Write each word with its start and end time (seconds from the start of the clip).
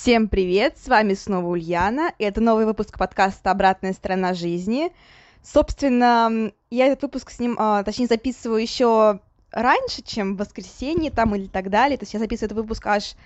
Всем 0.00 0.28
привет, 0.28 0.78
с 0.78 0.86
вами 0.86 1.14
снова 1.14 1.48
Ульяна, 1.48 2.12
и 2.18 2.24
это 2.24 2.40
новый 2.40 2.66
выпуск 2.66 2.96
подкаста 2.96 3.50
«Обратная 3.50 3.92
сторона 3.92 4.32
жизни». 4.32 4.92
Собственно, 5.42 6.52
я 6.70 6.86
этот 6.86 7.02
выпуск 7.02 7.30
с 7.30 7.40
ним, 7.40 7.56
а, 7.58 7.82
точнее, 7.82 8.06
записываю 8.06 8.62
еще 8.62 9.18
раньше, 9.50 10.02
чем 10.02 10.36
в 10.36 10.38
воскресенье 10.38 11.10
там 11.10 11.34
или 11.34 11.48
так 11.48 11.68
далее. 11.68 11.98
То 11.98 12.04
есть 12.04 12.14
я 12.14 12.20
записываю 12.20 12.46
этот 12.46 12.58
выпуск 12.58 12.86
аж 12.86 13.16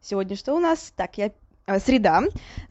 сегодня 0.00 0.36
что 0.36 0.54
у 0.54 0.60
нас? 0.60 0.92
Так, 0.94 1.18
я 1.18 1.32
а, 1.66 1.80
среда. 1.80 2.22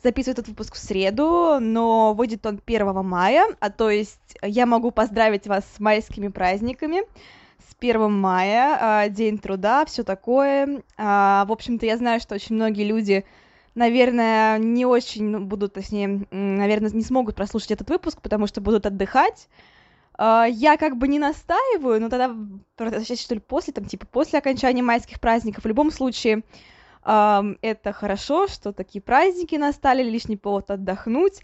Записываю 0.02 0.36
этот 0.36 0.48
выпуск 0.48 0.76
в 0.76 0.80
среду, 0.80 1.60
но 1.60 2.14
выйдет 2.14 2.46
он 2.46 2.62
1 2.66 3.06
мая, 3.06 3.46
а 3.60 3.70
то 3.70 3.90
есть 3.90 4.38
я 4.42 4.68
могу 4.68 4.92
поздравить 4.92 5.48
вас 5.48 5.66
с 5.76 5.82
майскими 5.82 6.30
праздниками. 6.30 7.02
С 7.70 7.76
1 7.78 8.10
мая, 8.10 8.78
а, 8.80 9.10
День 9.10 9.38
труда, 9.38 9.84
все 9.86 10.04
такое. 10.06 10.82
В 10.98 11.52
общем-то, 11.52 11.86
я 11.86 11.98
знаю, 11.98 12.22
что 12.22 12.36
очень 12.36 12.56
многие 12.56 12.86
люди 12.86 13.26
наверное, 13.80 14.60
не 14.60 14.86
очень 14.86 15.40
будут, 15.40 15.74
точнее, 15.74 16.28
наверное, 16.32 16.92
не 16.92 17.04
смогут 17.04 17.36
прослушать 17.36 17.72
этот 17.72 17.90
выпуск, 17.90 18.22
потому 18.22 18.46
что 18.46 18.62
будут 18.62 18.86
отдыхать. 18.86 19.48
А, 20.14 20.46
я 20.46 20.78
как 20.78 20.98
бы 20.98 21.08
не 21.08 21.18
настаиваю, 21.18 22.02
но 22.02 22.10
тогда, 22.10 22.36
что 23.04 23.34
ли, 23.34 23.40
после, 23.40 23.74
там, 23.74 23.86
типа, 23.86 24.06
после 24.06 24.40
окончания 24.40 24.84
майских 24.84 25.20
праздников, 25.20 25.64
в 25.64 25.68
любом 25.68 25.92
случае, 25.92 26.44
это 27.02 27.94
хорошо, 27.94 28.48
что 28.48 28.74
такие 28.74 29.02
праздники 29.02 29.56
настали, 29.56 30.04
лишний 30.04 30.36
повод 30.36 30.70
отдохнуть. 30.70 31.42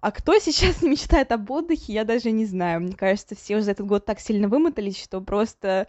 А 0.00 0.10
кто 0.10 0.38
сейчас 0.40 0.82
не 0.82 0.90
мечтает 0.90 1.32
об 1.32 1.50
отдыхе, 1.50 1.92
я 1.92 2.04
даже 2.04 2.32
не 2.32 2.44
знаю. 2.46 2.80
Мне 2.80 2.94
кажется, 2.94 3.36
все 3.36 3.56
уже 3.56 3.64
за 3.66 3.70
этот 3.70 3.86
год 3.86 4.04
так 4.04 4.20
сильно 4.20 4.48
вымотались, 4.48 5.02
что 5.02 5.20
просто 5.20 5.86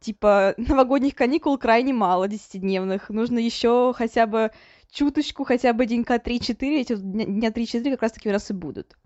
типа 0.00 0.54
новогодних 0.58 1.14
каникул 1.14 1.56
крайне 1.58 1.92
мало, 1.92 2.28
десятидневных. 2.28 3.08
Нужно 3.08 3.38
еще 3.38 3.94
хотя 3.96 4.26
бы 4.26 4.50
чуточку, 4.92 5.44
хотя 5.44 5.72
бы 5.72 5.86
денька 5.86 6.16
3-4, 6.16 6.80
эти 6.80 6.94
дня 6.94 7.48
3-4 7.48 7.90
как 7.92 8.02
раз-таки 8.02 8.28
у 8.28 8.32
нас 8.32 8.50
и 8.50 8.52
будут. 8.54 8.96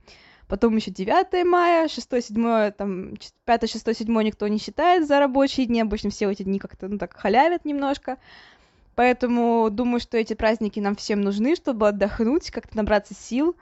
Потом 0.48 0.76
еще 0.76 0.90
9 0.90 1.46
мая, 1.46 1.88
6 1.88 2.24
7 2.24 2.70
там, 2.72 3.14
5 3.44 3.70
6 3.70 3.96
7 3.96 4.22
никто 4.22 4.46
не 4.48 4.58
считает 4.58 5.06
за 5.06 5.18
рабочие 5.18 5.66
дни, 5.66 5.80
обычно 5.80 6.10
все 6.10 6.30
эти 6.30 6.42
дни 6.42 6.58
как-то, 6.58 6.88
ну, 6.88 6.98
так 6.98 7.16
халявят 7.16 7.64
немножко. 7.64 8.18
Поэтому 8.94 9.68
думаю, 9.70 10.00
что 10.00 10.16
эти 10.16 10.34
праздники 10.34 10.80
нам 10.80 10.96
всем 10.96 11.20
нужны, 11.20 11.54
чтобы 11.54 11.88
отдохнуть, 11.88 12.50
как-то 12.50 12.76
набраться 12.76 13.14
сил. 13.14 13.56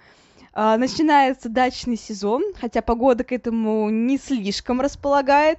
А, 0.53 0.77
начинается 0.77 1.49
дачный 1.49 1.97
сезон, 1.97 2.43
хотя 2.55 2.83
погода 2.83 3.25
к 3.25 3.33
этому 3.33 3.91
не 3.91 4.19
слишком 4.19 4.81
располагает 4.81 5.59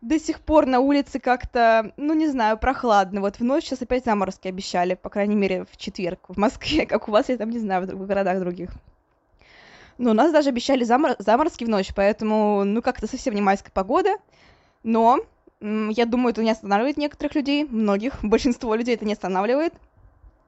до 0.00 0.18
сих 0.18 0.40
пор 0.40 0.66
на 0.66 0.80
улице 0.80 1.20
как-то, 1.20 1.92
ну, 1.96 2.14
не 2.14 2.28
знаю, 2.28 2.58
прохладно. 2.58 3.20
Вот 3.20 3.36
в 3.36 3.44
ночь 3.44 3.64
сейчас 3.64 3.82
опять 3.82 4.04
заморозки 4.04 4.48
обещали, 4.48 4.94
по 4.94 5.10
крайней 5.10 5.36
мере, 5.36 5.66
в 5.70 5.76
четверг 5.76 6.20
в 6.28 6.38
Москве, 6.38 6.86
как 6.86 7.08
у 7.08 7.12
вас, 7.12 7.28
я 7.28 7.36
там 7.36 7.50
не 7.50 7.58
знаю, 7.58 7.86
в 7.86 8.06
городах 8.06 8.40
других. 8.40 8.70
Но 9.98 10.12
у 10.12 10.14
нас 10.14 10.32
даже 10.32 10.48
обещали 10.48 10.84
замор... 10.84 11.16
заморозки 11.18 11.64
в 11.64 11.68
ночь, 11.68 11.92
поэтому, 11.94 12.64
ну, 12.64 12.80
как-то 12.80 13.06
совсем 13.06 13.34
не 13.34 13.42
майская 13.42 13.72
погода. 13.72 14.16
Но 14.82 15.20
я 15.60 16.06
думаю, 16.06 16.32
это 16.32 16.42
не 16.42 16.50
останавливает 16.50 16.96
некоторых 16.96 17.34
людей, 17.34 17.64
многих, 17.64 18.18
большинство 18.22 18.74
людей 18.74 18.94
это 18.94 19.04
не 19.04 19.12
останавливает. 19.12 19.74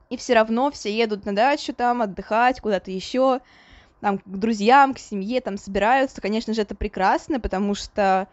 И 0.09 0.17
все 0.17 0.33
равно 0.33 0.71
все 0.71 0.95
едут 0.95 1.25
на 1.25 1.35
дачу 1.35 1.73
там, 1.73 2.01
отдыхать, 2.01 2.61
куда-то 2.61 2.89
еще, 2.89 3.41
там, 4.01 4.17
к 4.17 4.23
друзьям, 4.25 4.95
к 4.95 4.99
семье, 4.99 5.39
там, 5.41 5.57
собираются. 5.57 6.21
Конечно 6.21 6.55
же, 6.55 6.61
это 6.61 6.73
прекрасно, 6.73 7.39
потому 7.39 7.75
что 7.75 8.27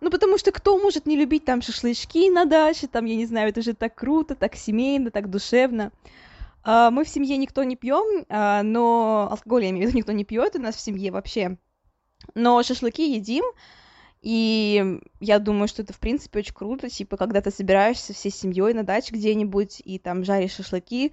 ну, 0.00 0.10
потому 0.10 0.38
что 0.38 0.52
кто 0.52 0.78
может 0.78 1.06
не 1.06 1.16
любить 1.16 1.44
там 1.44 1.62
шашлычки 1.62 2.30
на 2.30 2.44
даче, 2.44 2.86
там, 2.86 3.04
я 3.04 3.16
не 3.16 3.26
знаю, 3.26 3.50
это 3.50 3.62
же 3.62 3.74
так 3.74 3.94
круто, 3.94 4.34
так 4.34 4.56
семейно, 4.56 5.10
так 5.10 5.28
душевно. 5.28 5.92
А, 6.62 6.90
мы 6.90 7.04
в 7.04 7.08
семье 7.08 7.36
никто 7.36 7.64
не 7.64 7.76
пьем, 7.76 8.24
а, 8.28 8.62
но 8.62 9.28
алкоголь, 9.30 9.64
я 9.64 9.70
имею 9.70 9.86
в 9.86 9.88
виду, 9.88 9.98
никто 9.98 10.12
не 10.12 10.24
пьет 10.24 10.56
у 10.56 10.58
нас 10.58 10.76
в 10.76 10.80
семье 10.80 11.10
вообще. 11.10 11.58
Но 12.34 12.62
шашлыки 12.62 13.14
едим, 13.14 13.44
и 14.22 15.00
я 15.20 15.38
думаю, 15.38 15.68
что 15.68 15.82
это, 15.82 15.92
в 15.92 15.98
принципе, 15.98 16.40
очень 16.40 16.54
круто, 16.54 16.90
типа, 16.90 17.16
когда 17.16 17.40
ты 17.40 17.50
собираешься 17.50 18.12
всей 18.12 18.30
семьей 18.30 18.74
на 18.74 18.82
даче 18.82 19.14
где-нибудь, 19.14 19.80
и 19.84 19.98
там 19.98 20.24
жаришь 20.24 20.54
шашлыки, 20.54 21.12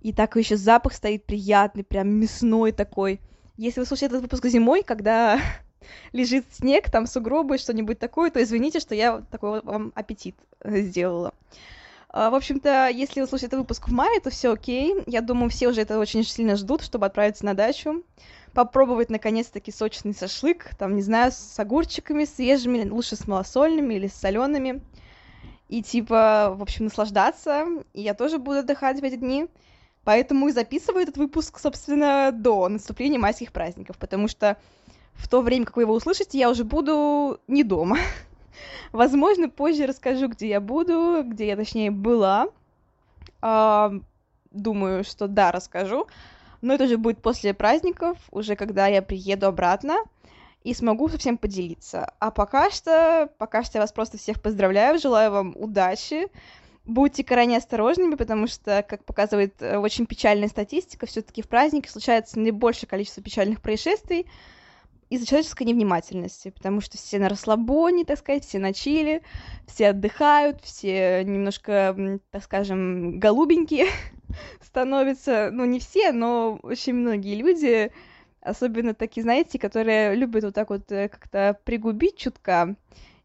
и 0.00 0.12
так 0.12 0.36
еще 0.36 0.56
запах 0.56 0.94
стоит 0.94 1.26
приятный, 1.26 1.84
прям 1.84 2.08
мясной 2.08 2.72
такой. 2.72 3.20
Если 3.56 3.80
вы 3.80 3.86
слушаете 3.86 4.14
этот 4.14 4.22
выпуск 4.22 4.46
зимой, 4.46 4.82
когда 4.82 5.40
лежит 6.12 6.46
снег, 6.52 6.90
там 6.90 7.06
сугробы, 7.06 7.58
что-нибудь 7.58 7.98
такое, 7.98 8.30
то 8.30 8.42
извините, 8.42 8.80
что 8.80 8.94
я 8.94 9.22
такой 9.30 9.60
вам 9.62 9.92
аппетит 9.94 10.36
э, 10.60 10.80
сделала. 10.80 11.32
А, 12.10 12.30
в 12.30 12.34
общем-то, 12.34 12.88
если 12.88 13.20
вы 13.20 13.26
слушаете 13.26 13.56
выпуск 13.56 13.88
в 13.88 13.92
мае, 13.92 14.20
то 14.20 14.30
все 14.30 14.52
окей. 14.52 14.94
Я 15.06 15.20
думаю, 15.20 15.50
все 15.50 15.68
уже 15.68 15.82
это 15.82 15.98
очень 15.98 16.24
сильно 16.24 16.56
ждут, 16.56 16.82
чтобы 16.82 17.06
отправиться 17.06 17.44
на 17.44 17.54
дачу. 17.54 18.02
Попробовать, 18.54 19.10
наконец-таки, 19.10 19.70
сочный 19.70 20.14
шашлык. 20.14 20.74
Там, 20.78 20.96
не 20.96 21.02
знаю, 21.02 21.32
с 21.32 21.58
огурчиками 21.58 22.24
свежими, 22.24 22.88
лучше 22.88 23.16
с 23.16 23.26
малосольными 23.26 23.94
или 23.94 24.06
с 24.06 24.14
солеными. 24.14 24.80
И, 25.68 25.82
типа, 25.82 26.54
в 26.56 26.62
общем, 26.62 26.86
наслаждаться. 26.86 27.66
И 27.92 28.00
я 28.00 28.14
тоже 28.14 28.38
буду 28.38 28.60
отдыхать 28.60 29.00
в 29.00 29.04
эти 29.04 29.16
дни. 29.16 29.46
Поэтому 30.04 30.48
и 30.48 30.52
записываю 30.52 31.02
этот 31.02 31.18
выпуск, 31.18 31.58
собственно, 31.58 32.32
до 32.32 32.68
наступления 32.70 33.18
майских 33.18 33.52
праздников. 33.52 33.98
Потому 33.98 34.28
что 34.28 34.56
в 35.18 35.28
то 35.28 35.42
время, 35.42 35.66
как 35.66 35.76
вы 35.76 35.82
его 35.82 35.94
услышите, 35.94 36.38
я 36.38 36.48
уже 36.48 36.64
буду 36.64 37.40
не 37.48 37.64
дома. 37.64 37.98
Возможно, 38.92 39.50
позже 39.50 39.86
расскажу, 39.86 40.28
где 40.28 40.48
я 40.48 40.60
буду, 40.60 41.22
где 41.24 41.48
я, 41.48 41.56
точнее, 41.56 41.90
была. 41.90 42.48
А, 43.42 43.92
думаю, 44.50 45.04
что 45.04 45.28
да, 45.28 45.52
расскажу. 45.52 46.06
Но 46.62 46.74
это 46.74 46.84
уже 46.84 46.96
будет 46.96 47.20
после 47.20 47.52
праздников, 47.52 48.16
уже 48.30 48.56
когда 48.56 48.86
я 48.86 49.02
приеду 49.02 49.46
обратно 49.46 49.96
и 50.64 50.74
смогу 50.74 51.08
со 51.08 51.18
всем 51.18 51.38
поделиться. 51.38 52.12
А 52.18 52.30
пока 52.30 52.70
что, 52.70 53.30
пока 53.38 53.62
что 53.62 53.78
я 53.78 53.82
вас 53.82 53.92
просто 53.92 54.18
всех 54.18 54.40
поздравляю, 54.42 54.98
желаю 54.98 55.30
вам 55.30 55.54
удачи. 55.56 56.28
Будьте 56.84 57.22
крайне 57.22 57.58
осторожными, 57.58 58.14
потому 58.14 58.46
что, 58.46 58.82
как 58.82 59.04
показывает 59.04 59.60
э, 59.60 59.76
очень 59.76 60.06
печальная 60.06 60.48
статистика, 60.48 61.04
все-таки 61.06 61.42
в 61.42 61.48
праздники 61.48 61.86
случается 61.86 62.40
наибольшее 62.40 62.88
количество 62.88 63.22
печальных 63.22 63.60
происшествий, 63.60 64.26
из-за 65.10 65.26
человеческой 65.26 65.64
невнимательности, 65.64 66.50
потому 66.50 66.80
что 66.80 66.98
все 66.98 67.18
на 67.18 67.28
расслабоне, 67.28 68.04
так 68.04 68.18
сказать, 68.18 68.44
все 68.44 68.58
на 68.58 68.72
чили, 68.72 69.22
все 69.66 69.88
отдыхают, 69.88 70.62
все 70.62 71.24
немножко, 71.24 72.20
так 72.30 72.42
скажем, 72.42 73.18
голубенькие 73.18 73.86
становятся, 74.60 75.50
ну, 75.52 75.64
не 75.64 75.80
все, 75.80 76.12
но 76.12 76.58
очень 76.62 76.94
многие 76.94 77.36
люди, 77.36 77.90
особенно 78.40 78.94
такие, 78.94 79.22
знаете, 79.22 79.58
которые 79.58 80.14
любят 80.14 80.44
вот 80.44 80.54
так 80.54 80.70
вот 80.70 80.90
э, 80.92 81.08
как-то 81.08 81.58
пригубить 81.64 82.16
чутка, 82.16 82.76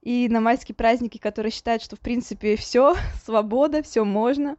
и 0.04 0.28
на 0.30 0.42
майские 0.42 0.76
праздники, 0.76 1.18
которые 1.18 1.52
считают, 1.52 1.82
что, 1.82 1.96
в 1.96 2.00
принципе, 2.00 2.56
все 2.58 2.96
свобода, 3.26 3.82
все 3.84 4.04
можно. 4.04 4.58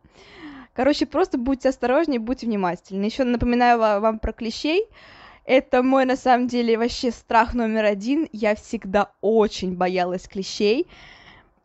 Короче, 0.73 1.07
просто 1.07 1.39
будьте 1.39 1.69
осторожнее, 1.69 2.19
будьте 2.19 2.47
внимательны. 2.47 3.05
Еще 3.05 3.25
напоминаю 3.25 3.79
вам 3.79 4.19
про 4.19 4.33
клещей, 4.33 4.87
это 5.45 5.83
мой, 5.83 6.05
на 6.05 6.17
самом 6.17 6.49
деле, 6.49 6.79
вообще 6.79 7.11
страх 7.11 7.55
номер 7.55 7.85
один. 7.85 8.29
Я 8.33 8.55
всегда 8.55 9.11
очень 9.21 9.77
боялась 9.77 10.27
клещей. 10.27 10.87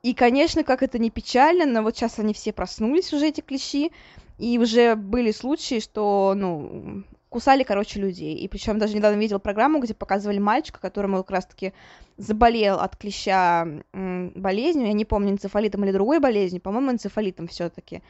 И, 0.03 0.13
конечно, 0.13 0.63
как 0.63 0.83
это 0.83 0.97
не 0.97 1.09
печально, 1.09 1.65
но 1.65 1.83
вот 1.83 1.95
сейчас 1.95 2.19
они 2.19 2.33
все 2.33 2.53
проснулись 2.53 3.11
уже, 3.13 3.27
эти 3.27 3.41
клещи, 3.41 3.91
и 4.37 4.57
уже 4.57 4.95
были 4.95 5.31
случаи, 5.31 5.81
что, 5.81 6.33
ну, 6.35 7.03
кусали, 7.29 7.63
короче, 7.63 7.99
людей. 7.99 8.35
И 8.35 8.47
причем 8.47 8.79
даже 8.79 8.95
недавно 8.95 9.19
видел 9.19 9.39
программу, 9.39 9.79
где 9.79 9.93
показывали 9.93 10.39
мальчика, 10.39 10.79
которому 10.79 11.17
как 11.17 11.31
раз-таки 11.31 11.73
заболел 12.17 12.79
от 12.79 12.95
клеща 12.95 13.67
болезнью, 13.93 14.87
я 14.87 14.93
не 14.93 15.05
помню, 15.05 15.31
энцефалитом 15.31 15.83
или 15.83 15.91
другой 15.91 16.19
болезнью, 16.19 16.61
по-моему, 16.61 16.91
энцефалитом 16.91 17.47
все 17.47 17.69
таки 17.69 18.01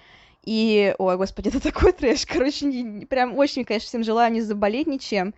и, 0.51 0.96
ой, 0.98 1.16
господи, 1.16 1.50
это 1.50 1.62
такой 1.62 1.92
трэш, 1.94 2.25
короче, 2.25 2.66
не, 2.66 3.06
прям 3.06 3.38
очень, 3.38 3.63
конечно, 3.66 3.88
всем 3.88 4.04
желаю 4.04 4.31
не 4.31 4.42
заболеть 4.42 4.88
ничем, 4.88 5.36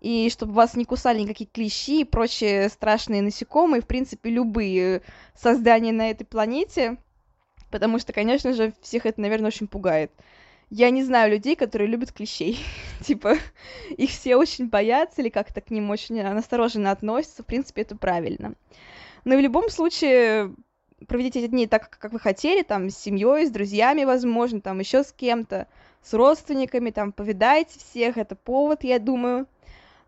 и 0.00 0.30
чтобы 0.30 0.54
вас 0.54 0.74
не 0.74 0.86
кусали 0.86 1.20
никакие 1.20 1.46
клещи 1.52 2.00
и 2.00 2.04
прочие 2.04 2.70
страшные 2.70 3.20
насекомые, 3.20 3.82
в 3.82 3.86
принципе, 3.86 4.30
любые 4.30 5.02
создания 5.34 5.92
на 5.92 6.10
этой 6.10 6.24
планете, 6.24 6.96
потому 7.70 7.98
что, 7.98 8.14
конечно 8.14 8.54
же, 8.54 8.72
всех 8.80 9.04
это, 9.04 9.20
наверное, 9.20 9.48
очень 9.48 9.66
пугает. 9.66 10.10
я 10.70 10.88
не 10.88 11.04
знаю 11.04 11.32
людей, 11.32 11.54
которые 11.54 11.88
любят 11.88 12.12
клещей. 12.12 12.58
типа, 13.04 13.36
их 13.90 14.08
все 14.08 14.36
очень 14.36 14.70
боятся 14.70 15.20
или 15.20 15.28
как-то 15.28 15.60
к 15.60 15.68
ним 15.68 15.90
очень 15.90 16.22
настороженно 16.22 16.92
относятся. 16.92 17.42
В 17.42 17.46
принципе, 17.46 17.82
это 17.82 17.94
правильно. 17.94 18.54
Но 19.26 19.36
в 19.36 19.40
любом 19.40 19.68
случае, 19.68 20.54
проведите 21.06 21.40
эти 21.40 21.48
дни 21.48 21.66
так, 21.66 21.90
как 21.90 22.12
вы 22.12 22.18
хотели, 22.18 22.62
там, 22.62 22.90
с 22.90 22.96
семьей, 22.96 23.46
с 23.46 23.50
друзьями, 23.50 24.04
возможно, 24.04 24.60
там, 24.60 24.78
еще 24.78 25.04
с 25.04 25.12
кем-то, 25.12 25.66
с 26.02 26.14
родственниками, 26.14 26.90
там, 26.90 27.12
повидайте 27.12 27.78
всех, 27.78 28.16
это 28.16 28.36
повод, 28.36 28.84
я 28.84 28.98
думаю. 28.98 29.46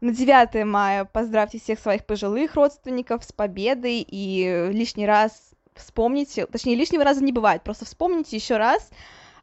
На 0.00 0.12
9 0.12 0.64
мая 0.64 1.04
поздравьте 1.04 1.58
всех 1.58 1.80
своих 1.80 2.06
пожилых 2.06 2.54
родственников 2.54 3.24
с 3.24 3.32
победой 3.32 4.06
и 4.08 4.68
лишний 4.72 5.06
раз 5.06 5.32
вспомните, 5.74 6.46
точнее, 6.46 6.76
лишнего 6.76 7.04
раза 7.04 7.22
не 7.22 7.32
бывает, 7.32 7.62
просто 7.62 7.84
вспомните 7.84 8.36
еще 8.36 8.56
раз, 8.58 8.90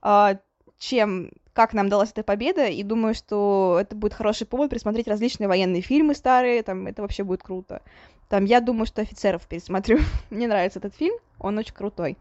а, 0.01 0.37
чем, 0.77 1.31
как 1.53 1.73
нам 1.73 1.89
далась 1.89 2.11
эта 2.11 2.23
победа, 2.23 2.67
и 2.67 2.83
думаю, 2.83 3.15
что 3.15 3.77
это 3.81 3.95
будет 3.95 4.13
хороший 4.13 4.47
повод 4.47 4.69
присмотреть 4.69 5.07
различные 5.07 5.47
военные 5.47 5.81
фильмы 5.81 6.15
старые, 6.15 6.63
там, 6.63 6.87
это 6.87 7.01
вообще 7.01 7.23
будет 7.23 7.43
круто. 7.43 7.81
Там, 8.29 8.45
я 8.45 8.59
думаю, 8.59 8.85
что 8.85 9.01
офицеров 9.01 9.45
пересмотрю. 9.47 9.99
Мне 10.29 10.47
нравится 10.47 10.79
этот 10.79 10.95
фильм, 10.95 11.15
он 11.39 11.57
очень 11.57 11.73
крутой. 11.73 12.17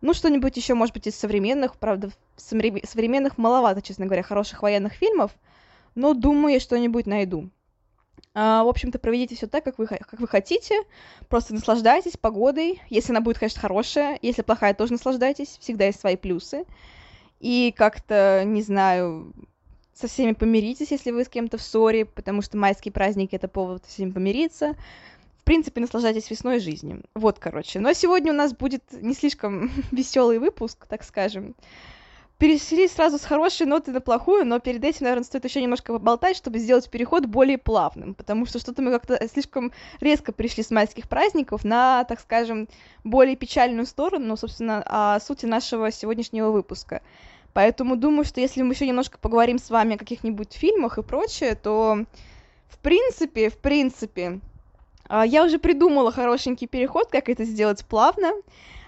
Ну, 0.00 0.12
что-нибудь 0.12 0.56
еще, 0.56 0.74
может 0.74 0.94
быть, 0.94 1.06
из 1.06 1.16
современных, 1.16 1.76
правда, 1.76 2.10
современных 2.36 3.38
маловато, 3.38 3.80
честно 3.80 4.06
говоря, 4.06 4.22
хороших 4.22 4.62
военных 4.62 4.92
фильмов, 4.92 5.32
но 5.94 6.12
думаю, 6.12 6.54
я 6.54 6.60
что-нибудь 6.60 7.06
найду. 7.06 7.48
А, 8.34 8.64
в 8.64 8.68
общем-то, 8.68 8.98
проведите 8.98 9.36
все 9.36 9.46
так, 9.46 9.64
как 9.64 9.78
вы, 9.78 9.86
как 9.86 10.18
вы 10.18 10.26
хотите. 10.26 10.82
Просто 11.28 11.54
наслаждайтесь 11.54 12.16
погодой. 12.16 12.82
Если 12.90 13.12
она 13.12 13.20
будет, 13.20 13.38
конечно, 13.38 13.60
хорошая. 13.60 14.18
Если 14.22 14.42
плохая, 14.42 14.74
тоже 14.74 14.92
наслаждайтесь. 14.92 15.56
Всегда 15.60 15.86
есть 15.86 16.00
свои 16.00 16.16
плюсы. 16.16 16.64
И 17.38 17.72
как-то, 17.76 18.42
не 18.44 18.62
знаю, 18.62 19.32
со 19.92 20.08
всеми 20.08 20.32
помиритесь, 20.32 20.90
если 20.90 21.12
вы 21.12 21.24
с 21.24 21.28
кем-то 21.28 21.58
в 21.58 21.62
ссоре, 21.62 22.04
потому 22.04 22.42
что 22.42 22.56
майские 22.56 22.90
праздники— 22.90 23.36
это 23.36 23.46
повод 23.46 23.84
со 23.84 23.90
всеми 23.90 24.10
помириться 24.10 24.74
в 25.44 25.46
принципе, 25.46 25.82
наслаждайтесь 25.82 26.30
весной 26.30 26.58
жизнью. 26.58 27.02
Вот, 27.14 27.38
короче. 27.38 27.78
Но 27.78 27.92
сегодня 27.92 28.32
у 28.32 28.34
нас 28.34 28.54
будет 28.54 28.82
не 28.92 29.12
слишком 29.12 29.70
веселый 29.92 30.38
выпуск, 30.38 30.86
так 30.86 31.04
скажем. 31.04 31.54
Перешли 32.38 32.88
сразу 32.88 33.18
с 33.18 33.26
хорошей 33.26 33.66
ноты 33.66 33.92
на 33.92 34.00
плохую, 34.00 34.46
но 34.46 34.58
перед 34.58 34.82
этим, 34.82 35.00
наверное, 35.02 35.24
стоит 35.24 35.44
еще 35.44 35.60
немножко 35.60 35.92
поболтать, 35.92 36.38
чтобы 36.38 36.58
сделать 36.58 36.88
переход 36.88 37.26
более 37.26 37.58
плавным, 37.58 38.14
потому 38.14 38.46
что 38.46 38.58
что-то 38.58 38.80
мы 38.80 38.90
как-то 38.90 39.20
слишком 39.28 39.70
резко 40.00 40.32
пришли 40.32 40.62
с 40.62 40.70
майских 40.70 41.10
праздников 41.10 41.62
на, 41.62 42.04
так 42.04 42.20
скажем, 42.20 42.66
более 43.04 43.36
печальную 43.36 43.84
сторону, 43.84 44.24
ну, 44.24 44.36
собственно, 44.38 44.82
о 44.86 45.20
сути 45.20 45.44
нашего 45.44 45.92
сегодняшнего 45.92 46.52
выпуска. 46.52 47.02
Поэтому 47.52 47.96
думаю, 47.96 48.24
что 48.24 48.40
если 48.40 48.62
мы 48.62 48.72
еще 48.72 48.86
немножко 48.86 49.18
поговорим 49.18 49.58
с 49.58 49.68
вами 49.68 49.96
о 49.96 49.98
каких-нибудь 49.98 50.54
фильмах 50.54 50.96
и 50.96 51.02
прочее, 51.02 51.54
то 51.54 52.06
в 52.68 52.78
принципе, 52.78 53.50
в 53.50 53.58
принципе, 53.58 54.40
я 55.10 55.44
уже 55.44 55.58
придумала 55.58 56.12
хорошенький 56.12 56.66
переход, 56.66 57.08
как 57.10 57.28
это 57.28 57.44
сделать 57.44 57.84
плавно. 57.84 58.32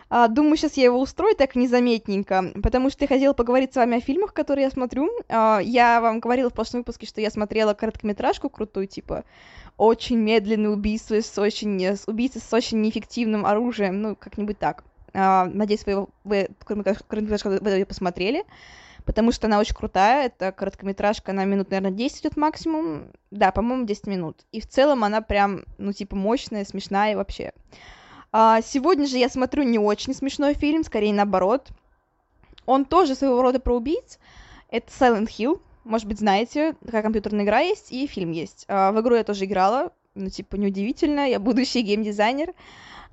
А, 0.09 0.29
думаю, 0.29 0.57
сейчас 0.57 0.77
я 0.77 0.85
его 0.85 1.01
устрою 1.01 1.35
так 1.35 1.57
незаметненько, 1.57 2.53
потому 2.63 2.91
что 2.91 3.05
я 3.05 3.09
хотела 3.09 3.33
поговорить 3.33 3.73
с 3.73 3.77
вами 3.77 3.99
о 3.99 4.01
фильмах, 4.01 4.33
которые 4.33 4.65
я 4.65 4.71
смотрю. 4.71 5.11
А, 5.29 5.59
я 5.61 6.01
вам 6.01 6.21
говорила 6.21 6.49
в 6.49 6.53
прошлом 6.53 6.81
выпуске, 6.81 7.07
что 7.07 7.21
я 7.21 7.31
смотрела 7.31 7.75
короткометражку 7.75 8.49
крутую, 8.49 8.87
типа 8.87 9.25
очень 9.77 10.17
медленное 10.19 10.71
убийство 10.71 11.21
с 11.21 11.37
очень... 11.39 11.83
С 11.85 12.07
убийца 12.07 12.39
с 12.39 12.53
очень 12.53 12.81
неэффективным 12.83 13.45
оружием, 13.45 14.01
ну, 14.01 14.17
как-нибудь 14.17 14.59
так. 14.59 14.85
Надеюсь, 15.13 15.85
вы, 15.87 16.07
вы 16.25 16.49
короткометражку 16.65 17.49
вы 17.49 17.71
ее 17.71 17.87
посмотрели 17.87 18.45
потому 19.07 19.33
что 19.33 19.47
она 19.47 19.59
очень 19.59 19.75
крутая, 19.75 20.27
это 20.27 20.53
короткометражка, 20.53 21.31
она 21.31 21.45
минут, 21.45 21.71
наверное, 21.71 21.97
10 21.97 22.21
идет 22.21 22.37
максимум, 22.37 23.13
да, 23.31 23.53
по-моему, 23.53 23.87
10 23.87 24.09
минут, 24.09 24.45
и 24.53 24.61
в 24.61 24.69
целом 24.69 25.05
она 25.05 25.23
прям, 25.23 25.65
ну, 25.79 25.93
типа, 25.93 26.17
мощная, 26.17 26.65
смешная 26.65 27.13
и 27.13 27.15
вообще. 27.15 27.53
А, 28.33 28.61
сегодня 28.61 29.07
же 29.07 29.17
я 29.17 29.29
смотрю 29.29 29.63
не 29.63 29.79
очень 29.79 30.13
смешной 30.13 30.55
фильм, 30.55 30.83
скорее 30.83 31.15
наоборот, 31.15 31.69
он 32.67 32.85
тоже 32.85 33.15
своего 33.15 33.41
рода 33.41 33.61
про 33.61 33.77
убийц, 33.77 34.19
это 34.71 34.89
Silent 34.89 35.29
Hill, 35.29 35.63
может 35.85 36.09
быть, 36.09 36.19
знаете, 36.19 36.75
такая 36.85 37.03
компьютерная 37.03 37.45
игра 37.45 37.61
есть, 37.61 37.93
и 37.93 38.09
фильм 38.09 38.33
есть. 38.33 38.65
А, 38.67 38.91
в 38.91 39.01
игру 39.01 39.15
я 39.15 39.23
тоже 39.23 39.45
играла, 39.45 39.93
ну, 40.17 40.29
типа, 40.29 40.57
неудивительно, 40.57 41.31
я 41.31 41.39
будущий 41.39 41.81
геймдизайнер, 41.83 42.51
Uh, 42.51 42.55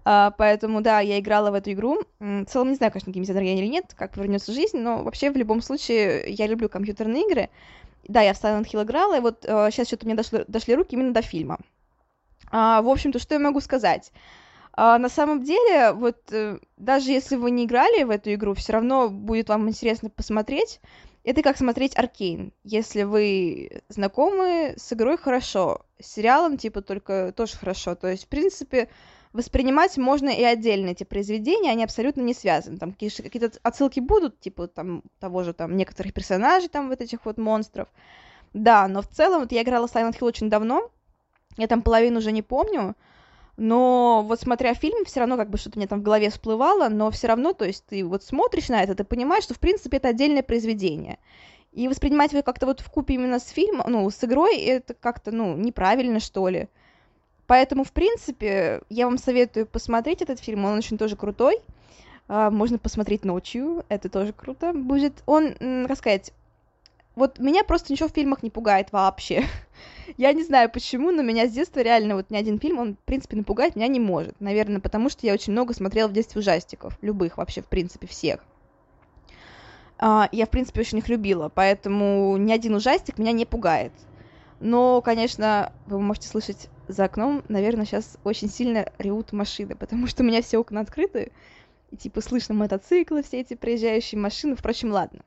поэтому, 0.03 0.81
да, 0.81 0.99
я 0.99 1.19
играла 1.19 1.51
в 1.51 1.53
эту 1.53 1.71
игру. 1.71 2.01
В 2.19 2.45
целом, 2.45 2.69
не 2.69 2.75
знаю, 2.75 2.91
конечно, 2.91 3.11
геймдизайнер 3.11 3.43
я 3.43 3.53
или 3.53 3.67
нет, 3.67 3.93
как 3.95 4.13
повернется 4.13 4.51
жизнь, 4.51 4.77
но 4.77 5.03
вообще, 5.03 5.31
в 5.31 5.37
любом 5.37 5.61
случае, 5.61 6.29
я 6.29 6.47
люблю 6.47 6.69
компьютерные 6.69 7.23
игры. 7.23 7.49
Да, 8.07 8.21
я 8.21 8.33
в 8.33 8.43
Silent 8.43 8.65
Hill 8.65 8.83
играла, 8.83 9.17
и 9.17 9.21
вот 9.21 9.45
uh, 9.45 9.71
сейчас 9.71 9.87
что-то 9.87 10.05
мне 10.05 10.15
дошло, 10.15 10.39
дошли 10.47 10.75
руки 10.75 10.95
именно 10.95 11.13
до 11.13 11.21
фильма. 11.21 11.57
Uh, 12.51 12.81
в 12.81 12.89
общем-то, 12.89 13.17
что 13.19 13.35
я 13.35 13.39
могу 13.39 13.61
сказать? 13.61 14.11
Uh, 14.75 14.97
на 14.97 15.07
самом 15.07 15.43
деле, 15.43 15.93
вот 15.93 16.17
uh, 16.31 16.61
даже 16.75 17.11
если 17.11 17.37
вы 17.37 17.51
не 17.51 17.63
играли 17.63 18.03
в 18.03 18.09
эту 18.09 18.33
игру, 18.33 18.55
все 18.55 18.73
равно 18.73 19.09
будет 19.09 19.47
вам 19.47 19.69
интересно 19.69 20.09
посмотреть. 20.09 20.81
Это 21.23 21.41
как 21.41 21.57
смотреть 21.57 21.97
Аркейн. 21.97 22.51
Если 22.65 23.03
вы 23.03 23.83
знакомы 23.87 24.73
с 24.75 24.91
игрой, 24.91 25.17
хорошо. 25.17 25.85
С 25.97 26.11
сериалом, 26.13 26.57
типа, 26.57 26.81
только 26.81 27.31
тоже 27.31 27.55
хорошо. 27.55 27.95
То 27.95 28.07
есть, 28.07 28.25
в 28.25 28.27
принципе, 28.27 28.89
воспринимать 29.33 29.97
можно 29.97 30.29
и 30.29 30.43
отдельно 30.43 30.89
эти 30.89 31.03
произведения, 31.03 31.71
они 31.71 31.83
абсолютно 31.83 32.21
не 32.21 32.33
связаны. 32.33 32.77
Там 32.77 32.93
какие-то 32.93 33.51
отсылки 33.63 33.99
будут, 33.99 34.39
типа 34.39 34.67
там 34.67 35.03
того 35.19 35.43
же 35.43 35.53
там 35.53 35.75
некоторых 35.75 36.13
персонажей, 36.13 36.69
там 36.69 36.89
вот 36.89 37.01
этих 37.01 37.25
вот 37.25 37.37
монстров. 37.37 37.87
Да, 38.53 38.87
но 38.87 39.01
в 39.01 39.07
целом, 39.07 39.41
вот 39.41 39.51
я 39.51 39.63
играла 39.63 39.87
Silent 39.87 40.19
Hill 40.19 40.27
очень 40.27 40.49
давно, 40.49 40.91
я 41.57 41.67
там 41.67 41.81
половину 41.81 42.19
уже 42.19 42.31
не 42.31 42.43
помню, 42.43 42.95
но 43.57 44.23
вот 44.27 44.39
смотря 44.41 44.75
фильм, 44.75 45.05
все 45.05 45.19
равно 45.19 45.37
как 45.37 45.49
бы 45.49 45.57
что-то 45.57 45.77
мне 45.77 45.87
там 45.87 45.99
в 45.99 46.03
голове 46.03 46.29
всплывало, 46.29 46.89
но 46.89 47.09
все 47.09 47.27
равно, 47.27 47.53
то 47.53 47.65
есть 47.65 47.85
ты 47.87 48.05
вот 48.05 48.23
смотришь 48.23 48.69
на 48.69 48.81
это, 48.81 48.95
ты 48.95 49.03
понимаешь, 49.03 49.43
что 49.43 49.55
в 49.55 49.59
принципе 49.59 49.97
это 49.97 50.09
отдельное 50.09 50.43
произведение. 50.43 51.17
И 51.71 51.87
воспринимать 51.87 52.31
его 52.31 52.43
как-то 52.43 52.67
вот 52.67 52.81
в 52.81 52.89
купе 52.91 53.15
именно 53.15 53.39
с 53.39 53.49
фильмом, 53.49 53.87
ну, 53.89 54.07
с 54.07 54.23
игрой, 54.23 54.57
это 54.57 54.93
как-то, 54.93 55.31
ну, 55.31 55.55
неправильно, 55.55 56.19
что 56.19 56.47
ли. 56.47 56.69
Поэтому, 57.47 57.83
в 57.83 57.91
принципе, 57.91 58.81
я 58.89 59.05
вам 59.05 59.17
советую 59.17 59.65
посмотреть 59.65 60.21
этот 60.21 60.39
фильм, 60.39 60.65
он 60.65 60.77
очень 60.77 60.97
тоже 60.97 61.15
крутой. 61.15 61.59
А, 62.27 62.49
можно 62.49 62.77
посмотреть 62.77 63.25
ночью, 63.25 63.83
это 63.89 64.09
тоже 64.09 64.33
круто 64.33 64.73
будет. 64.73 65.23
Он, 65.25 65.53
как 65.87 65.97
сказать, 65.97 66.33
вот 67.15 67.37
меня 67.39 67.63
просто 67.63 67.91
ничего 67.91 68.09
в 68.09 68.13
фильмах 68.13 68.43
не 68.43 68.49
пугает 68.49 68.91
вообще. 68.91 69.43
я 70.17 70.33
не 70.33 70.43
знаю 70.43 70.69
почему, 70.71 71.11
но 71.11 71.21
меня 71.21 71.47
с 71.47 71.51
детства 71.51 71.81
реально 71.81 72.15
вот 72.15 72.29
ни 72.29 72.37
один 72.37 72.59
фильм, 72.59 72.79
он, 72.79 72.95
в 72.95 72.99
принципе, 72.99 73.35
напугать 73.35 73.75
меня 73.75 73.87
не 73.87 73.99
может. 73.99 74.39
Наверное, 74.39 74.79
потому 74.79 75.09
что 75.09 75.27
я 75.27 75.33
очень 75.33 75.51
много 75.51 75.73
смотрела 75.73 76.07
в 76.07 76.13
детстве 76.13 76.39
ужастиков, 76.39 76.97
любых 77.01 77.37
вообще, 77.37 77.61
в 77.61 77.67
принципе, 77.67 78.07
всех. 78.07 78.39
А, 79.99 80.27
я, 80.31 80.45
в 80.45 80.49
принципе, 80.49 80.81
очень 80.81 80.99
их 80.99 81.09
любила, 81.09 81.49
поэтому 81.53 82.35
ни 82.37 82.51
один 82.51 82.73
ужастик 82.73 83.17
меня 83.17 83.31
не 83.31 83.45
пугает. 83.45 83.93
Но, 84.59 85.01
конечно, 85.01 85.71
вы 85.85 85.99
можете 85.99 86.29
слышать 86.29 86.69
за 86.87 87.05
окном, 87.05 87.43
наверное, 87.47 87.85
сейчас 87.85 88.17
очень 88.23 88.49
сильно 88.49 88.91
ревут 88.97 89.31
машины, 89.31 89.75
потому 89.75 90.07
что 90.07 90.23
у 90.23 90.25
меня 90.25 90.41
все 90.41 90.57
окна 90.57 90.81
открыты, 90.81 91.31
и 91.91 91.97
типа 91.97 92.21
слышно 92.21 92.55
мотоциклы, 92.55 93.23
все 93.23 93.41
эти 93.41 93.53
проезжающие 93.53 94.19
машины. 94.19 94.55
Впрочем, 94.55 94.91
ладно. 94.91 95.21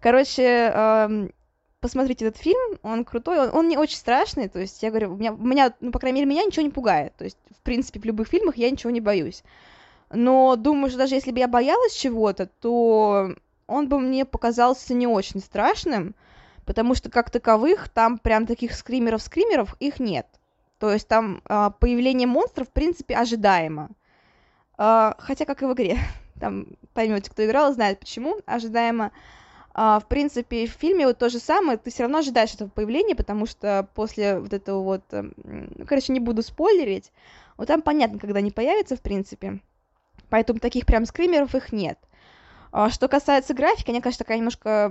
Короче, 0.00 0.42
эм, 0.42 1.32
посмотрите 1.80 2.26
этот 2.26 2.40
фильм, 2.40 2.78
он 2.82 3.04
крутой, 3.04 3.40
он, 3.40 3.54
он 3.54 3.68
не 3.68 3.78
очень 3.78 3.96
страшный, 3.96 4.48
то 4.48 4.58
есть 4.58 4.82
я 4.82 4.90
говорю, 4.90 5.14
у 5.14 5.16
меня, 5.16 5.32
у 5.32 5.44
меня, 5.44 5.74
ну, 5.80 5.90
по 5.90 5.98
крайней 5.98 6.20
мере, 6.20 6.30
меня 6.30 6.44
ничего 6.44 6.62
не 6.62 6.70
пугает, 6.70 7.14
то 7.16 7.24
есть, 7.24 7.38
в 7.50 7.62
принципе, 7.62 8.00
в 8.00 8.04
любых 8.04 8.28
фильмах 8.28 8.56
я 8.56 8.70
ничего 8.70 8.90
не 8.90 9.00
боюсь. 9.00 9.42
Но 10.10 10.56
думаю, 10.56 10.90
что 10.90 10.98
даже 10.98 11.14
если 11.14 11.32
бы 11.32 11.38
я 11.38 11.48
боялась 11.48 11.94
чего-то, 11.96 12.46
то 12.60 13.34
он 13.66 13.88
бы 13.88 13.98
мне 13.98 14.24
показался 14.24 14.94
не 14.94 15.06
очень 15.06 15.40
страшным, 15.40 16.14
потому 16.64 16.94
что 16.94 17.10
как 17.10 17.30
таковых 17.30 17.88
там 17.88 18.18
прям 18.18 18.46
таких 18.46 18.72
скримеров-скримеров 18.72 19.76
их 19.80 19.98
нет. 19.98 20.26
То 20.78 20.92
есть 20.92 21.08
там 21.08 21.40
э, 21.48 21.70
появление 21.80 22.26
монстров, 22.26 22.68
в 22.68 22.72
принципе, 22.72 23.16
ожидаемо. 23.16 23.90
Э, 24.78 25.12
хотя, 25.18 25.44
как 25.44 25.62
и 25.62 25.66
в 25.66 25.72
игре. 25.72 25.98
Там 26.40 26.66
поймете, 26.92 27.30
кто 27.30 27.44
играл, 27.46 27.72
знает 27.72 28.00
почему. 28.00 28.36
Ожидаемо. 28.46 29.10
Uh, 29.74 30.00
в 30.00 30.06
принципе, 30.06 30.66
в 30.66 30.70
фильме 30.70 31.06
вот 31.06 31.18
то 31.18 31.28
же 31.28 31.38
самое, 31.38 31.76
ты 31.76 31.90
все 31.90 32.04
равно 32.04 32.20
ожидаешь 32.20 32.54
этого 32.54 32.70
появления, 32.70 33.14
потому 33.14 33.44
что 33.44 33.86
после 33.94 34.38
вот 34.38 34.54
этого 34.54 34.82
вот, 34.82 35.02
ну, 35.12 35.84
короче, 35.86 36.14
не 36.14 36.20
буду 36.20 36.42
спойлерить, 36.42 37.12
вот 37.58 37.68
там 37.68 37.82
понятно, 37.82 38.18
когда 38.18 38.38
они 38.38 38.50
появятся, 38.50 38.96
в 38.96 39.02
принципе, 39.02 39.60
поэтому 40.30 40.60
таких 40.60 40.86
прям 40.86 41.04
скримеров 41.04 41.54
их 41.54 41.72
нет. 41.72 41.98
Что 42.88 43.06
касается 43.08 43.52
графики, 43.52 43.90
она, 43.90 44.00
конечно, 44.00 44.24
такая 44.24 44.38
немножко 44.38 44.90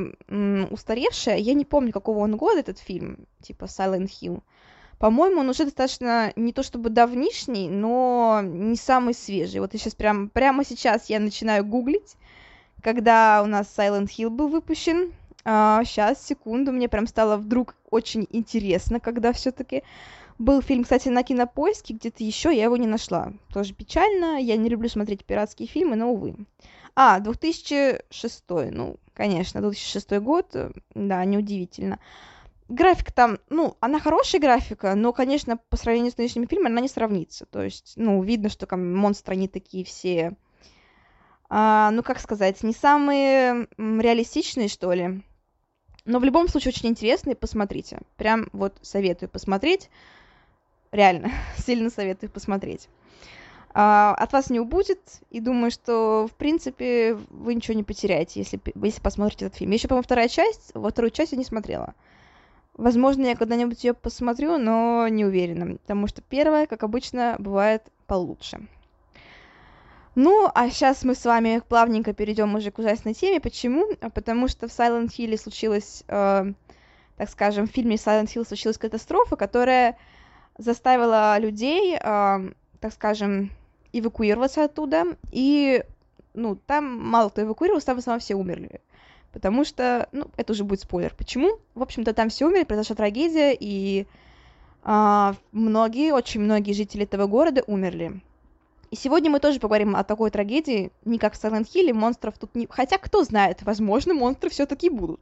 устаревшая, 0.70 1.38
я 1.38 1.56
не 1.56 1.66
помню, 1.66 1.92
какого 1.92 2.20
он 2.20 2.38
года 2.38 2.60
этот 2.60 2.78
фильм, 2.78 3.26
типа 3.42 3.66
Silent 3.66 4.12
Hill, 4.22 4.44
по-моему, 5.06 5.42
он 5.42 5.50
уже 5.50 5.66
достаточно 5.66 6.34
не 6.36 6.52
то 6.52 6.64
чтобы 6.64 6.90
давнишний, 6.90 7.70
но 7.70 8.42
не 8.44 8.76
самый 8.76 9.14
свежий. 9.14 9.60
Вот 9.60 9.74
я 9.74 9.80
сейчас 9.80 9.94
прям, 9.94 10.30
прямо 10.30 10.66
сейчас 10.66 11.12
я 11.12 11.20
начинаю 11.20 11.64
гуглить, 11.64 12.16
когда 12.82 13.44
у 13.44 13.46
нас 13.46 13.72
Silent 13.78 14.08
Hill 14.08 14.30
был 14.30 14.48
выпущен. 14.48 15.14
А, 15.44 15.84
сейчас, 15.84 16.26
секунду, 16.26 16.72
мне 16.72 16.90
прям 16.90 17.06
стало 17.06 17.38
вдруг 17.38 17.76
очень 17.92 18.28
интересно, 18.32 19.00
когда 19.00 19.32
все-таки 19.32 19.84
был 20.40 20.64
фильм, 20.64 20.82
кстати, 20.82 21.10
на 21.10 21.22
кинопоиске, 21.22 21.94
где-то 21.94 22.24
еще 22.24 22.50
я 22.50 22.64
его 22.64 22.76
не 22.76 22.88
нашла. 22.88 23.32
Тоже 23.54 23.76
печально, 23.76 24.42
я 24.42 24.58
не 24.58 24.70
люблю 24.70 24.90
смотреть 24.90 25.24
пиратские 25.24 25.68
фильмы, 25.68 25.98
но 25.98 26.12
увы. 26.12 26.36
А, 26.96 27.20
2006, 27.20 28.44
ну, 28.50 28.98
конечно, 29.14 29.62
2006 29.62 30.18
год, 30.18 30.48
да, 30.96 31.24
неудивительно. 31.26 32.00
Графика 32.68 33.14
там, 33.14 33.38
ну, 33.50 33.78
она 33.80 34.00
хорошая 34.00 34.42
графика, 34.42 34.96
но, 34.96 35.14
конечно, 35.14 35.58
по 35.70 35.78
сравнению 35.78 36.12
с 36.12 36.18
нынешними 36.18 36.48
фильмами 36.48 36.72
она 36.72 36.82
не 36.82 36.88
сравнится. 36.88 37.46
То 37.46 37.62
есть, 37.62 37.94
ну, 37.96 38.22
видно, 38.24 38.50
что 38.50 38.66
там 38.66 38.96
монстры, 38.96 39.34
они 39.34 39.48
такие 39.48 39.86
все, 39.86 40.36
а, 41.50 41.92
ну, 41.92 42.02
как 42.02 42.20
сказать, 42.20 42.64
не 42.64 42.74
самые 42.74 43.68
реалистичные, 43.78 44.68
что 44.68 44.92
ли. 44.94 45.24
Но 46.06 46.20
в 46.20 46.24
любом 46.24 46.48
случае 46.48 46.72
очень 46.72 46.90
интересные, 46.90 47.36
посмотрите. 47.36 48.00
Прям 48.16 48.50
вот 48.52 48.78
советую 48.82 49.30
посмотреть. 49.30 49.90
Реально, 50.92 51.32
сильно 51.58 51.90
советую 51.90 52.32
посмотреть. 52.32 52.90
А, 53.74 54.16
от 54.18 54.32
вас 54.34 54.50
не 54.50 54.60
убудет, 54.60 55.22
и 55.30 55.40
думаю, 55.40 55.70
что, 55.70 56.28
в 56.32 56.36
принципе, 56.36 57.16
вы 57.30 57.56
ничего 57.56 57.76
не 57.76 57.84
потеряете, 57.84 58.40
если, 58.40 58.60
если 58.82 59.02
посмотрите 59.02 59.46
этот 59.46 59.58
фильм. 59.58 59.72
Еще, 59.72 59.88
по-моему, 59.88 60.04
вторая 60.04 60.30
часть, 60.30 60.72
во 60.74 60.90
вторую 60.90 61.12
часть 61.12 61.34
я 61.34 61.38
не 61.38 61.44
смотрела. 61.44 61.94
Возможно, 62.76 63.26
я 63.26 63.36
когда-нибудь 63.36 63.84
ее 63.84 63.94
посмотрю, 63.94 64.58
но 64.58 65.08
не 65.08 65.24
уверена, 65.24 65.78
потому 65.78 66.08
что 66.08 66.22
первая, 66.22 66.68
как 66.68 66.84
обычно, 66.84 67.38
бывает 67.40 67.84
получше. 68.06 68.68
Ну, 70.16 70.50
а 70.54 70.70
сейчас 70.70 71.04
мы 71.04 71.16
с 71.16 71.26
вами 71.26 71.62
плавненько 71.68 72.14
перейдем 72.14 72.54
уже 72.56 72.72
к 72.72 72.80
ужасной 72.80 73.14
теме. 73.14 73.40
Почему? 73.40 73.86
А 74.02 74.10
потому 74.10 74.48
что 74.48 74.68
в 74.68 74.72
Silent 74.72 75.08
Hill 75.08 75.38
случилась, 75.38 76.04
э, 76.08 76.54
так 77.18 77.30
скажем, 77.30 77.68
в 77.68 77.72
фильме 77.72 77.96
Silent 77.96 78.28
Hill 78.28 78.46
случилась 78.46 78.78
катастрофа, 78.78 79.36
которая 79.36 79.98
заставила 80.58 81.38
людей, 81.38 81.96
э, 81.96 82.00
так 82.80 82.94
скажем, 82.94 83.52
эвакуироваться 83.92 84.66
оттуда. 84.66 85.18
И, 85.32 85.84
ну, 86.34 86.56
там 86.56 86.98
мало 86.98 87.30
кто 87.30 87.42
эвакуировался, 87.42 87.88
там 87.88 87.96
в 87.98 88.00
основном 88.00 88.22
все 88.22 88.36
умерли. 88.36 88.82
Потому 89.36 89.66
что, 89.66 90.08
ну, 90.14 90.28
это 90.38 90.54
уже 90.54 90.64
будет 90.64 90.80
спойлер. 90.80 91.14
Почему? 91.14 91.60
В 91.74 91.84
общем-то, 91.84 92.14
там 92.14 92.30
все 92.30 92.46
умерли, 92.46 92.64
произошла 92.64 92.96
трагедия, 92.96 93.54
и 93.54 94.08
э, 94.86 95.34
многие, 95.52 96.14
очень 96.14 96.40
многие 96.40 96.72
жители 96.72 97.04
этого 97.04 97.28
города 97.28 97.62
умерли. 97.68 98.22
И 98.92 98.96
сегодня 98.96 99.30
мы 99.30 99.42
тоже 99.42 99.60
поговорим 99.60 99.94
о 99.94 100.06
такой 100.06 100.32
трагедии, 100.32 100.90
не 101.04 101.18
как 101.18 101.34
в 101.34 101.44
Silent 101.44 101.66
Hill, 101.66 101.92
монстров 101.92 102.38
тут 102.38 102.56
не... 102.56 102.66
Хотя, 102.70 102.98
кто 102.98 103.26
знает, 103.26 103.62
возможно, 103.64 104.14
монстры 104.14 104.50
все 104.50 104.66
таки 104.66 104.90
будут. 104.90 105.20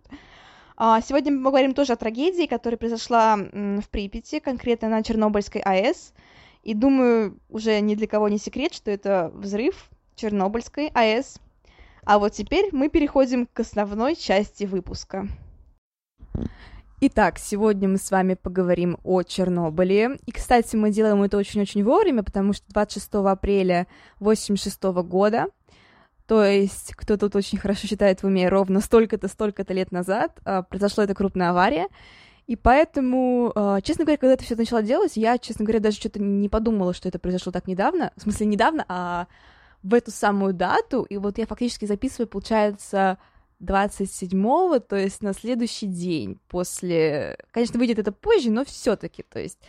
А, 0.78 1.02
сегодня 1.02 1.32
мы 1.32 1.44
поговорим 1.44 1.74
тоже 1.74 1.94
о 1.94 1.96
трагедии, 1.96 2.46
которая 2.46 2.78
произошла 2.78 3.36
в 3.36 3.90
Припяти, 3.90 4.42
конкретно 4.42 4.90
на 4.90 5.02
Чернобыльской 5.02 5.62
АЭС. 5.62 6.14
И 6.62 6.76
думаю, 6.76 7.40
уже 7.50 7.80
ни 7.80 7.96
для 7.96 8.06
кого 8.06 8.30
не 8.30 8.38
секрет, 8.38 8.76
что 8.76 8.92
это 8.92 9.32
взрыв 9.34 9.90
Чернобыльской 10.16 10.92
АЭС. 10.94 11.40
А 12.06 12.20
вот 12.20 12.34
теперь 12.34 12.70
мы 12.74 12.90
переходим 12.90 13.46
к 13.46 13.62
основной 13.62 14.16
части 14.16 14.66
выпуска. 14.66 15.28
Итак, 17.00 17.38
сегодня 17.38 17.88
мы 17.88 17.98
с 17.98 18.12
вами 18.12 18.34
поговорим 18.34 18.98
о 19.04 19.24
Чернобыле. 19.24 20.20
И, 20.26 20.32
кстати, 20.32 20.76
мы 20.76 20.92
делаем 20.92 21.22
это 21.24 21.38
очень-очень 21.38 21.84
вовремя, 21.84 22.24
потому 22.24 22.54
что 22.54 22.66
26 22.70 23.14
апреля 23.14 23.88
86 24.20 24.84
года, 24.84 25.48
то 26.28 26.44
есть, 26.44 26.94
кто 26.96 27.18
тут 27.18 27.36
очень 27.36 27.58
хорошо 27.58 27.88
считает 27.88 28.22
в 28.22 28.28
уме, 28.28 28.48
ровно 28.48 28.80
столько-то, 28.80 29.28
столько-то 29.28 29.74
лет 29.74 29.92
назад 29.92 30.40
а, 30.46 30.64
произошла 30.64 31.04
эта 31.04 31.14
крупная 31.14 31.50
авария. 31.50 31.88
И 32.48 32.56
поэтому, 32.56 33.52
а, 33.56 33.82
честно 33.82 34.06
говоря, 34.06 34.18
когда 34.18 34.34
это 34.34 34.44
все 34.44 34.56
начало 34.56 34.82
делать, 34.82 35.18
я, 35.18 35.38
честно 35.38 35.66
говоря, 35.66 35.80
даже 35.82 35.98
что-то 35.98 36.22
не 36.22 36.48
подумала, 36.48 36.94
что 36.94 37.10
это 37.10 37.20
произошло 37.20 37.52
так 37.52 37.68
недавно. 37.68 38.12
В 38.16 38.22
смысле, 38.22 38.46
недавно, 38.46 38.86
а 38.88 39.28
в 39.84 39.94
эту 39.94 40.12
самую 40.12 40.54
дату. 40.54 41.04
И 41.04 41.18
вот 41.18 41.38
я 41.38 41.46
фактически 41.46 41.86
записываю, 41.86 42.28
получается, 42.28 43.18
27-го, 43.62 44.80
то 44.80 44.96
есть 44.96 45.22
на 45.22 45.34
следующий 45.34 45.88
день 45.88 46.40
после... 46.48 47.38
Конечно, 47.52 47.80
выйдет 47.80 48.00
это 48.00 48.12
позже, 48.12 48.50
но 48.50 48.66
все 48.66 48.96
таки 48.96 49.24
то 49.24 49.40
есть... 49.40 49.60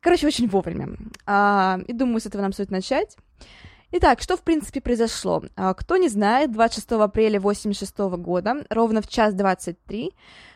Короче, 0.00 0.26
очень 0.26 0.48
вовремя. 0.48 0.96
А, 1.26 1.78
и 1.86 1.92
думаю, 1.92 2.20
с 2.20 2.26
этого 2.26 2.40
нам 2.40 2.54
стоит 2.54 2.70
начать. 2.70 3.18
Итак, 3.92 4.22
что 4.22 4.38
в 4.38 4.42
принципе 4.42 4.80
произошло? 4.80 5.42
А, 5.56 5.74
кто 5.74 5.98
не 5.98 6.08
знает, 6.08 6.52
26 6.52 6.92
апреля 6.92 7.38
86 7.38 7.98
года, 7.98 8.64
ровно 8.70 9.02
в 9.02 9.08
час 9.08 9.34
23, 9.34 10.14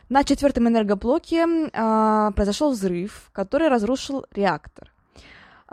на 0.09 0.25
четвертом 0.25 0.69
энергоблоке 0.69 1.45
а, 1.75 2.31
произошел 2.31 2.71
взрыв, 2.71 3.29
который 3.33 3.69
разрушил 3.69 4.25
реактор. 4.33 4.94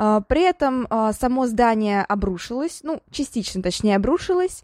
А, 0.03 0.20
при 0.22 0.41
этом 0.41 0.88
а, 0.89 1.13
само 1.13 1.46
здание 1.46 2.01
обрушилось, 2.01 2.79
ну, 2.81 3.03
частично, 3.12 3.62
точнее, 3.62 3.98
обрушилось, 3.98 4.63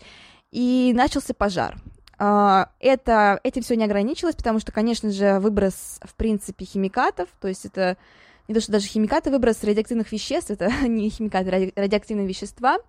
и 0.51 0.93
начался 0.95 1.35
пожар. 1.35 1.77
А, 2.17 2.71
это, 2.79 3.39
этим 3.43 3.61
все 3.61 3.75
не 3.75 3.85
ограничилось, 3.85 4.35
потому 4.35 4.57
что, 4.57 4.71
конечно 4.71 5.11
же, 5.11 5.37
выброс, 5.39 5.99
в 6.01 6.15
принципе, 6.15 6.65
химикатов, 6.65 7.29
то 7.39 7.47
есть 7.47 7.65
это 7.65 7.97
не 8.47 8.55
то, 8.55 8.61
что 8.61 8.71
даже 8.71 8.87
химикаты, 8.87 9.29
выброс 9.29 9.63
радиоактивных 9.63 10.11
веществ, 10.11 10.49
это 10.49 10.71
не 10.87 11.07
химикаты, 11.11 11.51
ради, 11.51 11.73
радиоактивные 11.75 12.25
вещества, 12.25 12.79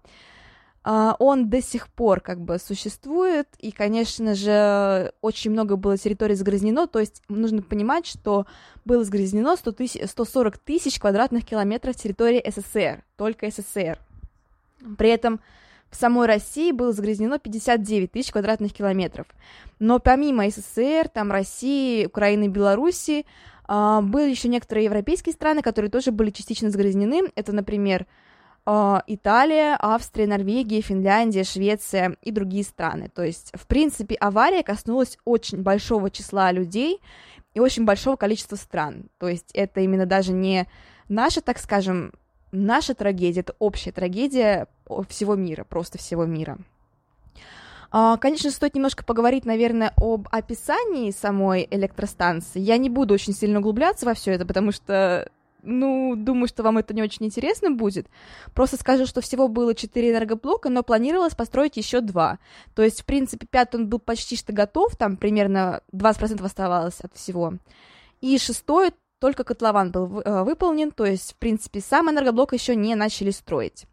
он 0.91 1.51
до 1.51 1.61
сих 1.61 1.89
пор 1.89 2.21
как 2.21 2.41
бы 2.41 2.59
существует, 2.59 3.47
и, 3.59 3.73
конечно 3.73 4.35
же, 4.35 5.13
очень 5.21 5.51
много 5.51 5.77
было 5.77 5.99
территорий 5.99 6.35
загрязнено, 6.35 6.87
то 6.87 6.99
есть 6.99 7.23
нужно 7.29 7.61
понимать, 7.61 8.07
что 8.07 8.47
было 8.87 9.05
загрязнено 9.05 9.57
100 9.57 9.73
тысяч, 9.73 10.09
140 10.09 10.57
тысяч 10.57 10.99
квадратных 10.99 11.45
километров 11.45 11.95
территории 11.97 12.43
СССР, 12.49 13.05
только 13.17 13.51
СССР. 13.51 13.99
При 14.97 15.11
этом 15.11 15.41
в 15.91 15.97
самой 15.97 16.27
России 16.27 16.73
было 16.73 16.93
загрязнено 16.93 17.39
59 17.39 18.13
тысяч 18.13 18.33
квадратных 18.33 18.73
километров. 18.73 19.27
Но 19.79 19.99
помимо 19.99 20.49
СССР, 20.49 21.09
там 21.09 21.31
России, 21.31 22.07
Украины, 22.07 22.49
Белоруссии, 22.49 23.27
э, 23.69 24.01
были 24.03 24.31
еще 24.31 24.49
некоторые 24.49 24.85
европейские 24.85 25.35
страны, 25.35 25.63
которые 25.63 25.91
тоже 25.91 26.13
были 26.13 26.31
частично 26.31 26.71
загрязнены. 26.71 27.31
Это, 27.35 27.53
например, 27.53 28.07
Италия, 29.07 29.79
Австрия, 29.81 30.27
Норвегия, 30.27 30.83
Финляндия, 30.83 31.45
Швеция 31.45 32.17
и 32.23 32.31
другие 32.31 32.65
страны. 32.65 33.09
То 33.09 33.23
есть, 33.23 33.51
в 33.55 33.67
принципе, 33.67 34.15
авария 34.17 34.63
коснулась 34.63 35.17
очень 35.25 35.63
большого 35.63 36.11
числа 36.11 36.53
людей 36.53 37.01
и 37.55 37.61
очень 37.61 37.87
большого 37.87 38.17
количества 38.17 38.57
стран. 38.57 39.07
То 39.19 39.27
есть 39.29 39.51
это 39.55 39.81
именно 39.81 40.05
даже 40.05 40.33
не 40.33 40.69
наша, 41.09 41.41
так 41.41 41.59
скажем, 41.59 42.13
наша 42.53 42.95
трагедия, 42.95 43.41
это 43.41 43.55
общая 43.59 43.93
трагедия 43.93 44.67
всего 45.09 45.35
мира, 45.35 45.65
просто 45.65 45.97
всего 45.97 46.27
мира. 46.27 46.59
А, 47.91 48.19
конечно, 48.19 48.51
стоит 48.51 48.75
немножко 48.75 49.03
поговорить, 49.03 49.47
наверное, 49.47 49.95
об 49.97 50.29
описании 50.31 51.11
самой 51.11 51.67
электростанции. 51.71 52.61
Я 52.61 52.77
не 52.77 52.91
буду 52.91 53.15
очень 53.15 53.33
сильно 53.33 53.61
углубляться 53.61 54.05
во 54.05 54.13
все 54.13 54.33
это, 54.33 54.45
потому 54.45 54.73
что, 54.73 55.31
ну, 55.63 56.15
думаю, 56.17 56.49
что 56.49 56.63
вам 56.63 56.79
это 56.79 56.95
не 56.95 57.03
очень 57.03 57.27
интересно 57.27 57.71
будет. 57.71 58.07
Просто 58.55 58.77
скажу, 58.77 59.07
что 59.07 59.21
всего 59.21 59.49
было 59.49 59.75
4 59.75 60.13
энергоблока, 60.13 60.69
но 60.69 60.83
планировалось 60.83 61.35
построить 61.35 61.77
еще 61.77 62.01
два. 62.01 62.39
То 62.75 62.83
есть, 62.83 63.03
в 63.03 63.05
принципе, 63.05 63.47
пятый 63.49 63.77
он 63.77 63.89
был 63.89 63.99
почти 63.99 64.37
что 64.37 64.53
готов, 64.53 64.97
там 64.97 65.17
примерно 65.17 65.83
20% 65.93 66.45
оставалось 66.45 67.01
от 67.01 67.15
всего. 67.15 67.55
И 68.21 68.39
шестой 68.39 68.93
только 69.19 69.45
котлован 69.45 69.91
был 69.91 70.21
э, 70.21 70.43
выполнен, 70.45 70.91
то 70.91 71.05
есть, 71.05 71.33
в 71.33 71.37
принципе, 71.37 71.81
сам 71.81 72.11
энергоблок 72.11 72.53
еще 72.53 72.77
не 72.77 72.95
начали 72.95 73.31
строить. 73.31 73.87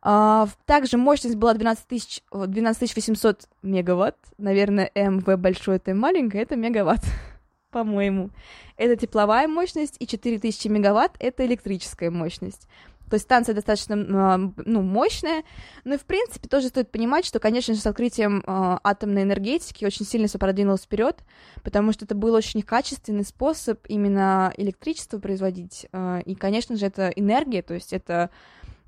Uh, 0.00 0.48
также 0.64 0.96
мощность 0.96 1.34
была 1.34 1.54
12, 1.54 1.86
тысяч, 1.88 2.22
12 2.32 2.94
800 2.94 3.48
мегаватт. 3.62 4.16
Наверное, 4.38 4.92
МВ 4.94 5.24
большое, 5.36 5.78
это 5.78 5.92
маленькое, 5.92 6.44
это 6.44 6.54
мегаватт, 6.54 7.00
по-моему. 7.70 8.30
Это 8.76 8.96
тепловая 8.96 9.48
мощность, 9.48 9.96
и 9.98 10.06
4000 10.06 10.68
мегаватт— 10.68 11.16
это 11.18 11.44
электрическая 11.46 12.10
мощность. 12.10 12.68
То 13.08 13.14
есть 13.14 13.24
станция 13.24 13.54
достаточно 13.54 13.96
ну, 13.96 14.82
мощная, 14.82 15.42
но 15.84 15.94
и 15.94 15.98
в 15.98 16.04
принципе 16.04 16.46
тоже 16.46 16.68
стоит 16.68 16.90
понимать, 16.90 17.24
что, 17.24 17.38
конечно 17.38 17.72
же, 17.72 17.80
с 17.80 17.86
открытием 17.86 18.40
э, 18.40 18.78
атомной 18.84 19.22
энергетики 19.22 19.84
очень 19.86 20.04
сильно 20.04 20.28
все 20.28 20.38
продвинулось 20.38 20.82
вперед, 20.82 21.24
потому 21.62 21.92
что 21.92 22.04
это 22.04 22.14
был 22.14 22.34
очень 22.34 22.60
качественный 22.60 23.24
способ 23.24 23.80
именно 23.88 24.52
электричество 24.58 25.18
производить, 25.18 25.86
э, 25.90 26.20
и, 26.26 26.34
конечно 26.34 26.76
же, 26.76 26.84
это 26.84 27.08
энергия, 27.16 27.62
то 27.62 27.72
есть 27.72 27.94
это 27.94 28.30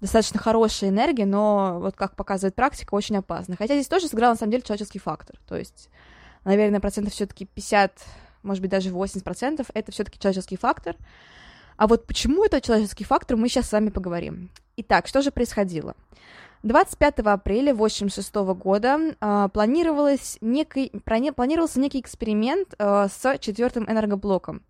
достаточно 0.02 0.38
хорошая 0.38 0.90
энергия, 0.90 1.24
но 1.24 1.78
вот 1.80 1.96
как 1.96 2.14
показывает 2.14 2.54
практика, 2.54 2.94
очень 2.94 3.16
опасна. 3.16 3.56
Хотя 3.56 3.74
здесь 3.74 3.88
тоже 3.88 4.08
сыграл 4.08 4.32
на 4.32 4.36
самом 4.36 4.50
деле 4.50 4.62
человеческий 4.62 4.98
фактор, 4.98 5.38
то 5.48 5.56
есть, 5.56 5.88
наверное, 6.44 6.80
процентов 6.80 7.14
все-таки 7.14 7.46
50, 7.46 8.04
может 8.42 8.62
быть, 8.62 8.70
даже 8.70 8.90
80 8.90 9.24
процентов 9.24 9.66
это 9.74 9.92
все-таки 9.92 10.18
человеческий 10.18 10.56
фактор, 10.56 10.96
а 11.76 11.86
вот 11.86 12.06
почему 12.06 12.44
это 12.44 12.60
человеческий 12.60 13.04
фактор, 13.04 13.36
мы 13.36 13.48
сейчас 13.48 13.68
с 13.68 13.72
вами 13.72 13.88
поговорим. 13.88 14.50
Итак, 14.76 15.06
что 15.06 15.22
же 15.22 15.30
происходило? 15.30 15.94
25 16.62 17.20
апреля 17.20 17.72
1986 17.72 18.34
года 18.62 18.98
э, 19.18 19.48
планировалось 19.52 20.36
некий, 20.42 20.90
планировался 20.90 21.80
некий 21.80 22.00
эксперимент 22.00 22.74
э, 22.78 23.08
с 23.08 23.38
четвертым 23.38 23.90
энергоблоком. 23.90 24.62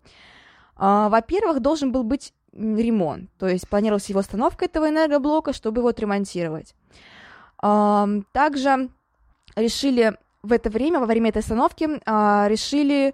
Э, 0.77 1.09
во-первых, 1.09 1.59
должен 1.59 1.91
был 1.91 2.03
быть 2.03 2.33
ремонт, 2.53 3.29
то 3.37 3.47
есть 3.47 3.67
планировалась 3.67 4.09
его 4.09 4.21
установка 4.21 4.65
этого 4.65 4.89
энергоблока, 4.89 5.51
чтобы 5.51 5.81
его 5.81 5.89
отремонтировать. 5.89 6.75
Э, 7.61 8.05
также 8.31 8.89
решили 9.57 10.17
в 10.43 10.53
это 10.53 10.69
время, 10.69 10.99
во 10.99 11.05
время 11.05 11.29
этой 11.29 11.39
установки, 11.39 11.87
э, 11.87 12.47
решили 12.47 13.13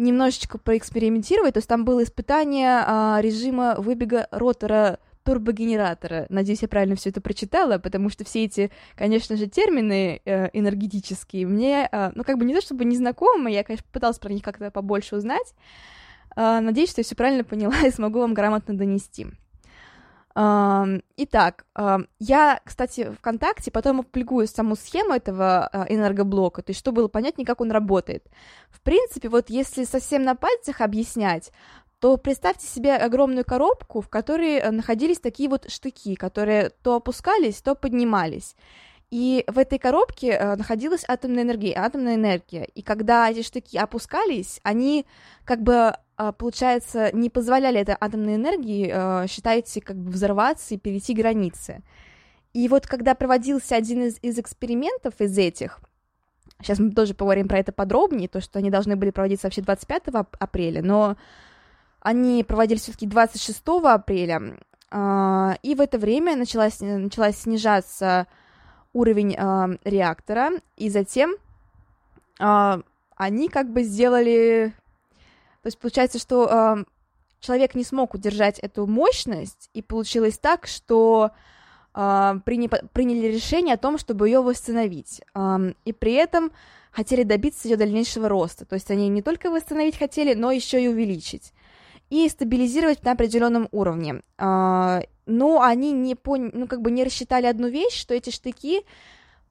немножечко 0.00 0.58
проэкспериментировать, 0.58 1.54
то 1.54 1.58
есть 1.58 1.68
там 1.68 1.84
было 1.84 2.02
испытание 2.02 2.82
э, 2.86 3.18
режима 3.20 3.76
выбега 3.78 4.26
ротора 4.30 4.98
турбогенератора. 5.24 6.26
Надеюсь, 6.28 6.62
я 6.62 6.68
правильно 6.68 6.96
все 6.96 7.10
это 7.10 7.20
прочитала, 7.20 7.78
потому 7.78 8.08
что 8.08 8.24
все 8.24 8.44
эти, 8.44 8.70
конечно 8.96 9.36
же, 9.36 9.46
термины 9.46 10.20
э, 10.24 10.48
энергетические 10.52 11.46
мне, 11.46 11.88
э, 11.90 12.12
ну, 12.14 12.24
как 12.24 12.38
бы 12.38 12.44
не 12.44 12.54
то 12.54 12.60
чтобы 12.60 12.84
незнакомы, 12.84 13.50
я, 13.50 13.62
конечно, 13.62 13.86
пыталась 13.92 14.18
про 14.18 14.32
них 14.32 14.42
как-то 14.42 14.70
побольше 14.70 15.16
узнать. 15.16 15.54
Э, 16.36 16.60
надеюсь, 16.60 16.90
что 16.90 17.00
я 17.00 17.04
все 17.04 17.14
правильно 17.14 17.44
поняла 17.44 17.76
и 17.86 17.90
смогу 17.90 18.20
вам 18.20 18.34
грамотно 18.34 18.76
донести. 18.76 19.26
Итак, 20.34 21.66
я, 22.18 22.60
кстати, 22.64 23.10
ВКонтакте 23.18 23.70
потом 23.70 24.00
опубликую 24.00 24.46
саму 24.46 24.76
схему 24.76 25.12
этого 25.12 25.68
энергоблока, 25.88 26.62
то 26.62 26.70
есть 26.70 26.80
чтобы 26.80 26.96
было 26.96 27.08
понятнее, 27.08 27.46
как 27.46 27.60
он 27.60 27.72
работает. 27.72 28.26
В 28.70 28.80
принципе, 28.80 29.28
вот 29.28 29.50
если 29.50 29.84
совсем 29.84 30.22
на 30.22 30.36
пальцах 30.36 30.80
объяснять, 30.80 31.50
то 32.00 32.16
представьте 32.16 32.66
себе 32.66 32.96
огромную 32.96 33.44
коробку, 33.44 34.00
в 34.00 34.08
которой 34.08 34.54
э, 34.54 34.70
находились 34.70 35.20
такие 35.20 35.50
вот 35.50 35.70
штыки, 35.70 36.14
которые 36.14 36.70
то 36.70 36.96
опускались, 36.96 37.60
то 37.60 37.74
поднимались. 37.74 38.56
И 39.10 39.44
в 39.48 39.58
этой 39.58 39.78
коробке 39.78 40.30
э, 40.30 40.56
находилась 40.56 41.04
атомная 41.08 41.42
энергия, 41.42 41.74
атомная 41.76 42.14
энергия. 42.14 42.64
И 42.74 42.82
когда 42.82 43.28
эти 43.28 43.42
штыки 43.42 43.76
опускались, 43.76 44.60
они 44.62 45.04
как 45.44 45.62
бы, 45.62 45.94
э, 46.16 46.32
получается, 46.38 47.10
не 47.12 47.28
позволяли 47.28 47.80
этой 47.80 47.96
атомной 47.98 48.36
энергии, 48.36 49.26
считайте, 49.26 49.80
как 49.80 49.96
бы 49.96 50.10
взорваться 50.10 50.74
и 50.74 50.78
перейти 50.78 51.14
границы. 51.14 51.82
И 52.52 52.68
вот 52.68 52.86
когда 52.86 53.14
проводился 53.14 53.76
один 53.76 54.02
из, 54.04 54.18
из 54.22 54.38
экспериментов 54.38 55.14
из 55.20 55.36
этих, 55.38 55.80
сейчас 56.60 56.78
мы 56.78 56.90
тоже 56.92 57.14
поговорим 57.14 57.48
про 57.48 57.58
это 57.58 57.72
подробнее, 57.72 58.28
то, 58.28 58.40
что 58.40 58.58
они 58.58 58.70
должны 58.70 58.96
были 58.96 59.10
проводиться 59.10 59.46
вообще 59.46 59.62
25 59.62 60.02
апреля, 60.38 60.82
но 60.82 61.16
они 62.00 62.42
проводились 62.44 62.82
все-таки 62.82 63.06
26 63.06 63.62
апреля, 63.84 64.58
а, 64.90 65.56
и 65.62 65.74
в 65.74 65.80
это 65.80 65.98
время 65.98 66.36
началась, 66.36 66.80
началась 66.80 67.38
снижаться 67.38 68.26
уровень 68.92 69.36
а, 69.36 69.70
реактора, 69.84 70.50
и 70.76 70.88
затем 70.90 71.34
а, 72.38 72.80
они 73.16 73.48
как 73.48 73.72
бы 73.72 73.82
сделали... 73.82 74.72
То 75.62 75.66
есть 75.66 75.78
получается, 75.78 76.18
что 76.18 76.84
человек 77.40 77.74
не 77.74 77.84
смог 77.84 78.14
удержать 78.14 78.58
эту 78.60 78.86
мощность, 78.86 79.68
и 79.74 79.82
получилось 79.82 80.38
так, 80.38 80.66
что 80.66 81.32
приняли 81.92 83.26
решение 83.26 83.74
о 83.74 83.78
том, 83.78 83.98
чтобы 83.98 84.28
ее 84.28 84.40
восстановить. 84.40 85.20
И 85.84 85.92
при 85.92 86.12
этом 86.14 86.50
хотели 86.92 87.24
добиться 87.24 87.68
ее 87.68 87.76
дальнейшего 87.76 88.30
роста. 88.30 88.64
То 88.64 88.74
есть 88.74 88.90
они 88.90 89.10
не 89.10 89.20
только 89.20 89.50
восстановить 89.50 89.98
хотели, 89.98 90.32
но 90.32 90.50
еще 90.50 90.82
и 90.82 90.88
увеличить 90.88 91.52
и 92.10 92.28
стабилизировать 92.28 93.02
на 93.04 93.12
определенном 93.12 93.68
уровне. 93.72 94.22
А, 94.36 95.02
но 95.26 95.62
они 95.62 95.92
не, 95.92 96.14
пон... 96.14 96.50
ну, 96.52 96.66
как 96.66 96.82
бы 96.82 96.90
не 96.90 97.04
рассчитали 97.04 97.46
одну 97.46 97.68
вещь, 97.68 97.98
что 97.98 98.14
эти 98.14 98.30
штыки 98.30 98.82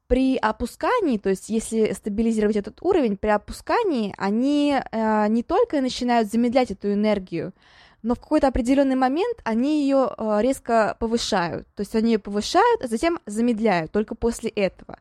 при 0.08 0.38
опускании, 0.38 1.18
то 1.18 1.30
есть 1.30 1.50
если 1.50 1.94
стабилизировать 1.94 2.56
этот 2.56 2.82
уровень, 2.82 3.16
при 3.16 3.30
опускании 3.30 4.14
они 4.18 4.76
э, 4.92 5.28
не 5.30 5.44
только 5.44 5.82
начинают 5.82 6.32
замедлять 6.32 6.72
эту 6.72 6.92
энергию, 6.92 7.54
но 8.02 8.16
в 8.16 8.20
какой-то 8.20 8.48
определенный 8.48 8.96
момент 8.96 9.38
они 9.44 9.84
ее 9.84 10.10
э, 10.18 10.40
резко 10.42 10.98
повышают. 11.00 11.68
То 11.76 11.82
есть 11.82 11.96
они 11.96 12.14
ее 12.14 12.20
повышают, 12.20 12.84
а 12.84 12.88
затем 12.88 13.20
замедляют 13.28 13.92
только 13.92 14.16
после 14.16 14.50
этого. 14.50 14.98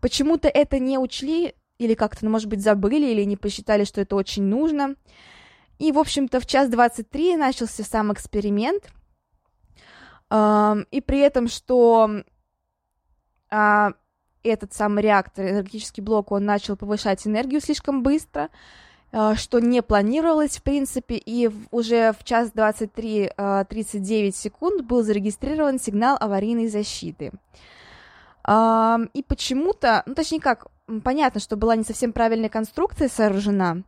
Почему-то 0.00 0.48
это 0.48 0.78
не 0.78 0.98
учли 0.98 1.54
или 1.78 1.94
как-то, 1.94 2.24
ну, 2.24 2.30
может 2.30 2.48
быть, 2.48 2.62
забыли 2.62 3.06
или 3.06 3.24
не 3.24 3.36
посчитали, 3.36 3.84
что 3.84 4.00
это 4.00 4.16
очень 4.16 4.44
нужно. 4.44 4.94
И, 5.80 5.92
в 5.92 5.98
общем-то, 5.98 6.40
в 6.40 6.46
час 6.46 6.68
23 6.68 7.36
начался 7.36 7.82
сам 7.82 8.12
эксперимент. 8.12 8.92
И 10.30 11.00
при 11.00 11.18
этом, 11.18 11.48
что 11.48 12.22
а, 13.50 13.92
этот 14.42 14.74
самый 14.74 15.02
реактор, 15.02 15.48
энергетический 15.48 16.02
блок, 16.02 16.32
он 16.32 16.44
начал 16.44 16.76
повышать 16.76 17.26
энергию 17.26 17.62
слишком 17.62 18.02
быстро, 18.02 18.50
а, 19.10 19.34
что 19.34 19.58
не 19.58 19.82
планировалось, 19.82 20.58
в 20.58 20.62
принципе, 20.62 21.16
и 21.16 21.50
уже 21.70 22.12
в 22.12 22.24
час 22.24 22.52
23 22.52 23.32
39 23.68 24.34
а, 24.34 24.38
секунд 24.38 24.84
был 24.84 25.02
зарегистрирован 25.02 25.80
сигнал 25.80 26.16
аварийной 26.20 26.68
защиты. 26.68 27.32
И 28.48 29.22
почему-то, 29.28 30.02
ну 30.06 30.14
точнее 30.14 30.40
как, 30.40 30.66
понятно, 31.04 31.40
что 31.40 31.56
была 31.56 31.76
не 31.76 31.84
совсем 31.84 32.12
правильная 32.12 32.48
конструкция 32.48 33.08
сооружена, 33.08 33.82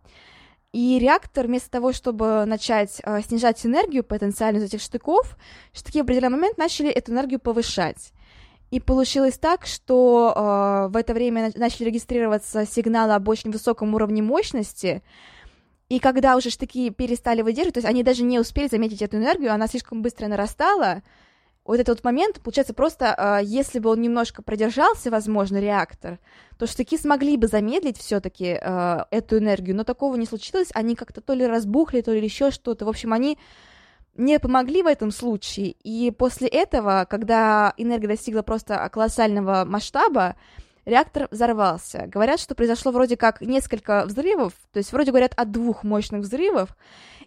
и 0.72 0.98
реактор, 0.98 1.46
вместо 1.46 1.70
того, 1.70 1.92
чтобы 1.92 2.44
начать 2.46 3.00
э, 3.04 3.20
снижать 3.22 3.64
энергию 3.66 4.02
потенциально 4.02 4.58
из 4.58 4.64
этих 4.64 4.80
штыков, 4.80 5.36
штыки 5.72 6.00
в 6.00 6.04
определенный 6.04 6.38
момент 6.38 6.58
начали 6.58 6.90
эту 6.90 7.12
энергию 7.12 7.40
повышать. 7.40 8.12
И 8.70 8.80
получилось 8.80 9.36
так, 9.36 9.66
что 9.66 10.32
э, 10.34 10.92
в 10.92 10.96
это 10.96 11.12
время 11.12 11.52
начали 11.56 11.84
регистрироваться 11.84 12.64
сигналы 12.64 13.12
об 13.12 13.28
очень 13.28 13.50
высоком 13.50 13.94
уровне 13.94 14.22
мощности, 14.22 15.02
и 15.90 15.98
когда 15.98 16.36
уже 16.36 16.48
штыки 16.48 16.88
перестали 16.88 17.42
выдерживать, 17.42 17.74
то 17.74 17.78
есть 17.80 17.88
они 17.88 18.02
даже 18.02 18.22
не 18.22 18.38
успели 18.38 18.66
заметить 18.66 19.02
эту 19.02 19.18
энергию, 19.18 19.52
она 19.52 19.66
слишком 19.66 20.00
быстро 20.00 20.26
нарастала, 20.26 21.02
вот 21.64 21.74
этот 21.74 21.98
вот 21.98 22.04
момент, 22.04 22.40
получается, 22.40 22.74
просто 22.74 23.14
э, 23.16 23.44
если 23.44 23.78
бы 23.78 23.90
он 23.90 24.00
немножко 24.00 24.42
продержался, 24.42 25.10
возможно, 25.10 25.58
реактор, 25.58 26.18
то 26.58 26.66
штыки 26.66 26.98
смогли 26.98 27.36
бы 27.36 27.46
замедлить 27.46 27.98
все-таки 27.98 28.58
э, 28.60 28.98
эту 29.10 29.38
энергию, 29.38 29.76
но 29.76 29.84
такого 29.84 30.16
не 30.16 30.26
случилось, 30.26 30.70
они 30.74 30.96
как-то 30.96 31.20
то 31.20 31.34
ли 31.34 31.46
разбухли, 31.46 32.00
то 32.00 32.12
ли 32.12 32.22
еще 32.22 32.50
что-то, 32.50 32.84
в 32.84 32.88
общем, 32.88 33.12
они 33.12 33.38
не 34.16 34.38
помогли 34.40 34.82
в 34.82 34.86
этом 34.86 35.10
случае, 35.10 35.76
и 35.84 36.10
после 36.10 36.48
этого, 36.48 37.06
когда 37.08 37.72
энергия 37.76 38.08
достигла 38.08 38.42
просто 38.42 38.88
колоссального 38.92 39.64
масштаба, 39.64 40.36
реактор 40.84 41.28
взорвался. 41.30 42.06
Говорят, 42.08 42.40
что 42.40 42.54
произошло 42.54 42.92
вроде 42.92 43.16
как 43.16 43.40
несколько 43.40 44.04
взрывов, 44.04 44.52
то 44.72 44.78
есть 44.78 44.92
вроде 44.92 45.12
говорят 45.12 45.32
от 45.36 45.50
двух 45.50 45.84
мощных 45.84 46.22
взрывов, 46.22 46.76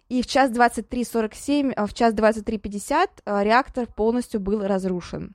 и 0.08 0.22
в 0.22 0.26
час 0.26 0.50
23.47, 0.50 1.72
а 1.72 1.86
в 1.86 1.94
час 1.94 2.14
23.50 2.14 3.08
а, 3.24 3.42
реактор 3.42 3.86
полностью 3.86 4.40
был 4.40 4.64
разрушен. 4.66 5.34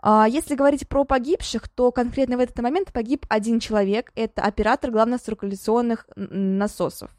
А, 0.00 0.26
если 0.28 0.54
говорить 0.54 0.88
про 0.88 1.04
погибших, 1.04 1.68
то 1.68 1.92
конкретно 1.92 2.36
в 2.36 2.40
этот 2.40 2.58
момент 2.58 2.92
погиб 2.92 3.26
один 3.28 3.60
человек, 3.60 4.12
это 4.14 4.42
оператор 4.42 4.90
главноциркуляционных 4.90 6.06
насосов. 6.16 7.10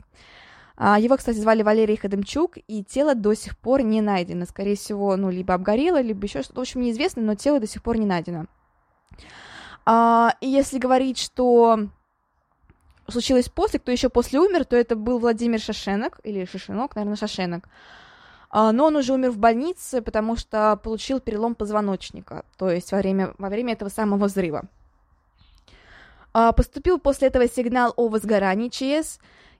Его, 0.78 1.15
кстати, 1.15 1.38
звали 1.38 1.63
Валерий 1.63 1.95
Ходымчук, 1.95 2.58
и 2.67 2.84
тело 2.84 3.15
до 3.15 3.34
сих 3.34 3.58
пор 3.58 3.82
не 3.82 4.01
найдено. 4.01 4.45
Скорее 4.45 4.75
всего, 4.75 5.15
ну, 5.15 5.30
либо 5.30 5.54
обгорело, 5.54 6.01
либо 6.01 6.25
еще 6.25 6.41
что-то, 6.43 6.60
в 6.60 6.63
общем, 6.63 6.82
неизвестно, 6.82 7.21
но 7.21 7.36
тело 7.36 7.62
до 7.62 7.67
сих 7.67 7.82
пор 7.82 7.95
не 7.95 8.06
найдено. 8.06 8.47
И 9.88 10.47
если 10.47 10.78
говорить, 10.78 11.17
что 11.17 11.88
случилось 13.08 13.50
после, 13.50 13.80
кто 13.80 13.91
еще 13.91 14.10
после 14.10 14.39
умер, 14.39 14.65
то 14.65 14.76
это 14.76 14.96
был 14.96 15.20
Владимир 15.20 15.60
Шашенок, 15.60 16.20
или 16.24 16.46
Шашенок, 16.46 16.96
наверное, 16.96 17.18
Шашенок. 17.18 17.68
А, 18.50 18.72
но 18.72 18.86
он 18.86 18.96
уже 18.96 19.13
умер 19.13 19.32
в 19.32 19.38
больнице, 19.38 20.02
потому 20.02 20.36
что 20.36 20.80
получил 20.82 21.20
перелом 21.20 21.56
позвоночника, 21.56 22.46
то 22.58 22.70
есть 22.70 22.91
во 22.91 23.00
время, 23.00 23.34
во 23.38 23.50
время 23.50 23.74
этого 23.74 23.89
самого 23.89 24.26
взрыва. 24.26 24.63
А, 26.34 26.52
поступил 26.52 27.00
после 27.00 27.28
этого 27.28 27.48
сигнал 27.48 27.94
о 27.96 28.08
возгорании 28.08 28.70
ЧС, 28.70 29.20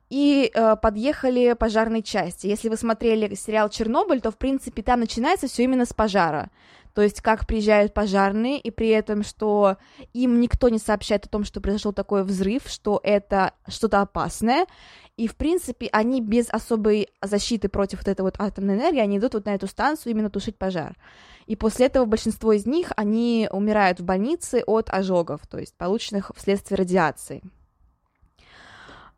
и 0.10 0.52
э, 0.54 0.76
подъехали 0.76 1.54
пожарные 1.54 2.04
части. 2.04 2.46
Если 2.46 2.70
вы 2.70 2.78
смотрели 2.78 3.34
сериал 3.34 3.70
Чернобыль, 3.70 4.22
то 4.22 4.30
в 4.30 4.38
принципе 4.38 4.84
там 4.84 5.00
начинается 5.00 5.48
все 5.48 5.64
именно 5.64 5.86
с 5.86 5.94
пожара 5.94 6.52
то 6.96 7.02
есть 7.02 7.22
как 7.22 7.46
приезжают 7.46 7.94
пожарные, 7.94 8.58
и 8.58 8.72
при 8.72 8.88
этом, 8.88 9.24
что 9.24 9.76
им 10.14 10.40
никто 10.40 10.70
не 10.70 10.80
сообщает 10.80 11.26
о 11.26 11.30
том, 11.30 11.44
что 11.44 11.60
произошел 11.60 11.92
такой 11.92 12.24
взрыв, 12.24 12.64
что 12.68 13.02
это 13.04 13.52
что-то 13.68 14.00
опасное, 14.00 14.66
и, 15.18 15.28
в 15.28 15.36
принципе, 15.36 15.90
они 15.92 16.22
без 16.22 16.50
особой 16.50 17.10
защиты 17.22 17.68
против 17.68 18.00
вот 18.00 18.08
этой 18.08 18.22
вот 18.22 18.36
атомной 18.40 18.76
энергии, 18.76 19.02
они 19.02 19.18
идут 19.18 19.34
вот 19.34 19.46
на 19.46 19.54
эту 19.54 19.68
станцию 19.68 20.14
именно 20.14 20.30
тушить 20.30 20.58
пожар. 20.58 20.96
И 21.48 21.58
после 21.58 21.88
этого 21.88 22.06
большинство 22.06 22.54
из 22.54 22.66
них, 22.66 22.94
они 22.96 23.50
умирают 23.52 24.00
в 24.00 24.06
больнице 24.06 24.64
от 24.66 24.90
ожогов, 24.90 25.46
то 25.48 25.60
есть 25.60 25.76
полученных 25.76 26.32
вследствие 26.36 26.78
радиации. 26.78 27.44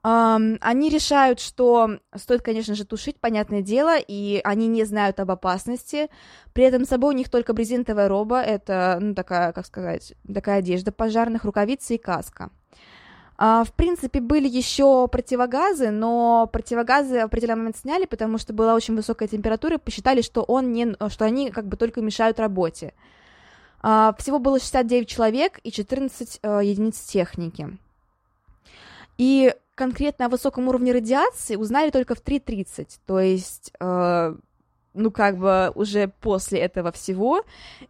Они 0.10 0.89
решают, 0.89 1.41
что 1.41 2.00
стоит, 2.15 2.41
конечно 2.41 2.76
же, 2.76 2.86
тушить, 2.86 3.20
понятное 3.20 3.62
дело, 3.62 3.98
и 3.98 4.39
они 4.46 4.67
не 4.67 4.86
знают 4.86 5.20
об 5.20 5.32
опасности. 5.32 6.08
При 6.54 6.63
этом 6.63 6.86
с 6.86 6.88
собой 6.88 7.13
у 7.13 7.17
них 7.17 7.30
только 7.30 7.52
брезентовая 7.52 8.08
роба, 8.08 8.41
это, 8.41 9.00
ну, 9.02 9.13
такая, 9.13 9.52
как 9.52 9.65
сказать, 9.65 10.13
такая 10.34 10.60
одежда 10.60 10.93
пожарных, 10.93 11.43
рукавицы 11.43 11.96
и 11.96 11.98
каска. 11.98 12.52
А, 13.38 13.65
в 13.65 13.74
принципе, 13.74 14.22
были 14.22 14.48
еще 14.48 15.10
противогазы, 15.10 15.91
но 15.91 16.48
противогазы 16.54 17.20
в 17.20 17.26
определенный 17.26 17.60
момент 17.60 17.78
сняли, 17.78 18.06
потому 18.06 18.38
что 18.38 18.54
была 18.54 18.76
очень 18.76 18.96
высокая 18.96 19.28
температура, 19.28 19.76
и 19.76 19.78
посчитали, 19.78 20.22
что, 20.22 20.41
он 20.41 20.72
не, 20.72 20.96
что 21.10 21.26
они 21.26 21.52
как 21.52 21.67
бы 21.67 21.76
только 21.76 22.00
мешают 22.00 22.39
работе. 22.39 22.93
А, 23.82 24.15
всего 24.17 24.39
было 24.39 24.58
69 24.58 25.06
человек 25.06 25.60
и 25.63 25.72
14 25.72 26.39
э, 26.41 26.62
единиц 26.63 26.98
техники. 27.02 27.78
И 29.17 29.54
конкретно 29.78 30.26
о 30.26 30.30
высоком 30.30 30.68
уровне 30.68 30.92
радиации 30.92 31.56
узнали 31.56 31.92
только 31.92 32.16
в 32.16 32.22
3.30, 32.22 33.00
то 33.06 33.20
есть, 33.20 33.72
э, 33.80 34.36
ну, 34.94 35.12
как 35.12 35.38
бы 35.38 35.72
уже 35.76 36.12
после 36.20 36.60
этого 36.60 36.92
всего. 36.92 37.44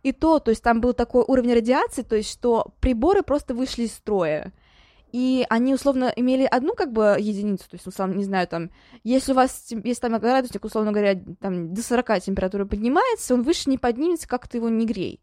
И 0.04 0.12
то, 0.12 0.40
то 0.40 0.52
есть 0.52 0.62
там 0.62 0.82
был 0.82 0.94
такой 0.94 1.24
уровень 1.26 1.54
радиации, 1.54 2.04
то 2.04 2.16
есть 2.16 2.30
что 2.30 2.74
приборы 2.82 3.24
просто 3.24 3.56
вышли 3.56 3.84
из 3.84 3.94
строя. 3.94 4.52
И 5.14 5.46
они, 5.50 5.74
условно, 5.74 6.12
имели 6.14 6.44
одну, 6.44 6.74
как 6.74 6.92
бы, 6.92 7.16
единицу, 7.18 7.64
то 7.70 7.76
есть, 7.76 7.88
условно, 7.88 8.16
не 8.16 8.26
знаю, 8.26 8.46
там, 8.48 8.70
если 9.06 9.32
у 9.32 9.36
вас, 9.36 9.68
если 9.70 10.02
там 10.02 10.20
градусник, 10.20 10.66
условно 10.66 10.92
говоря, 10.92 11.18
там, 11.40 11.74
до 11.74 11.82
40 11.82 12.20
температура 12.20 12.66
поднимается, 12.66 13.34
он 13.34 13.44
выше 13.44 13.70
не 13.70 13.78
поднимется, 13.78 14.28
как 14.28 14.50
ты 14.50 14.58
его 14.58 14.68
не 14.68 14.86
грей 14.86 15.22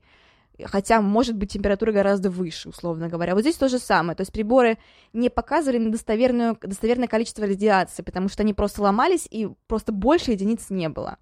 хотя, 0.64 1.00
может 1.00 1.36
быть, 1.36 1.52
температура 1.52 1.92
гораздо 1.92 2.30
выше, 2.30 2.68
условно 2.68 3.08
говоря. 3.08 3.34
Вот 3.34 3.40
здесь 3.40 3.56
то 3.56 3.68
же 3.68 3.78
самое, 3.78 4.16
то 4.16 4.22
есть 4.22 4.32
приборы 4.32 4.78
не 5.12 5.28
показывали 5.28 5.78
недостоверную, 5.78 6.56
достоверное 6.60 7.08
количество 7.08 7.46
радиации, 7.46 8.02
потому 8.02 8.28
что 8.28 8.42
они 8.42 8.54
просто 8.54 8.82
ломались, 8.82 9.26
и 9.30 9.48
просто 9.66 9.92
больше 9.92 10.32
единиц 10.32 10.70
не 10.70 10.88
было. 10.88 11.18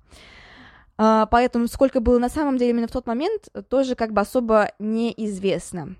А, 0.98 1.26
поэтому 1.26 1.66
сколько 1.68 2.00
было 2.00 2.18
на 2.18 2.28
самом 2.28 2.58
деле 2.58 2.70
именно 2.70 2.88
в 2.88 2.92
тот 2.92 3.06
момент, 3.06 3.48
тоже 3.68 3.94
как 3.94 4.12
бы 4.12 4.20
особо 4.20 4.72
неизвестно. 4.78 5.96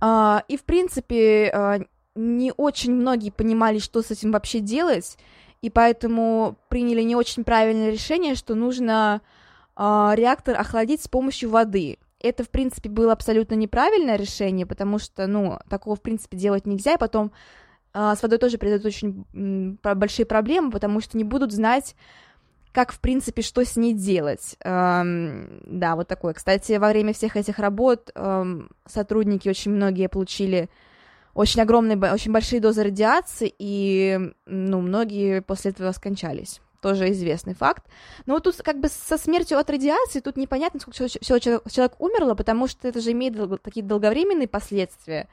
А, 0.00 0.44
и, 0.48 0.56
в 0.56 0.64
принципе, 0.64 1.50
а, 1.52 1.78
не 2.14 2.52
очень 2.56 2.92
многие 2.92 3.30
понимали, 3.30 3.78
что 3.78 4.02
с 4.02 4.10
этим 4.10 4.32
вообще 4.32 4.60
делать, 4.60 5.16
и 5.62 5.70
поэтому 5.70 6.56
приняли 6.68 7.02
не 7.02 7.16
очень 7.16 7.44
правильное 7.44 7.90
решение, 7.90 8.34
что 8.34 8.54
нужно 8.54 9.20
э, 9.80 10.12
реактор 10.14 10.58
охладить 10.58 11.02
с 11.02 11.08
помощью 11.08 11.50
воды. 11.50 11.98
Это, 12.20 12.44
в 12.44 12.50
принципе, 12.50 12.90
было 12.90 13.12
абсолютно 13.12 13.54
неправильное 13.54 14.16
решение, 14.16 14.66
потому 14.66 14.98
что, 14.98 15.26
ну, 15.26 15.58
такого, 15.70 15.96
в 15.96 16.02
принципе, 16.02 16.36
делать 16.36 16.66
нельзя, 16.66 16.94
и 16.94 16.98
потом 16.98 17.32
э, 17.94 18.14
с 18.14 18.22
водой 18.22 18.38
тоже 18.38 18.58
придут 18.58 18.84
очень 18.84 19.78
большие 19.82 20.26
проблемы, 20.26 20.70
потому 20.70 21.00
что 21.00 21.16
не 21.16 21.24
будут 21.24 21.52
знать, 21.52 21.96
как, 22.72 22.92
в 22.92 23.00
принципе, 23.00 23.42
что 23.42 23.64
с 23.64 23.76
ней 23.76 23.94
делать. 23.94 24.56
Эм, 24.62 25.60
да, 25.64 25.96
вот 25.96 26.06
такое. 26.06 26.34
Кстати, 26.34 26.72
во 26.74 26.90
время 26.90 27.12
всех 27.12 27.36
этих 27.36 27.58
работ 27.58 28.10
эм, 28.14 28.70
сотрудники 28.86 29.48
очень 29.48 29.72
многие 29.72 30.08
получили 30.08 30.68
очень 31.34 31.62
огромные, 31.62 31.96
очень 31.96 32.32
большие 32.32 32.60
дозы 32.60 32.84
радиации, 32.84 33.52
и, 33.58 34.20
ну, 34.46 34.80
многие 34.80 35.40
после 35.40 35.70
этого 35.70 35.90
скончались 35.92 36.60
тоже 36.80 37.10
известный 37.10 37.54
факт. 37.54 37.86
Но 38.26 38.34
вот 38.34 38.44
тут 38.44 38.56
как 38.56 38.80
бы 38.80 38.88
со 38.88 39.18
смертью 39.18 39.58
от 39.58 39.70
радиации 39.70 40.20
тут 40.20 40.36
непонятно, 40.36 40.80
сколько 40.80 41.06
всего 41.08 41.38
человек 41.38 41.94
умерло, 41.98 42.34
потому 42.34 42.66
что 42.66 42.88
это 42.88 43.00
же 43.00 43.12
имеет 43.12 43.62
такие 43.62 43.84
долговременные 43.84 44.48
последствия. 44.48 45.28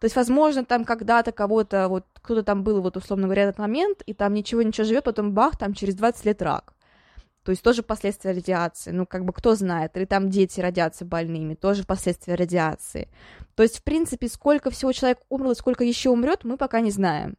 То 0.00 0.04
есть, 0.04 0.14
возможно, 0.14 0.64
там 0.64 0.84
когда-то 0.84 1.32
кого-то, 1.32 1.88
вот 1.88 2.04
кто-то 2.22 2.42
там 2.44 2.62
был, 2.62 2.80
вот 2.80 2.96
условно 2.96 3.24
говоря, 3.26 3.42
этот 3.42 3.58
момент, 3.58 4.02
и 4.06 4.14
там 4.14 4.32
ничего-ничего 4.32 4.86
живет, 4.86 5.04
потом 5.04 5.32
бах, 5.32 5.56
там 5.56 5.74
через 5.74 5.96
20 5.96 6.24
лет 6.24 6.40
рак. 6.40 6.72
То 7.42 7.50
есть 7.50 7.62
тоже 7.62 7.82
последствия 7.82 8.32
радиации, 8.32 8.90
ну, 8.90 9.06
как 9.06 9.24
бы 9.24 9.32
кто 9.32 9.54
знает, 9.54 9.96
или 9.96 10.04
там 10.04 10.28
дети 10.28 10.60
родятся 10.60 11.04
больными, 11.04 11.54
тоже 11.54 11.84
последствия 11.84 12.34
радиации. 12.34 13.08
То 13.54 13.62
есть, 13.62 13.78
в 13.78 13.82
принципе, 13.82 14.28
сколько 14.28 14.70
всего 14.70 14.92
человек 14.92 15.18
умерло, 15.30 15.54
сколько 15.54 15.82
еще 15.82 16.10
умрет, 16.10 16.44
мы 16.44 16.58
пока 16.58 16.80
не 16.80 16.90
знаем. 16.90 17.36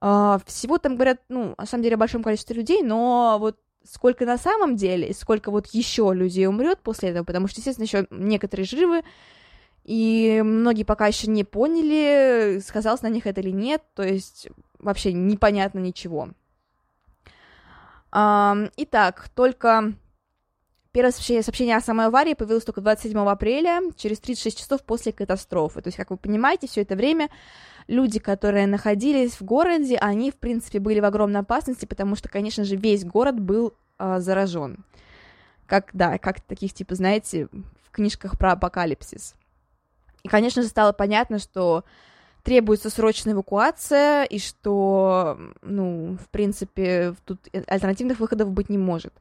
Uh, 0.00 0.40
всего 0.46 0.78
там 0.78 0.94
говорят, 0.94 1.20
ну, 1.28 1.54
на 1.58 1.66
самом 1.66 1.82
деле, 1.82 1.96
о 1.96 1.98
большом 1.98 2.22
количестве 2.22 2.54
людей, 2.54 2.82
но 2.82 3.36
вот 3.40 3.58
сколько 3.84 4.26
на 4.26 4.38
самом 4.38 4.76
деле, 4.76 5.12
сколько 5.12 5.50
вот 5.50 5.66
еще 5.68 6.12
людей 6.14 6.46
умрет 6.46 6.80
после 6.80 7.10
этого, 7.10 7.24
потому 7.24 7.48
что, 7.48 7.60
естественно, 7.60 7.84
еще 7.84 8.06
некоторые 8.10 8.66
живы, 8.66 9.02
и 9.84 10.42
многие 10.44 10.84
пока 10.84 11.06
еще 11.06 11.28
не 11.28 11.44
поняли, 11.44 12.60
сказалось 12.60 13.02
на 13.02 13.08
них 13.08 13.26
это 13.26 13.40
или 13.40 13.50
нет, 13.50 13.82
то 13.94 14.02
есть 14.02 14.48
вообще 14.78 15.12
непонятно 15.12 15.78
ничего. 15.78 16.28
Итак, 18.12 19.30
только 19.34 19.94
Первое 20.90 21.12
сообщение 21.12 21.76
о 21.76 21.82
самой 21.82 22.06
аварии 22.06 22.32
появилось 22.32 22.64
только 22.64 22.80
27 22.80 23.16
апреля, 23.28 23.82
через 23.96 24.20
36 24.20 24.58
часов 24.58 24.82
после 24.82 25.12
катастрофы. 25.12 25.82
То 25.82 25.88
есть, 25.88 25.98
как 25.98 26.10
вы 26.10 26.16
понимаете, 26.16 26.66
все 26.66 26.80
это 26.80 26.96
время 26.96 27.28
люди, 27.88 28.20
которые 28.20 28.66
находились 28.66 29.40
в 29.40 29.42
городе, 29.42 29.96
они, 29.96 30.30
в 30.30 30.36
принципе, 30.36 30.78
были 30.78 31.00
в 31.00 31.04
огромной 31.04 31.40
опасности, 31.40 31.86
потому 31.86 32.14
что, 32.14 32.28
конечно 32.28 32.64
же, 32.64 32.76
весь 32.76 33.04
город 33.04 33.40
был 33.40 33.74
э, 33.98 34.20
заражен. 34.20 34.84
Как, 35.66 35.90
да, 35.92 36.18
как 36.18 36.40
таких, 36.40 36.72
типа, 36.72 36.94
знаете, 36.94 37.48
в 37.82 37.90
книжках 37.90 38.38
про 38.38 38.52
апокалипсис. 38.52 39.34
И, 40.22 40.28
конечно 40.28 40.62
же, 40.62 40.68
стало 40.68 40.92
понятно, 40.92 41.38
что 41.38 41.84
требуется 42.42 42.88
срочная 42.88 43.34
эвакуация, 43.34 44.24
и 44.24 44.38
что, 44.38 45.38
ну, 45.62 46.16
в 46.16 46.28
принципе, 46.30 47.14
тут 47.24 47.48
альтернативных 47.66 48.20
выходов 48.20 48.50
быть 48.50 48.70
не 48.70 48.78
может. 48.78 49.12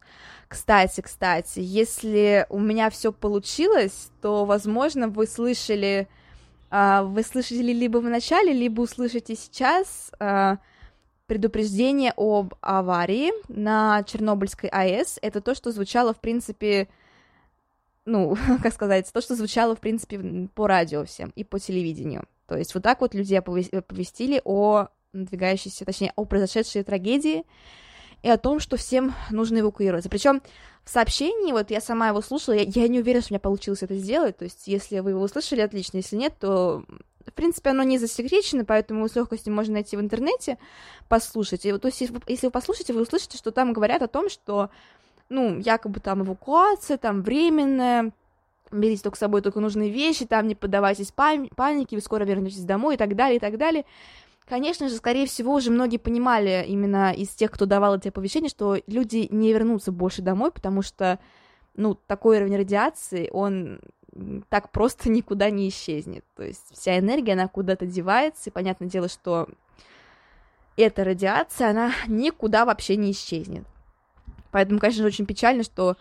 Кстати, 0.48 1.02
кстати, 1.02 1.60
если 1.60 2.46
у 2.50 2.60
меня 2.60 2.90
все 2.90 3.12
получилось, 3.12 4.12
то, 4.22 4.46
возможно, 4.46 5.10
вы 5.10 5.28
слышали, 5.28 6.08
а, 6.08 6.27
вы 6.70 7.24
слышали 7.24 7.72
либо 7.72 8.00
в 8.00 8.04
начале, 8.04 8.54
либо 8.54 8.82
услышите 8.82 9.36
сейчас 9.36 10.12
а, 10.20 10.58
предупреждение 11.28 12.14
об 12.16 12.56
аварии 12.62 13.32
на 13.48 14.04
Чернобыльской 14.04 14.70
АЭС. 14.70 15.20
Это 15.22 15.42
то, 15.42 15.54
что 15.56 15.72
звучало, 15.72 16.14
в 16.14 16.20
принципе, 16.20 16.88
ну, 18.06 18.36
как 18.64 18.74
сказать, 18.74 19.12
то, 19.12 19.22
что 19.22 19.36
звучало, 19.36 19.76
в 19.76 19.80
принципе, 19.80 20.50
по 20.56 20.68
радио 20.68 21.06
всем 21.06 21.32
и 21.36 21.44
по 21.44 21.60
телевидению. 21.60 22.26
То 22.48 22.58
есть 22.58 22.74
вот 22.74 22.84
так 22.84 23.02
вот 23.02 23.14
людей 23.14 23.40
оповестили 23.40 24.42
о 24.46 24.88
надвигающейся, 25.14 25.86
точнее, 25.86 26.14
о 26.16 26.26
произошедшей 26.26 26.84
трагедии 26.84 27.44
и 28.24 28.30
о 28.30 28.38
том, 28.38 28.60
что 28.60 28.78
всем 28.78 29.14
нужно 29.32 29.60
эвакуироваться. 29.60 30.10
Причем 30.10 30.42
в 30.84 30.90
сообщении, 30.90 31.52
вот 31.52 31.70
я 31.72 31.82
сама 31.82 32.10
его 32.10 32.22
слушала, 32.22 32.56
я, 32.56 32.64
я 32.64 32.88
не 32.88 33.00
уверена, 33.00 33.22
что 33.22 33.34
у 33.34 33.36
меня 33.36 33.40
получилось 33.40 33.84
это 33.84 33.96
сделать, 33.96 34.38
то 34.38 34.46
есть 34.46 34.68
если 34.68 35.00
вы 35.00 35.12
его 35.12 35.22
услышали, 35.22 35.62
отлично, 35.62 35.98
если 35.98 36.16
нет, 36.16 36.34
то 36.40 36.84
в 37.26 37.34
принципе, 37.34 37.72
оно 37.72 37.84
не 37.84 37.98
засекречено, 37.98 38.66
поэтому 38.66 39.08
с 39.08 39.16
легкостью 39.16 39.54
можно 39.54 39.76
найти 39.76 39.98
в 39.98 40.00
интернете, 40.00 40.58
послушать. 41.10 41.66
И, 41.66 41.78
то 41.78 41.88
есть, 41.88 42.00
если 42.00 42.14
вы, 42.14 42.22
если 42.28 42.48
вы 42.48 42.52
послушаете, 42.52 42.94
вы 42.94 43.02
услышите, 43.02 43.38
что 43.38 43.52
там 43.52 43.74
говорят 43.74 44.02
о 44.02 44.08
том, 44.08 44.30
что, 44.30 44.70
ну, 45.30 45.60
якобы 45.60 46.00
там 46.00 46.24
эвакуация, 46.24 46.98
там 46.98 47.22
временная, 47.22 48.12
берите 48.72 49.04
только 49.04 49.18
с 49.18 49.20
собой 49.20 49.42
только 49.42 49.60
нужные 49.60 49.90
вещи, 49.90 50.26
там 50.26 50.48
не 50.48 50.56
поддавайтесь 50.56 51.12
пани- 51.12 51.50
панике, 51.56 51.98
вы 51.98 52.02
скоро 52.02 52.24
вернетесь 52.24 52.64
домой 52.64 52.96
и 52.96 52.98
так 52.98 53.16
далее, 53.16 53.38
и 53.38 53.40
так 53.40 53.58
далее. 53.58 53.86
Конечно 54.48 54.88
же, 54.88 54.96
скорее 54.96 55.26
всего, 55.26 55.54
уже 55.54 55.72
многие 55.72 55.98
понимали 55.98 56.64
именно 56.66 57.12
из 57.12 57.30
тех, 57.30 57.52
кто 57.52 57.66
давал 57.66 57.98
эти 57.98 58.08
оповещения, 58.08 58.48
что 58.48 58.78
люди 58.88 59.28
не 59.30 59.52
вернутся 59.52 59.92
больше 59.92 60.22
домой, 60.22 60.52
потому 60.52 60.82
что, 60.82 61.20
ну, 61.76 61.96
такой 61.96 62.38
уровень 62.38 62.56
радиации, 62.56 63.30
он 63.34 63.82
так 64.48 64.72
просто 64.72 65.10
никуда 65.12 65.50
не 65.50 65.68
исчезнет. 65.68 66.24
То 66.36 66.44
есть 66.44 66.64
вся 66.72 66.98
энергия, 66.98 67.34
она 67.34 67.50
куда-то 67.50 67.86
девается, 67.86 68.50
и 68.50 68.54
понятное 68.54 68.88
дело, 68.88 69.10
что 69.10 69.50
эта 70.78 71.04
радиация, 71.04 71.72
она 71.72 71.92
никуда 72.08 72.64
вообще 72.64 72.96
не 72.96 73.12
исчезнет. 73.12 73.66
Поэтому, 74.52 74.80
конечно 74.80 75.02
же, 75.02 75.08
очень 75.08 75.26
печально, 75.26 75.64
что 75.64 75.98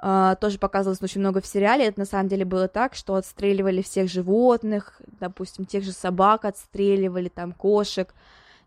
тоже 0.00 0.58
показывалось 0.58 1.02
очень 1.02 1.20
много 1.20 1.40
в 1.40 1.46
сериале. 1.46 1.86
Это 1.86 2.00
на 2.00 2.06
самом 2.06 2.28
деле 2.28 2.44
было 2.44 2.68
так, 2.68 2.94
что 2.94 3.16
отстреливали 3.16 3.82
всех 3.82 4.08
животных, 4.08 5.00
допустим, 5.20 5.64
тех 5.64 5.82
же 5.82 5.92
собак 5.92 6.44
отстреливали, 6.44 7.28
там 7.28 7.52
кошек, 7.52 8.14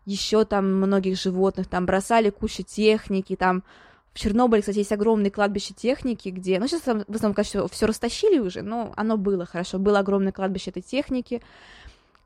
еще 0.04 0.44
там 0.44 0.74
многих 0.74 1.18
животных, 1.18 1.68
там 1.68 1.86
бросали 1.86 2.30
кучу 2.30 2.62
техники, 2.62 3.36
там 3.36 3.62
в 4.12 4.18
Чернобыле, 4.18 4.60
кстати, 4.60 4.78
есть 4.78 4.92
огромное 4.92 5.30
кладбище 5.30 5.72
техники, 5.72 6.28
где, 6.28 6.58
ну, 6.58 6.68
сейчас 6.68 6.82
в 6.82 6.88
основном, 6.88 7.34
конечно, 7.34 7.66
все 7.68 7.86
растащили 7.86 8.38
уже, 8.38 8.60
но 8.62 8.92
оно 8.96 9.16
было 9.16 9.46
хорошо, 9.46 9.78
было 9.78 10.00
огромное 10.00 10.32
кладбище 10.32 10.70
этой 10.70 10.82
техники, 10.82 11.40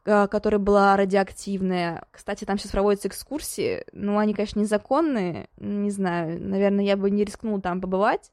а, 0.05 0.27
которая 0.27 0.59
была 0.59 0.97
радиоактивная. 0.97 2.05
Кстати, 2.11 2.45
там 2.45 2.59
сейчас 2.59 2.73
проводятся 2.73 3.07
экскурсии, 3.07 3.85
ну, 3.93 4.19
они, 4.19 4.35
конечно, 4.35 4.59
незаконные, 4.59 5.49
не 5.59 5.91
знаю, 5.91 6.43
наверное, 6.43 6.85
я 6.85 6.97
бы 6.97 7.09
не 7.09 7.25
рискнула 7.25 7.61
там 7.61 7.81
побывать, 7.81 8.33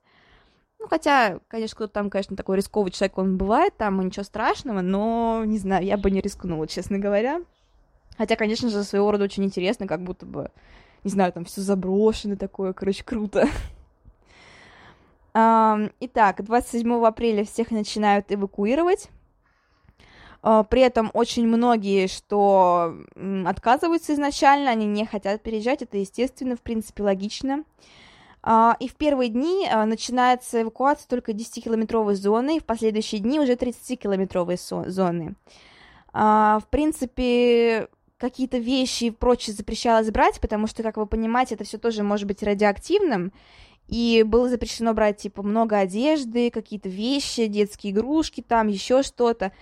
ну, 0.83 0.89
хотя, 0.89 1.39
конечно, 1.47 1.75
кто-то 1.77 1.93
там, 1.93 2.09
конечно, 2.09 2.35
такой 2.35 2.57
рисковый 2.57 2.91
человек, 2.91 3.17
он 3.17 3.37
бывает 3.37 3.73
там, 3.77 4.01
и 4.01 4.05
ничего 4.05 4.23
страшного, 4.23 4.81
но, 4.81 5.43
не 5.45 5.57
знаю, 5.57 5.85
я 5.85 5.95
бы 5.95 6.11
не 6.11 6.19
рискнула, 6.19 6.67
честно 6.67 6.99
говоря. 6.99 7.41
Хотя, 8.17 8.35
конечно 8.35 8.67
же, 8.67 8.83
своего 8.83 9.09
рода 9.09 9.23
очень 9.23 9.45
интересно, 9.45 9.87
как 9.87 10.03
будто 10.03 10.25
бы, 10.25 10.51
не 11.05 11.09
знаю, 11.09 11.31
там 11.31 11.45
все 11.45 11.61
заброшено 11.61 12.35
такое, 12.35 12.73
короче, 12.73 13.05
круто. 13.05 13.47
Итак, 15.33 16.43
27 16.43 17.05
апреля 17.05 17.45
всех 17.45 17.71
начинают 17.71 18.25
эвакуировать. 18.33 19.07
А, 20.41 20.63
при 20.63 20.81
этом 20.81 21.11
очень 21.13 21.47
многие, 21.47 22.07
что 22.07 22.97
отказываются 23.45 24.13
изначально, 24.15 24.69
они 24.69 24.85
не 24.85 25.05
хотят 25.05 25.41
переезжать, 25.41 25.81
это 25.81 25.97
естественно, 25.97 26.57
в 26.57 26.61
принципе, 26.61 27.03
логично. 27.03 27.63
А, 28.43 28.75
и 28.79 28.87
в 28.87 28.95
первые 28.95 29.29
дни 29.29 29.67
а, 29.67 29.85
начинается 29.85 30.61
эвакуация 30.61 31.07
только 31.07 31.31
10-километровой 31.31 32.15
зоны, 32.15 32.57
и 32.57 32.59
в 32.59 32.65
последующие 32.65 33.21
дни 33.21 33.39
уже 33.39 33.53
30-километровой 33.53 34.57
зоны. 34.89 35.35
В 36.13 36.63
принципе, 36.69 37.87
какие-то 38.19 38.59
вещи 38.59 39.05
и 39.05 39.09
прочее 39.09 39.55
запрещалось 39.55 40.11
брать, 40.11 40.39
потому 40.39 40.67
что, 40.67 40.83
как 40.83 40.97
вы 40.97 41.07
понимаете, 41.07 41.55
это 41.55 41.63
все 41.63 41.79
тоже 41.79 42.03
может 42.03 42.27
быть 42.27 42.43
радиоактивным, 42.43 43.33
и 43.87 44.23
было 44.23 44.47
запрещено 44.47 44.93
брать, 44.93 45.17
типа, 45.17 45.41
много 45.41 45.79
одежды, 45.79 46.51
какие-то 46.51 46.87
вещи, 46.87 47.47
детские 47.47 47.93
игрушки 47.93 48.41
там, 48.47 48.67
еще 48.67 49.01
что-то. 49.01 49.53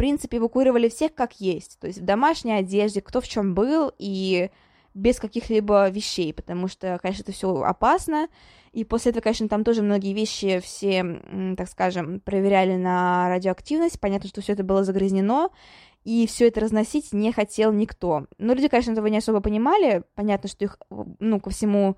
Принципе, 0.00 0.38
эвакуировали 0.38 0.88
всех 0.88 1.14
как 1.14 1.42
есть, 1.42 1.78
то 1.78 1.86
есть 1.86 1.98
в 1.98 2.04
домашней 2.06 2.54
одежде, 2.54 3.02
кто 3.02 3.20
в 3.20 3.28
чем 3.28 3.54
был, 3.54 3.92
и 3.98 4.48
без 4.94 5.18
каких-либо 5.18 5.88
вещей, 5.88 6.32
потому 6.32 6.68
что, 6.68 6.98
конечно, 7.00 7.22
это 7.22 7.32
все 7.32 7.54
опасно, 7.62 8.28
и 8.72 8.84
после 8.84 9.10
этого, 9.10 9.22
конечно, 9.22 9.48
там 9.48 9.64
тоже 9.64 9.82
многие 9.82 10.12
вещи 10.12 10.60
все, 10.60 11.22
так 11.56 11.68
скажем, 11.68 12.20
проверяли 12.20 12.76
на 12.76 13.28
радиоактивность, 13.28 14.00
понятно, 14.00 14.28
что 14.28 14.40
все 14.40 14.52
это 14.52 14.64
было 14.64 14.84
загрязнено, 14.84 15.50
и 16.04 16.26
все 16.26 16.48
это 16.48 16.60
разносить 16.60 17.12
не 17.12 17.32
хотел 17.32 17.72
никто. 17.72 18.26
Но 18.38 18.54
люди, 18.54 18.68
конечно, 18.68 18.92
этого 18.92 19.06
не 19.06 19.18
особо 19.18 19.40
понимали, 19.40 20.02
понятно, 20.14 20.48
что 20.48 20.64
их, 20.64 20.78
ну, 21.18 21.40
ко 21.40 21.50
всему 21.50 21.96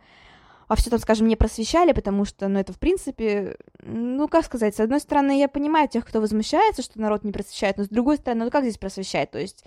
во 0.69 0.77
все 0.77 0.89
там, 0.89 0.99
скажем, 0.99 1.29
не 1.29 1.37
просвещали, 1.37 1.93
потому 1.93 2.25
что, 2.25 2.49
ну, 2.49 2.59
это, 2.59 2.73
в 2.73 2.79
принципе, 2.79 3.57
ну, 3.83 4.27
как 4.29 4.45
сказать, 4.47 4.75
с 4.75 4.81
одной 4.81 5.01
стороны, 5.01 5.39
я 5.39 5.49
понимаю 5.49 5.89
тех, 5.89 6.07
кто 6.07 6.21
возмущается, 6.21 6.83
что 6.83 7.01
народ 7.01 7.25
не 7.25 7.33
просвещает, 7.33 7.77
но 7.77 7.85
с 7.85 7.89
другой 7.89 8.17
стороны, 8.17 8.47
ну, 8.47 8.51
как 8.51 8.65
здесь 8.65 8.79
просвещать? 8.79 9.31
То 9.31 9.39
есть, 9.39 9.65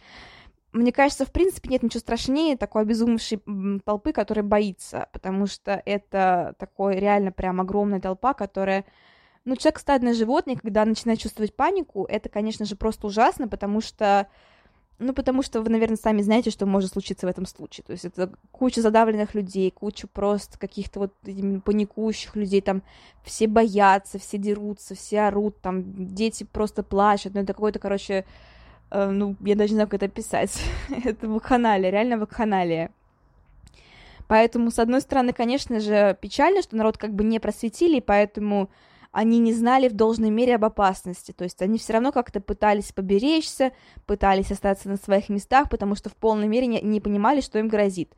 мне 0.75 0.91
кажется, 0.91 1.25
в 1.25 1.31
принципе, 1.31 1.69
нет 1.69 1.83
ничего 1.83 1.99
страшнее 1.99 2.57
такой 2.57 2.81
обезумевшей 2.81 3.41
толпы, 3.85 4.11
которая 4.11 4.43
боится, 4.43 5.07
потому 5.13 5.47
что 5.47 5.81
это 5.85 6.55
такой 6.59 6.97
реально 6.97 7.31
прям 7.31 7.61
огромная 7.61 8.01
толпа, 8.01 8.33
которая 8.33 8.85
ну, 9.45 9.55
человек 9.55 9.79
стадное 9.79 10.13
животное, 10.13 10.55
когда 10.55 10.83
начинает 10.85 11.19
чувствовать 11.19 11.55
панику, 11.55 12.05
это, 12.05 12.29
конечно 12.29 12.65
же, 12.65 12.75
просто 12.75 13.07
ужасно, 13.07 13.47
потому 13.47 13.79
что 13.79 14.27
ну, 14.97 15.13
потому 15.13 15.43
что 15.43 15.61
вы, 15.61 15.69
наверное, 15.69 15.97
сами 15.97 16.21
знаете, 16.21 16.51
что 16.51 16.65
может 16.65 16.93
случиться 16.93 17.27
в 17.27 17.29
этом 17.29 17.45
случае. 17.45 17.83
То 17.85 17.91
есть 17.91 18.05
это 18.05 18.31
куча 18.51 18.81
задавленных 18.81 19.35
людей, 19.35 19.69
куча 19.69 20.07
просто 20.07 20.57
каких-то 20.57 20.99
вот 21.01 21.13
паникующих 21.63 22.35
людей, 22.37 22.61
там 22.61 22.81
все 23.23 23.47
боятся, 23.47 24.19
все 24.19 24.37
дерутся, 24.37 24.95
все 24.95 25.23
орут, 25.23 25.59
там 25.61 26.15
дети 26.15 26.45
просто 26.45 26.81
плачут, 26.81 27.33
ну, 27.33 27.41
это 27.41 27.53
какой-то, 27.53 27.79
короче, 27.79 28.25
ну, 29.11 29.35
я 29.41 29.55
даже 29.55 29.69
не 29.69 29.75
знаю, 29.75 29.87
как 29.87 30.01
это 30.01 30.05
описать. 30.05 30.61
это 31.03 31.27
вакханалия, 31.27 31.89
реально 31.89 32.17
вакханалия. 32.17 32.91
Поэтому, 34.27 34.71
с 34.71 34.79
одной 34.79 35.01
стороны, 35.01 35.33
конечно 35.33 35.79
же, 35.79 36.17
печально, 36.19 36.61
что 36.61 36.75
народ 36.75 36.97
как 36.97 37.13
бы 37.13 37.23
не 37.23 37.39
просветили, 37.39 37.99
поэтому 37.99 38.69
они 39.15 39.39
не 39.39 39.53
знали 39.53 39.87
в 39.87 39.93
должной 39.93 40.29
мере 40.29 40.55
об 40.55 40.65
опасности, 40.65 41.31
то 41.31 41.45
есть 41.45 41.61
они 41.61 41.77
все 41.77 41.93
равно 41.93 42.11
как-то 42.11 42.41
пытались 42.41 42.91
поберечься, 42.91 43.71
пытались 44.05 44.51
остаться 44.51 44.89
на 44.89 44.97
своих 44.97 45.29
местах, 45.29 45.69
потому 45.69 45.95
что 45.95 46.09
в 46.09 46.17
полной 46.17 46.49
мере 46.49 46.67
не, 46.67 46.81
не 46.81 46.99
понимали, 46.99 47.39
что 47.39 47.57
им 47.57 47.69
грозит. 47.69 48.11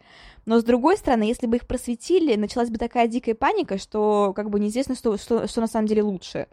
Но 0.48 0.60
с 0.60 0.63
другой 0.63 0.98
стороны, 0.98 1.22
если 1.22 1.46
бы 1.46 1.58
их 1.58 1.68
просветили, 1.68 2.36
началась 2.36 2.72
бы 2.72 2.80
такая 2.80 3.08
дикая 3.08 3.36
паника, 3.36 3.78
что 3.78 4.34
как 4.36 4.50
бы 4.50 4.60
неизвестно, 4.60 4.96
что, 4.96 5.18
что, 5.18 5.48
что 5.48 5.62
на 5.62 5.68
самом 5.68 5.86
деле 5.86 6.02
лучше. 6.02 6.48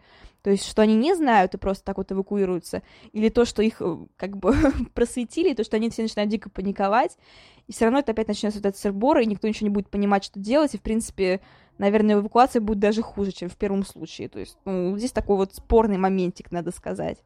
То 0.45 0.51
есть, 0.51 0.67
что 0.67 0.83
они 0.83 0.95
не 0.95 1.15
знают 1.15 1.55
и 1.55 1.57
просто 1.57 1.83
так 1.83 1.97
вот 1.97 2.11
эвакуируются, 2.11 2.83
или 3.13 3.29
то, 3.29 3.45
что 3.45 3.63
их 3.63 3.77
э, 3.81 3.97
как 4.15 4.37
бы 4.37 4.53
просветили, 4.93 5.55
то, 5.55 5.63
что 5.63 5.77
они 5.77 5.89
все 5.89 6.03
начинают 6.03 6.29
дико 6.29 6.51
паниковать, 6.51 7.17
и 7.65 7.71
все 7.71 7.85
равно 7.85 7.97
это 7.97 8.11
опять 8.11 8.27
начнется 8.27 8.59
вот 8.59 8.65
этот 8.67 8.79
сырбор, 8.79 9.17
и 9.17 9.25
никто 9.25 9.47
ничего 9.47 9.69
не 9.69 9.73
будет 9.73 9.89
понимать, 9.89 10.23
что 10.23 10.39
делать, 10.39 10.75
и, 10.75 10.77
в 10.77 10.83
принципе, 10.83 11.41
наверное, 11.79 12.17
эвакуация 12.17 12.61
будет 12.61 12.77
даже 12.77 13.01
хуже, 13.01 13.31
чем 13.31 13.49
в 13.49 13.57
первом 13.57 13.83
случае. 13.83 14.29
То 14.29 14.37
есть, 14.37 14.55
ну, 14.65 14.95
здесь 14.99 15.11
такой 15.11 15.35
вот 15.35 15.55
спорный 15.55 15.97
моментик, 15.97 16.51
надо 16.51 16.69
сказать. 16.69 17.23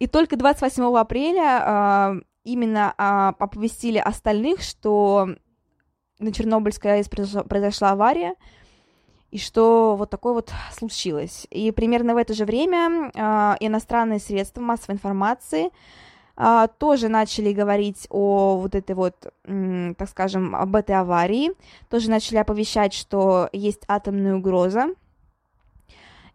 И 0.00 0.08
только 0.08 0.36
28 0.36 0.98
апреля 0.98 2.16
э, 2.18 2.20
именно 2.42 2.94
э, 2.98 3.02
оповестили 3.38 3.98
остальных, 3.98 4.62
что 4.62 5.36
на 6.18 6.32
Чернобыльской 6.32 6.94
АЭС 6.94 7.08
произошла 7.08 7.90
авария, 7.90 8.34
и 9.30 9.38
что 9.38 9.96
вот 9.96 10.10
такое 10.10 10.32
вот 10.32 10.52
случилось. 10.76 11.46
И 11.50 11.70
примерно 11.70 12.14
в 12.14 12.16
это 12.16 12.34
же 12.34 12.44
время 12.44 13.10
э, 13.14 13.56
иностранные 13.60 14.18
средства 14.18 14.60
массовой 14.60 14.94
информации 14.94 15.70
а, 16.42 16.68
тоже 16.68 17.08
начали 17.08 17.52
говорить 17.52 18.06
о 18.08 18.56
вот 18.56 18.74
этой 18.74 18.96
вот, 18.96 19.14
так 19.44 20.08
скажем, 20.08 20.56
об 20.56 20.74
этой 20.74 20.96
аварии, 20.96 21.50
тоже 21.90 22.08
начали 22.08 22.38
оповещать, 22.38 22.94
что 22.94 23.50
есть 23.52 23.82
атомная 23.88 24.36
угроза. 24.36 24.86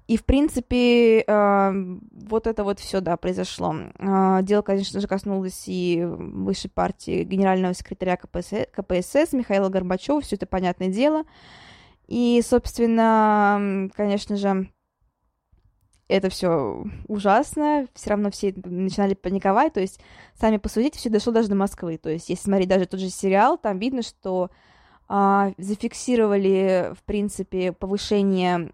И, 0.07 0.17
в 0.17 0.23
принципе, 0.23 1.21
э, 1.21 1.97
вот 2.11 2.45
это 2.45 2.63
вот 2.63 2.79
все, 2.79 3.01
да, 3.01 3.17
произошло. 3.17 3.73
Дело, 4.43 4.61
конечно 4.61 4.99
же, 4.99 5.07
коснулось 5.07 5.63
и 5.65 6.05
высшей 6.05 6.69
партии 6.69 7.23
генерального 7.23 7.73
секретаря 7.73 8.15
КПСС, 8.15 8.67
КПСС 8.71 9.33
Михаила 9.33 9.69
Горбачева, 9.69 10.21
все 10.21 10.35
это 10.35 10.45
понятное 10.45 10.89
дело. 10.89 11.23
И, 12.07 12.41
собственно, 12.43 13.89
конечно 13.95 14.35
же, 14.35 14.69
это 16.07 16.29
все 16.29 16.83
ужасно, 17.07 17.87
все 17.93 18.11
равно 18.11 18.29
все 18.29 18.53
начинали 18.63 19.15
паниковать, 19.15 19.73
то 19.73 19.79
есть, 19.79 19.99
сами 20.39 20.57
посудите, 20.57 20.99
все 20.99 21.09
дошло 21.09 21.33
даже 21.33 21.49
до 21.49 21.55
Москвы, 21.55 21.97
то 21.97 22.09
есть, 22.09 22.29
если 22.29 22.43
смотреть 22.43 22.69
даже 22.69 22.85
тот 22.85 22.99
же 22.99 23.09
сериал, 23.09 23.57
там 23.57 23.79
видно, 23.79 24.03
что 24.03 24.51
а, 25.07 25.51
зафиксировали, 25.57 26.93
в 26.95 27.03
принципе, 27.03 27.71
повышение, 27.71 28.71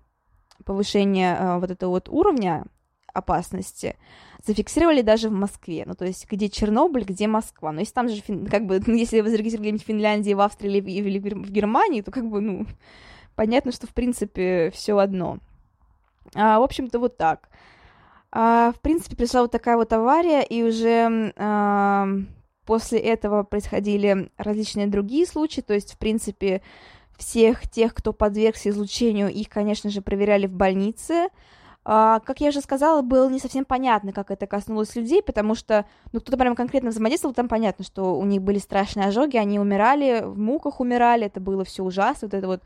повышение 0.66 1.38
а, 1.38 1.60
вот 1.60 1.72
этого 1.72 1.92
вот 1.92 2.10
уровня 2.10 2.66
опасности, 3.14 3.96
зафиксировали 4.46 5.02
даже 5.02 5.30
в 5.30 5.34
Москве, 5.34 5.84
ну, 5.86 5.96
то 5.96 6.04
есть, 6.04 6.30
где 6.30 6.50
Чернобыль, 6.50 7.06
где 7.06 7.28
Москва, 7.28 7.72
но 7.72 7.80
если 7.80 7.94
там 7.94 8.10
же, 8.10 8.22
как 8.50 8.66
бы, 8.66 8.82
ну, 8.86 8.94
если 8.94 9.22
вы 9.22 9.30
зарегистрировали 9.30 9.78
в 9.78 9.84
Финляндии, 9.84 10.34
в 10.34 10.42
Австрии 10.42 10.78
или, 10.78 10.90
или 10.90 11.20
в 11.20 11.50
Германии, 11.50 12.02
то, 12.02 12.12
как 12.12 12.30
бы, 12.30 12.42
ну, 12.42 12.66
понятно, 13.42 13.72
что, 13.72 13.88
в 13.88 13.94
принципе, 13.96 14.70
все 14.72 14.96
одно. 15.00 15.40
А, 16.36 16.60
в 16.60 16.62
общем-то, 16.62 17.00
вот 17.00 17.18
так. 17.18 17.50
А, 18.32 18.72
в 18.72 18.80
принципе, 18.82 19.16
пришла 19.16 19.42
вот 19.42 19.50
такая 19.50 19.78
вот 19.78 19.92
авария, 19.94 20.44
и 20.44 20.62
уже 20.62 21.34
а, 21.38 22.08
после 22.68 23.00
этого 23.00 23.42
происходили 23.42 24.30
различные 24.38 24.86
другие 24.86 25.26
случаи, 25.26 25.62
то 25.62 25.74
есть, 25.74 25.94
в 25.94 25.98
принципе, 25.98 26.62
всех 27.18 27.68
тех, 27.68 27.96
кто 27.96 28.14
подвергся 28.14 28.70
излучению, 28.70 29.30
их, 29.32 29.50
конечно 29.50 29.90
же, 29.90 30.04
проверяли 30.04 30.46
в 30.46 30.54
больнице. 30.54 31.30
А, 31.84 32.20
как 32.20 32.42
я 32.42 32.50
уже 32.50 32.62
сказала, 32.62 33.02
было 33.02 33.28
не 33.28 33.40
совсем 33.40 33.66
понятно, 33.66 34.14
как 34.14 34.30
это 34.30 34.46
коснулось 34.46 34.96
людей, 34.96 35.24
потому 35.24 35.56
что, 35.56 35.88
ну, 36.12 36.20
кто-то 36.20 36.38
прям 36.38 36.56
конкретно 36.56 36.92
взаимодействовал, 36.92 37.34
там 37.34 37.48
понятно, 37.48 37.84
что 37.84 38.20
у 38.20 38.24
них 38.24 38.44
были 38.44 38.60
страшные 38.60 39.08
ожоги, 39.08 39.38
они 39.38 39.60
умирали, 39.60 40.22
в 40.24 40.38
муках 40.38 40.80
умирали, 40.80 41.26
это 41.26 41.40
было 41.40 41.66
все 41.66 41.84
ужасно, 41.84 42.28
вот 42.28 42.36
это 42.36 42.46
вот 42.46 42.62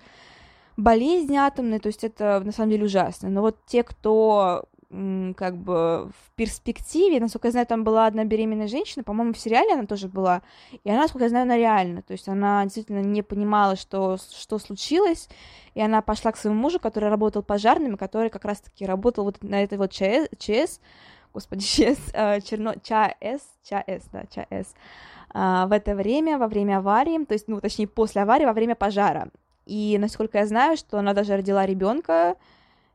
болезни 0.77 1.37
атомные, 1.37 1.79
то 1.79 1.87
есть 1.87 2.03
это 2.03 2.41
на 2.43 2.51
самом 2.51 2.71
деле 2.71 2.85
ужасно. 2.85 3.29
Но 3.29 3.41
вот 3.41 3.57
те, 3.65 3.83
кто 3.83 4.65
как 5.35 5.57
бы 5.57 6.09
в 6.09 6.31
перспективе, 6.35 7.19
насколько 7.19 7.47
я 7.47 7.51
знаю, 7.51 7.67
там 7.67 7.83
была 7.83 8.05
одна 8.05 8.23
беременная 8.23 8.67
женщина, 8.67 9.03
по-моему, 9.03 9.33
в 9.33 9.37
сериале 9.37 9.73
она 9.73 9.85
тоже 9.85 10.07
была, 10.07 10.41
и 10.83 10.89
она, 10.89 11.01
насколько 11.01 11.25
я 11.25 11.29
знаю, 11.29 11.43
она 11.43 11.57
реально, 11.57 12.01
то 12.01 12.13
есть 12.13 12.29
она 12.29 12.63
действительно 12.63 13.01
не 13.01 13.21
понимала, 13.21 13.75
что, 13.75 14.17
что 14.17 14.57
случилось, 14.57 15.27
и 15.73 15.81
она 15.81 16.01
пошла 16.01 16.31
к 16.31 16.37
своему 16.37 16.61
мужу, 16.61 16.79
который 16.79 17.09
работал 17.09 17.41
пожарным, 17.41 17.97
который 17.97 18.29
как 18.29 18.45
раз-таки 18.45 18.85
работал 18.85 19.25
вот 19.25 19.43
на 19.43 19.63
этой 19.63 19.77
вот 19.77 19.91
ЧС, 19.91 20.29
ЧС 20.37 20.79
господи, 21.35 21.63
ЧС, 21.65 21.99
э, 22.13 22.41
Черно... 22.41 22.75
ЧАЭС, 22.81 23.41
ЧАЭС, 23.63 24.03
да, 24.11 24.23
ЧАЭС, 24.33 24.73
в 25.33 25.73
это 25.73 25.95
время, 25.95 26.37
во 26.37 26.47
время 26.47 26.77
аварии, 26.77 27.25
то 27.25 27.33
есть, 27.33 27.49
ну, 27.49 27.59
точнее, 27.59 27.87
после 27.87 28.21
аварии, 28.21 28.45
во 28.45 28.53
время 28.53 28.73
пожара. 28.73 29.29
И 29.65 29.97
насколько 29.99 30.37
я 30.37 30.45
знаю, 30.45 30.77
что 30.77 30.97
она 30.97 31.13
даже 31.13 31.35
родила 31.35 31.65
ребенка, 31.65 32.35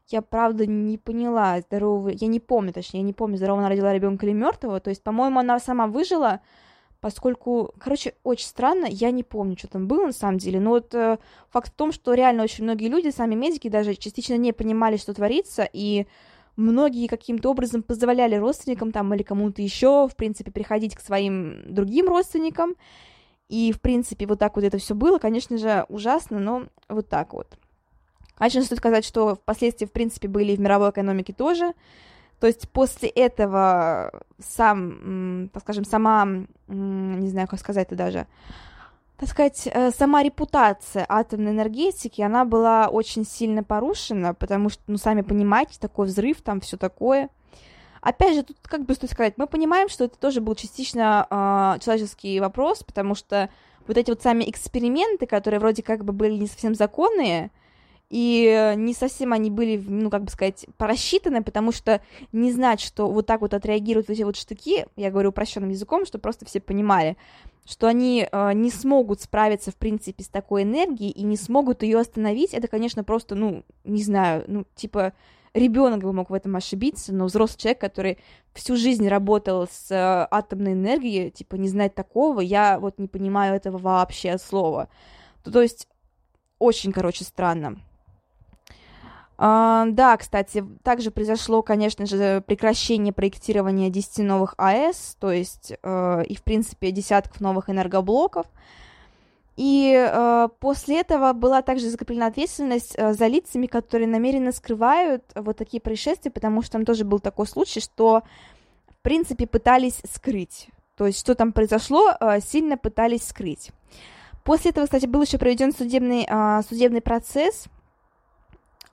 я 0.09 0.23
правда 0.23 0.67
не 0.67 0.99
поняла, 0.99 1.61
здорового, 1.61 2.09
я 2.09 2.27
не 2.27 2.41
помню, 2.41 2.73
точнее, 2.73 3.01
я 3.01 3.07
не 3.07 3.13
помню, 3.13 3.37
здорового 3.37 3.63
она 3.63 3.71
родила 3.71 3.93
ребенка 3.93 4.27
или 4.27 4.33
мертвого. 4.33 4.81
То 4.81 4.91
есть, 4.91 5.03
по-моему, 5.03 5.39
она 5.39 5.61
сама 5.61 5.87
выжила, 5.87 6.41
поскольку, 7.01 7.73
короче, 7.79 8.15
очень 8.25 8.47
странно, 8.47 8.87
я 8.89 9.11
не 9.11 9.23
помню, 9.23 9.57
что 9.59 9.69
там 9.69 9.87
было 9.87 10.07
на 10.07 10.13
самом 10.13 10.39
деле, 10.39 10.61
но 10.61 10.71
вот 10.71 10.95
э, 10.95 11.19
факт 11.51 11.69
в 11.69 11.77
том, 11.77 11.93
что 11.93 12.15
реально 12.15 12.43
очень 12.43 12.65
многие 12.65 12.89
люди, 12.89 13.11
сами 13.11 13.35
медики 13.35 13.69
даже 13.69 13.95
частично 13.95 14.35
не 14.37 14.53
понимали, 14.53 14.97
что 14.97 15.15
творится, 15.15 15.69
и 15.73 16.07
многие 16.57 17.07
каким-то 17.07 17.51
образом 17.51 17.83
позволяли 17.83 18.37
родственникам 18.37 18.93
там 18.93 19.13
или 19.15 19.23
кому-то 19.23 19.63
еще, 19.63 20.09
в 20.09 20.17
принципе, 20.17 20.51
приходить 20.51 20.95
к 20.95 21.01
своим 21.01 21.73
другим 21.73 22.09
родственникам. 22.09 22.75
И, 23.51 23.73
в 23.73 23.81
принципе, 23.81 24.27
вот 24.27 24.39
так 24.39 24.55
вот 24.55 24.65
это 24.65 24.79
все 24.79 24.95
было, 24.95 25.19
конечно 25.19 25.59
же, 25.59 25.85
ужасно, 25.89 26.39
но 26.39 26.67
вот 26.89 27.09
так 27.09 27.33
вот. 27.33 27.49
Конечно, 28.37 28.63
стоит 28.63 28.79
сказать, 28.79 29.05
что 29.05 29.35
впоследствии, 29.35 29.87
в 29.87 29.93
принципе, 29.93 30.29
были 30.29 30.53
и 30.53 30.57
в 30.57 30.61
мировой 30.61 30.91
экономике 30.91 31.33
тоже. 31.33 31.75
То 32.39 32.47
есть 32.47 32.71
после 32.71 33.09
этого 33.09 34.23
сам, 34.39 35.51
так 35.53 35.65
скажем, 35.65 35.85
сама, 35.85 36.27
не 36.69 37.29
знаю, 37.29 37.49
как 37.49 37.59
сказать 37.59 37.89
это 37.89 37.97
даже, 37.97 38.27
так 39.19 39.29
сказать, 39.29 39.67
э, 39.67 39.91
сама 39.91 40.23
репутация 40.23 41.05
атомной 41.09 41.51
энергетики, 41.51 42.23
она 42.23 42.45
была 42.45 42.87
очень 42.87 43.27
сильно 43.27 43.65
порушена, 43.65 44.33
потому 44.33 44.71
что, 44.71 44.83
ну, 44.87 44.97
сами 44.97 45.23
понимаете, 45.23 45.79
такой 45.81 46.07
взрыв, 46.07 46.41
там 46.41 46.61
все 46.61 46.77
такое. 46.77 47.29
Опять 48.01 48.35
же, 48.35 48.43
тут 48.43 48.57
как 48.63 48.85
бы 48.85 48.95
стоит 48.95 49.13
сказать, 49.13 49.35
мы 49.37 49.47
понимаем, 49.47 49.89
что 49.89 50.05
это 50.05 50.19
тоже 50.19 50.41
был 50.41 50.55
частично 50.55 51.27
э, 51.29 51.81
человеческий 51.85 52.41
вопрос, 52.41 52.83
потому 52.83 53.15
что 53.15 53.51
вот 53.87 53.99
эти 53.99 54.11
вот 54.11 54.23
сами 54.23 54.49
эксперименты, 54.49 55.27
которые 55.27 55.61
вроде 55.61 55.83
как 55.83 56.05
бы 56.05 56.13
были 56.13 56.35
не 56.35 56.47
совсем 56.47 56.75
законные, 56.75 57.51
и 58.11 58.75
не 58.77 58.93
совсем 58.93 59.33
они 59.33 59.51
были, 59.51 59.77
ну, 59.77 60.11
как 60.11 60.25
бы 60.25 60.31
сказать, 60.31 60.67
просчитаны, 60.77 61.45
потому 61.45 61.71
что 61.71 62.03
не 62.33 62.51
знать, 62.51 62.81
что 62.81 63.09
вот 63.09 63.27
так 63.27 63.41
вот 63.41 63.55
отреагируют 63.55 64.11
эти 64.11 64.23
вот 64.23 64.37
штуки, 64.37 64.87
я 64.97 65.11
говорю 65.13 65.31
упрощенным 65.31 65.71
языком, 65.71 66.05
что 66.05 66.19
просто 66.19 66.45
все 66.45 66.61
понимали, 66.61 67.17
что 67.65 67.87
они 67.87 68.27
э, 68.31 68.53
не 68.53 68.71
смогут 68.71 69.21
справиться, 69.21 69.71
в 69.71 69.77
принципе, 69.77 70.25
с 70.25 70.29
такой 70.29 70.65
энергией 70.65 71.11
и 71.11 71.23
не 71.23 71.37
смогут 71.37 71.85
ее 71.85 72.01
остановить, 72.01 72.53
это, 72.53 72.67
конечно, 72.67 73.05
просто, 73.05 73.37
ну, 73.37 73.63
не 73.85 74.03
знаю, 74.03 74.45
ну, 74.49 74.65
типа, 74.75 75.13
ребенок 75.55 76.01
бы 76.01 76.13
мог 76.13 76.31
в 76.31 76.35
этом 76.35 76.57
ошибиться, 76.57 77.13
но 77.13 77.27
взрослый 77.27 77.59
человек, 77.59 77.81
который 77.81 78.19
всю 78.53 78.77
жизнь 78.77 79.09
работал 79.09 79.67
с 79.67 79.91
э, 79.91 80.29
атомной 80.31 80.73
энергией, 80.73 81.31
типа, 81.31 81.57
не 81.57 81.69
знать 81.69 81.95
такого, 81.95 82.41
я 82.41 82.79
вот 82.79 82.99
не 82.99 83.09
понимаю 83.09 83.55
этого 83.55 83.79
вообще 83.79 84.39
слова. 84.39 84.89
То, 85.45 85.51
то 85.53 85.63
есть, 85.63 85.89
очень, 86.59 86.93
короче, 86.93 87.25
странно. 87.25 87.81
Uh, 89.39 89.91
да, 89.93 90.19
кстати, 90.19 90.63
также 90.83 91.11
произошло, 91.11 91.63
конечно 91.63 92.05
же, 92.05 92.43
прекращение 92.47 93.11
проектирования 93.11 93.89
10 93.89 94.19
новых 94.19 94.55
АЭС, 94.59 95.17
то 95.19 95.33
есть 95.33 95.73
uh, 95.83 96.23
и, 96.27 96.37
в 96.37 96.43
принципе, 96.43 96.91
десятков 96.91 97.41
новых 97.41 97.71
энергоблоков. 97.71 98.47
И 99.57 99.93
uh, 99.93 100.51
после 100.61 101.01
этого 101.01 101.33
была 101.33 101.61
также 101.63 101.91
закреплена 101.91 102.27
ответственность 102.27 102.95
uh, 102.97 103.13
за 103.13 103.27
лицами, 103.27 103.67
которые 103.67 104.09
намеренно 104.09 104.53
скрывают 104.53 105.25
вот 105.35 105.57
такие 105.57 105.81
происшествия, 105.81 106.31
потому 106.31 106.63
что 106.63 106.73
там 106.73 106.85
тоже 106.85 107.05
был 107.05 107.19
такой 107.19 107.47
случай, 107.47 107.81
что, 107.81 108.23
в 108.89 109.03
принципе, 109.03 109.47
пытались 109.47 110.01
скрыть. 110.11 110.69
То 110.97 111.07
есть, 111.07 111.19
что 111.19 111.35
там 111.35 111.53
произошло, 111.53 112.11
uh, 112.11 112.41
сильно 112.41 112.79
пытались 112.79 113.29
скрыть. 113.29 113.71
После 114.45 114.71
этого, 114.71 114.87
кстати, 114.87 115.07
был 115.07 115.23
еще 115.23 115.37
проведен 115.37 115.73
судебный, 115.73 116.25
uh, 116.25 116.63
судебный 116.67 117.01
процесс– 117.01 117.67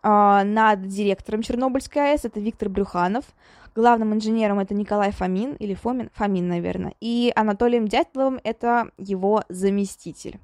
а, 0.09 0.43
над 0.43 0.87
директором 0.87 1.41
Чернобыльской 1.41 2.13
АЭС, 2.13 2.25
это 2.25 2.39
Виктор 2.39 2.69
Брюханов, 2.69 3.25
главным 3.77 4.13
инженером 4.15 4.59
это 4.59 4.73
Николай 4.73 5.11
Фомин, 5.11 5.53
или 5.53 5.75
Фомин, 5.75 6.09
Фомин, 6.15 6.47
наверное, 6.47 6.95
и 6.99 7.31
Анатолием 7.35 7.87
Дятловым 7.87 8.39
это 8.43 8.89
его 8.97 9.43
заместитель. 9.49 10.39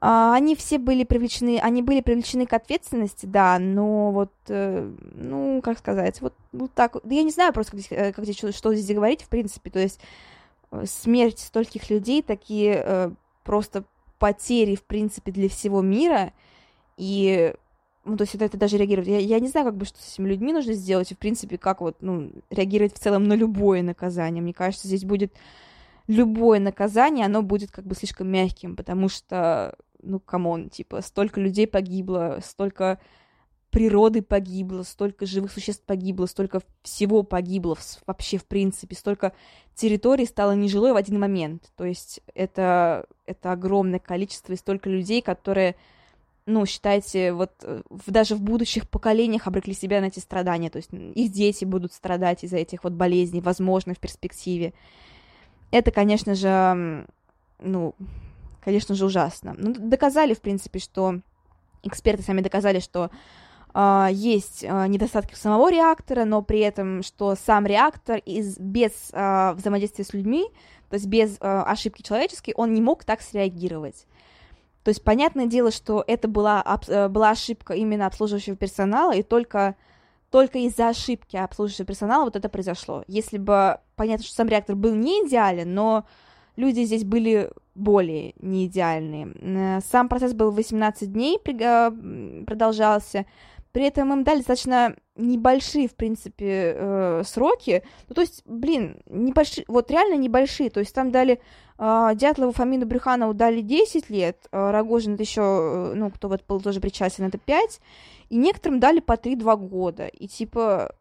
Uh, 0.00 0.32
они 0.32 0.54
все 0.54 0.78
были 0.78 1.02
привлечены, 1.02 1.58
они 1.58 1.82
были 1.82 2.00
привлечены 2.00 2.46
к 2.46 2.52
ответственности, 2.52 3.26
да, 3.26 3.58
но 3.58 4.12
вот, 4.12 4.30
uh, 4.46 4.96
ну, 5.16 5.60
как 5.60 5.76
сказать, 5.76 6.20
вот, 6.20 6.34
вот 6.52 6.72
так, 6.72 6.98
да 7.02 7.14
я 7.16 7.24
не 7.24 7.32
знаю 7.32 7.52
просто, 7.52 7.72
как 7.72 7.80
здесь, 7.80 7.98
э, 7.98 8.12
как 8.12 8.24
здесь, 8.24 8.54
что, 8.54 8.74
здесь 8.74 8.94
говорить, 8.94 9.22
в 9.22 9.28
принципе, 9.28 9.70
то 9.70 9.80
есть 9.80 9.98
э, 10.70 10.84
смерть 10.86 11.40
стольких 11.40 11.90
людей, 11.90 12.22
такие 12.22 13.16
просто 13.42 13.82
потери, 14.20 14.76
в 14.76 14.84
принципе, 14.84 15.32
для 15.32 15.48
всего 15.48 15.82
мира, 15.82 16.32
и 16.96 17.54
ну, 18.04 18.16
то 18.16 18.22
есть 18.22 18.34
это, 18.34 18.44
это 18.44 18.56
даже 18.56 18.78
реагировать. 18.78 19.08
Я, 19.08 19.18
я 19.18 19.40
не 19.40 19.48
знаю, 19.48 19.66
как 19.66 19.76
бы, 19.76 19.84
что 19.84 20.00
с 20.00 20.14
этими 20.14 20.28
людьми 20.28 20.52
нужно 20.52 20.72
сделать, 20.72 21.10
и, 21.10 21.14
в 21.14 21.18
принципе, 21.18 21.58
как 21.58 21.80
вот, 21.80 21.96
ну, 22.00 22.30
реагировать 22.50 22.94
в 22.94 22.98
целом 22.98 23.24
на 23.24 23.34
любое 23.34 23.82
наказание. 23.82 24.42
Мне 24.42 24.54
кажется, 24.54 24.88
здесь 24.88 25.04
будет 25.04 25.32
любое 26.06 26.58
наказание, 26.58 27.26
оно 27.26 27.42
будет 27.42 27.70
как 27.70 27.86
бы 27.86 27.94
слишком 27.94 28.28
мягким, 28.28 28.76
потому 28.76 29.08
что, 29.08 29.76
ну, 30.02 30.20
come 30.20 30.49
on, 30.49 30.70
типа, 30.70 31.02
столько 31.02 31.40
людей 31.40 31.66
погибло, 31.66 32.40
столько 32.42 32.98
природы 33.70 34.22
погибло, 34.22 34.82
столько 34.82 35.26
живых 35.26 35.52
существ 35.52 35.84
погибло, 35.84 36.26
столько 36.26 36.62
всего 36.82 37.22
погибло 37.22 37.76
вообще 38.06 38.38
в 38.38 38.46
принципе, 38.46 38.96
столько 38.96 39.32
территорий 39.74 40.26
стало 40.26 40.52
нежилой 40.52 40.92
в 40.92 40.96
один 40.96 41.20
момент. 41.20 41.70
То 41.76 41.84
есть 41.84 42.20
это, 42.34 43.06
это 43.26 43.52
огромное 43.52 43.98
количество 43.98 44.52
и 44.52 44.56
столько 44.56 44.88
людей, 44.88 45.20
которые 45.20 45.76
ну, 46.48 46.64
считайте, 46.64 47.32
вот 47.32 47.52
э, 47.62 47.82
даже 48.06 48.34
в 48.34 48.40
будущих 48.40 48.88
поколениях 48.88 49.46
обрекли 49.46 49.74
себя 49.74 50.00
на 50.00 50.06
эти 50.06 50.18
страдания, 50.18 50.70
то 50.70 50.78
есть 50.78 50.90
их 50.92 51.30
дети 51.30 51.64
будут 51.66 51.92
страдать 51.92 52.42
из-за 52.42 52.56
этих 52.56 52.84
вот 52.84 52.94
болезней, 52.94 53.42
возможно, 53.42 53.94
в 53.94 53.98
перспективе. 53.98 54.72
Это, 55.70 55.90
конечно 55.90 56.34
же, 56.34 57.06
ну, 57.60 57.94
конечно 58.64 58.94
же, 58.94 59.04
ужасно. 59.04 59.54
Ну, 59.58 59.74
доказали, 59.74 60.32
в 60.32 60.40
принципе, 60.40 60.78
что 60.78 61.20
эксперты 61.82 62.22
сами 62.22 62.40
доказали, 62.40 62.80
что 62.80 63.10
Uh, 63.74 64.10
есть 64.10 64.64
uh, 64.64 64.88
недостатки 64.88 65.34
самого 65.34 65.70
реактора, 65.70 66.24
но 66.24 66.40
при 66.40 66.60
этом, 66.60 67.02
что 67.02 67.36
сам 67.36 67.66
реактор 67.66 68.16
из, 68.24 68.58
без 68.58 68.92
uh, 69.12 69.54
взаимодействия 69.54 70.06
с 70.06 70.14
людьми, 70.14 70.46
то 70.88 70.94
есть 70.94 71.06
без 71.06 71.36
ошибки 71.38 72.00
человеческой, 72.00 72.54
он 72.56 72.72
не 72.72 72.80
мог 72.80 73.04
так 73.04 73.20
среагировать. 73.20 74.06
То 74.84 74.90
есть, 74.90 75.02
понятное 75.02 75.46
дело, 75.46 75.70
что 75.70 76.04
это 76.06 76.28
была, 76.28 76.64
э, 76.86 77.08
была 77.08 77.30
ошибка 77.30 77.74
именно 77.74 78.06
обслуживающего 78.06 78.56
персонала, 78.56 79.14
и 79.14 79.22
только, 79.22 79.76
только 80.30 80.58
из-за 80.58 80.88
ошибки 80.88 81.36
обслуживающего 81.36 81.86
персонала 81.86 82.24
вот 82.24 82.36
это 82.36 82.48
произошло. 82.48 83.04
Если 83.06 83.38
бы, 83.38 83.78
понятно, 83.96 84.24
что 84.24 84.34
сам 84.34 84.48
реактор 84.48 84.76
был 84.76 84.94
не 84.94 85.26
идеален, 85.26 85.74
но 85.74 86.06
люди 86.56 86.84
здесь 86.84 87.04
были 87.04 87.50
более 87.74 88.34
не 88.40 88.66
идеальные. 88.66 89.32
Э, 89.40 89.80
сам 89.80 90.08
процесс 90.08 90.34
был 90.34 90.50
18 90.50 91.12
дней, 91.12 91.38
э, 91.44 91.90
продолжался, 92.46 93.26
при 93.78 93.86
этом 93.86 94.12
им 94.12 94.24
дали 94.24 94.38
достаточно 94.38 94.96
небольшие, 95.14 95.86
в 95.86 95.94
принципе, 95.94 96.74
э, 96.74 97.22
сроки. 97.24 97.84
Ну, 98.08 98.14
то 98.16 98.22
есть, 98.22 98.42
блин, 98.44 99.00
небольшие, 99.06 99.64
вот 99.68 99.88
реально 99.92 100.14
небольшие. 100.14 100.68
То 100.68 100.80
есть 100.80 100.92
там 100.92 101.12
дали 101.12 101.40
э, 101.78 102.10
Дятлову, 102.16 102.50
Фомину, 102.50 102.86
Брюханову 102.86 103.34
дали 103.34 103.60
10 103.60 104.10
лет, 104.10 104.48
э, 104.50 104.70
Рогожин 104.72 105.14
это 105.14 105.22
еще, 105.22 105.42
э, 105.42 105.92
ну, 105.94 106.10
кто 106.10 106.26
вот 106.26 106.44
был 106.48 106.60
тоже 106.60 106.80
причастен, 106.80 107.22
это 107.22 107.38
5, 107.38 107.80
и 108.30 108.36
некоторым 108.36 108.80
дали 108.80 108.98
по 108.98 109.12
3-2 109.12 109.56
года. 109.68 110.08
И 110.08 110.26
типа, 110.26 110.92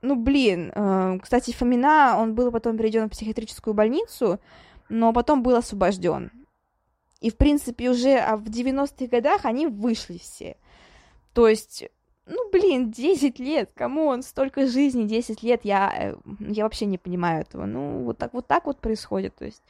ну, 0.00 0.14
блин, 0.14 0.70
э, 0.72 1.18
кстати, 1.20 1.50
Фомина, 1.50 2.18
он 2.20 2.36
был 2.36 2.52
потом 2.52 2.76
переведен 2.76 3.08
в 3.08 3.10
психиатрическую 3.10 3.74
больницу, 3.74 4.38
но 4.88 5.12
потом 5.12 5.42
был 5.42 5.56
освобожден. 5.56 6.30
И, 7.20 7.30
в 7.30 7.36
принципе, 7.36 7.90
уже 7.90 8.16
а 8.16 8.36
в 8.36 8.44
90-х 8.44 9.06
годах 9.08 9.44
они 9.44 9.66
вышли 9.66 10.18
все. 10.18 10.56
То 11.32 11.48
есть 11.48 11.88
ну, 12.26 12.50
блин, 12.50 12.90
10 12.90 13.38
лет, 13.38 13.70
кому 13.74 14.06
он 14.06 14.22
столько 14.22 14.66
жизни, 14.66 15.04
10 15.04 15.42
лет, 15.42 15.60
я, 15.64 15.92
э, 15.94 16.14
я 16.40 16.64
вообще 16.64 16.86
не 16.86 16.98
понимаю 16.98 17.42
этого. 17.42 17.66
Ну, 17.66 18.04
вот 18.04 18.18
так 18.18 18.32
вот 18.32 18.46
так 18.46 18.66
вот 18.66 18.78
происходит, 18.78 19.34
то 19.36 19.44
есть... 19.44 19.62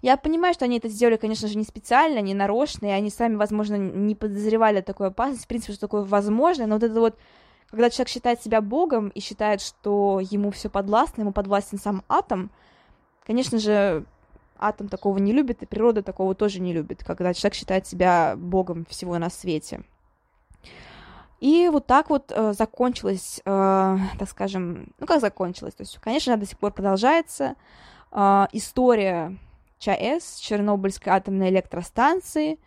Я 0.00 0.16
понимаю, 0.16 0.52
что 0.52 0.64
они 0.64 0.78
это 0.78 0.88
сделали, 0.88 1.16
конечно 1.16 1.46
же, 1.46 1.56
не 1.56 1.62
специально, 1.62 2.18
не 2.18 2.34
нарочно, 2.34 2.86
и 2.86 2.90
они 2.90 3.08
сами, 3.08 3.36
возможно, 3.36 3.76
не 3.76 4.16
подозревали 4.16 4.80
такой 4.80 5.08
опасности, 5.08 5.44
в 5.44 5.48
принципе, 5.48 5.74
что 5.74 5.82
такое 5.82 6.02
возможно, 6.02 6.66
но 6.66 6.74
вот 6.74 6.82
это 6.82 6.98
вот, 6.98 7.16
когда 7.70 7.88
человек 7.88 8.08
считает 8.08 8.42
себя 8.42 8.60
богом 8.60 9.10
и 9.10 9.20
считает, 9.20 9.60
что 9.60 10.18
ему 10.20 10.50
все 10.50 10.68
подвластно, 10.68 11.20
ему 11.20 11.32
подвластен 11.32 11.78
сам 11.78 12.02
атом, 12.08 12.50
конечно 13.24 13.60
же, 13.60 14.04
атом 14.58 14.88
такого 14.88 15.18
не 15.18 15.32
любит, 15.32 15.62
и 15.62 15.66
природа 15.66 16.02
такого 16.02 16.34
тоже 16.34 16.60
не 16.60 16.72
любит, 16.72 17.04
когда 17.04 17.32
человек 17.32 17.54
считает 17.54 17.86
себя 17.86 18.34
богом 18.36 18.84
всего 18.88 19.16
на 19.18 19.30
свете. 19.30 19.84
И 21.42 21.68
вот 21.72 21.88
так 21.88 22.08
вот 22.08 22.30
э, 22.32 22.52
закончилось, 22.52 23.40
э, 23.44 23.96
так 24.16 24.28
скажем, 24.28 24.92
ну 25.00 25.08
как 25.08 25.20
закончилось, 25.20 25.74
то 25.74 25.82
есть, 25.82 25.98
конечно, 25.98 26.36
до 26.36 26.46
сих 26.46 26.56
пор 26.56 26.70
продолжается 26.70 27.56
э, 28.12 28.46
история 28.52 29.36
ЧАЭС, 29.80 30.36
Чернобыльской 30.36 31.12
атомной 31.12 31.48
электростанции. 31.48 32.60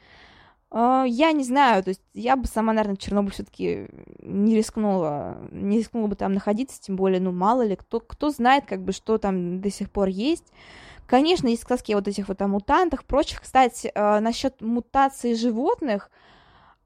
Э, 0.72 1.06
я 1.08 1.32
не 1.32 1.46
знаю, 1.46 1.84
то 1.84 1.92
есть 1.92 2.02
я 2.14 2.36
бы 2.36 2.48
сама, 2.48 2.74
наверное, 2.74 2.98
Чернобыль 2.98 3.32
все-таки 3.32 3.88
не 4.20 4.58
рискнула, 4.58 5.38
не 5.52 5.78
рискнула 5.78 6.08
бы 6.08 6.18
там 6.18 6.34
находиться, 6.34 6.82
тем 6.82 6.98
более, 6.98 7.22
ну 7.22 7.32
мало 7.32 7.66
ли, 7.66 7.78
кто, 7.78 8.02
кто 8.02 8.30
знает, 8.30 8.66
как 8.66 8.82
бы, 8.82 8.92
что 8.92 9.18
там 9.18 9.62
до 9.62 9.72
сих 9.72 9.90
пор 9.90 10.10
есть. 10.10 10.52
Конечно, 11.08 11.48
есть 11.48 11.62
сказки 11.62 11.94
о 11.94 11.96
вот 11.96 12.10
этих 12.10 12.28
вот 12.28 12.40
там 12.40 12.50
мутантах, 12.50 13.06
прочих. 13.06 13.40
Кстати, 13.40 13.90
э, 13.96 14.20
насчет 14.20 14.60
мутации 14.60 15.34
животных, 15.34 16.12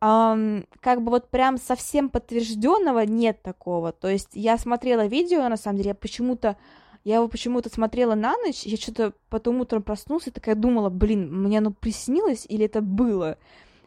Um, 0.02 0.66
как 0.80 1.02
бы 1.02 1.12
вот 1.12 1.30
прям 1.30 1.58
совсем 1.58 2.10
подтвержденного 2.10 3.02
нет 3.02 3.42
такого. 3.42 3.92
То 3.92 4.08
есть 4.08 4.30
я 4.34 4.58
смотрела 4.58 5.06
видео, 5.06 5.48
на 5.50 5.58
самом 5.58 5.78
деле, 5.78 5.90
я 5.90 5.96
почему-то 5.96 6.56
я 7.04 7.16
его 7.16 7.28
почему-то 7.28 7.70
смотрела 7.70 8.16
на 8.16 8.38
ночь, 8.38 8.64
я 8.64 8.78
что-то 8.78 9.14
потом 9.30 9.62
утром 9.62 9.82
проснулся 9.82 10.30
и 10.30 10.34
такая 10.34 10.56
думала, 10.56 10.90
блин, 10.90 11.30
мне 11.44 11.60
оно 11.60 11.72
приснилось 11.72 12.46
или 12.48 12.66
это 12.66 12.82
было? 12.82 13.38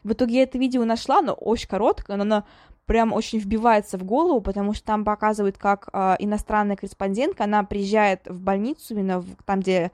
В 0.03 0.13
итоге 0.13 0.37
я 0.37 0.43
это 0.43 0.57
видео 0.57 0.83
нашла, 0.83 1.21
но 1.21 1.33
очень 1.33 1.69
короткое, 1.69 2.17
но 2.17 2.23
оно 2.23 2.43
прям 2.85 3.13
очень 3.13 3.39
вбивается 3.39 3.97
в 3.97 4.03
голову, 4.03 4.41
потому 4.41 4.73
что 4.73 4.83
там 4.85 5.05
показывают, 5.05 5.57
как 5.57 5.89
э, 5.93 6.15
иностранная 6.19 6.75
корреспондентка, 6.75 7.45
она 7.45 7.63
приезжает 7.63 8.27
в 8.27 8.41
больницу, 8.41 8.93
именно 8.93 9.21
в, 9.21 9.27
там, 9.45 9.61
где 9.61 9.91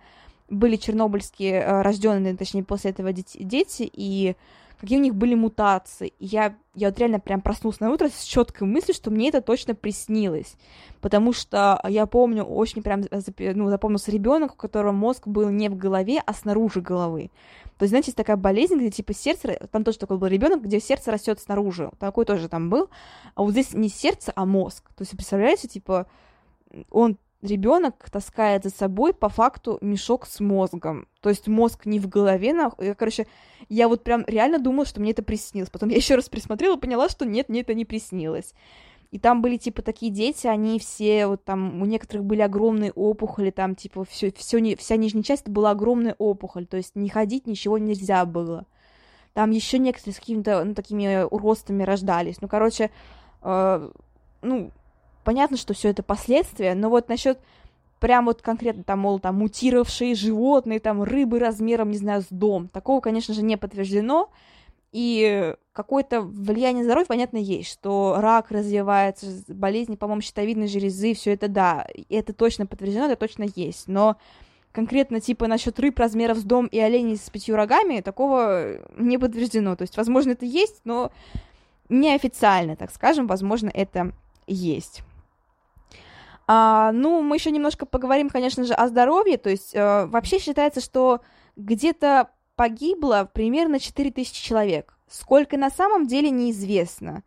были 0.50 0.78
чернобыльские 0.78 1.62
э, 1.62 1.82
рожденные, 1.82 2.36
точнее, 2.36 2.64
после 2.64 2.92
этого 2.92 3.14
дети, 3.14 3.44
дети, 3.44 3.88
и 3.92 4.36
какие 4.80 4.98
у 4.98 5.02
них 5.02 5.16
были 5.16 5.36
мутации. 5.36 6.14
И 6.20 6.26
я, 6.26 6.56
я 6.74 6.90
вот 6.90 7.00
реально 7.00 7.20
прям 7.20 7.42
проснулась 7.42 7.80
на 7.80 7.92
утро 7.92 8.10
с 8.10 8.24
четкой 8.24 8.68
мыслью, 8.68 8.96
что 8.96 9.12
мне 9.12 9.30
это 9.30 9.42
точно 9.42 9.76
приснилось. 9.76 10.56
Потому 11.02 11.34
что 11.34 11.82
я 11.88 12.06
помню, 12.06 12.44
очень 12.44 12.82
прям 12.82 13.04
ну, 13.12 13.70
запомнился 13.70 14.12
ребенок, 14.12 14.54
у 14.54 14.58
которого 14.58 14.92
мозг 14.92 15.28
был 15.28 15.50
не 15.50 15.70
в 15.70 15.76
голове, 15.76 16.22
а 16.26 16.34
снаружи 16.34 16.82
головы. 16.82 17.30
То 17.78 17.84
есть, 17.84 17.92
знаете, 17.92 18.08
есть 18.08 18.18
такая 18.18 18.38
болезнь, 18.38 18.76
где 18.76 18.90
типа 18.90 19.14
сердце, 19.14 19.68
там 19.72 19.84
тоже 19.84 20.00
такой 20.00 20.18
был 20.18 20.28
ребенок, 20.28 20.64
где 20.64 20.80
сердце 20.80 21.12
растет 21.12 21.40
снаружи. 21.40 21.92
Такой 22.00 22.26
тоже 22.26 22.50
там 22.50 22.70
был. 22.70 22.90
А 23.36 23.44
вот 23.44 23.52
здесь 23.52 23.74
не 23.74 23.90
сердце, 23.90 24.32
а 24.36 24.46
мозг. 24.46 24.90
То 24.96 25.02
есть, 25.04 25.12
представляете, 25.12 25.68
типа, 25.68 26.08
он 26.90 27.18
ребенок 27.42 28.10
таскает 28.10 28.64
за 28.64 28.70
собой 28.70 29.14
по 29.14 29.30
факту 29.30 29.78
мешок 29.82 30.26
с 30.26 30.40
мозгом. 30.40 31.08
То 31.22 31.30
есть 31.30 31.48
мозг 31.48 31.86
не 31.86 32.00
в 32.00 32.08
голове. 32.08 32.56
Я, 32.80 32.96
короче, 32.96 33.28
я 33.70 33.88
вот 33.88 34.04
прям 34.04 34.24
реально 34.28 34.60
думала, 34.60 34.86
что 34.86 35.00
мне 35.00 35.12
это 35.12 35.24
приснилось. 35.24 35.70
Потом 35.70 35.90
я 35.90 35.98
еще 35.98 36.16
раз 36.16 36.30
присмотрела 36.30 36.78
и 36.78 36.80
поняла, 36.80 37.10
что 37.10 37.26
нет, 37.26 37.50
мне 37.50 37.62
это 37.62 37.74
не 37.74 37.86
приснилось. 37.86 38.54
И 39.12 39.18
там 39.18 39.42
были, 39.42 39.58
типа, 39.58 39.82
такие 39.82 40.12
дети, 40.12 40.46
они 40.46 40.78
все, 40.78 41.26
вот 41.26 41.44
там, 41.44 41.82
у 41.82 41.86
некоторых 41.86 42.26
были 42.26 42.42
огромные 42.42 42.92
опухоли, 42.92 43.50
там, 43.50 43.74
типа, 43.74 44.06
все, 44.06 44.32
все 44.32 44.60
не, 44.60 44.76
вся 44.76 44.98
нижняя 44.98 45.24
часть 45.24 45.50
была 45.50 45.72
огромная 45.72 46.16
опухоль, 46.20 46.68
то 46.68 46.78
есть 46.78 46.96
не 46.96 47.10
ходить 47.10 47.48
ничего 47.48 47.80
нельзя 47.80 48.24
было. 48.26 48.68
Там 49.34 49.50
еще 49.50 49.80
некоторые 49.80 50.14
с 50.14 50.20
какими-то, 50.20 50.64
ну, 50.64 50.76
такими 50.76 51.24
уростами 51.24 51.82
рождались. 51.82 52.40
Ну, 52.42 52.48
короче, 52.48 52.92
э, 53.42 53.92
ну, 54.44 54.72
понятно, 55.24 55.58
что 55.58 55.74
все 55.74 55.90
это 55.90 56.04
последствия, 56.04 56.76
но 56.76 56.90
вот 56.90 57.10
насчет 57.10 57.40
прям 58.00 58.26
вот 58.26 58.42
конкретно 58.42 58.84
там, 58.84 59.00
мол, 59.00 59.20
там 59.20 59.36
мутировавшие 59.38 60.16
животные, 60.16 60.80
там 60.80 61.04
рыбы 61.04 61.40
размером, 61.40 61.92
не 61.92 61.98
знаю, 61.98 62.22
с 62.22 62.28
дом, 62.30 62.68
такого, 62.70 63.02
конечно 63.02 63.34
же, 63.34 63.44
не 63.44 63.58
подтверждено, 63.58 64.30
и 64.92 65.54
какое-то 65.74 66.22
влияние 66.22 66.80
на 66.80 66.86
здоровье, 66.86 67.08
понятно, 67.08 67.38
есть, 67.38 67.72
что 67.72 68.16
рак 68.18 68.50
развивается, 68.52 69.28
болезни, 69.48 69.96
по-моему, 69.96 70.22
щитовидной 70.22 70.68
железы, 70.68 71.14
все 71.14 71.34
это 71.34 71.48
да, 71.48 71.86
это 72.10 72.34
точно 72.34 72.66
подтверждено, 72.66 73.06
это 73.06 73.16
точно 73.16 73.46
есть, 73.56 73.88
но 73.88 74.18
конкретно 74.72 75.20
типа 75.20 75.48
насчет 75.48 75.80
рыб 75.80 76.00
размеров 76.00 76.38
с 76.38 76.44
дом 76.44 76.68
и 76.68 76.80
оленей 76.80 77.18
с 77.18 77.30
пятью 77.30 77.56
рогами 77.56 78.02
такого 78.02 78.78
не 78.98 79.18
подтверждено, 79.18 79.76
то 79.76 79.84
есть, 79.84 79.98
возможно, 79.98 80.32
это 80.32 80.46
есть, 80.46 80.82
но 80.86 81.12
неофициально, 81.90 82.76
так 82.76 82.92
скажем, 82.92 83.28
возможно, 83.28 83.70
это 83.74 84.14
есть. 84.48 85.04
А, 86.52 86.92
ну, 86.94 87.22
мы 87.22 87.36
еще 87.36 87.52
немножко 87.52 87.86
поговорим, 87.86 88.28
конечно 88.28 88.64
же, 88.64 88.74
о 88.74 88.88
здоровье, 88.88 89.38
то 89.38 89.52
есть 89.52 89.76
э, 89.76 90.08
вообще 90.08 90.40
считается, 90.40 90.82
что 90.82 91.22
где-то 91.56 92.32
погибло 92.56 93.30
примерно 93.32 93.80
4000 93.80 94.34
человек. 94.34 94.98
Сколько 95.08 95.58
на 95.58 95.70
самом 95.70 96.08
деле 96.08 96.32
неизвестно. 96.32 97.22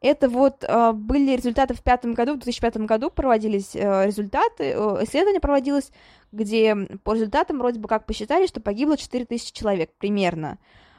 Это 0.00 0.28
вот 0.28 0.64
э, 0.64 0.92
были 0.94 1.36
результаты 1.36 1.74
в 1.74 1.80
пятом 1.80 2.14
году, 2.14 2.32
в 2.32 2.38
2005 2.38 2.78
году 2.78 3.08
проводились 3.08 3.76
э, 3.76 4.04
результаты, 4.04 4.64
э, 4.64 5.04
исследование 5.04 5.40
проводилось, 5.40 5.92
где 6.32 6.74
по 7.04 7.14
результатам 7.14 7.58
вроде 7.58 7.78
бы 7.78 7.86
как 7.86 8.04
посчитали, 8.04 8.48
что 8.48 8.60
погибло 8.60 8.96
4000 8.96 9.52
человек 9.52 9.92
примерно. 9.96 10.58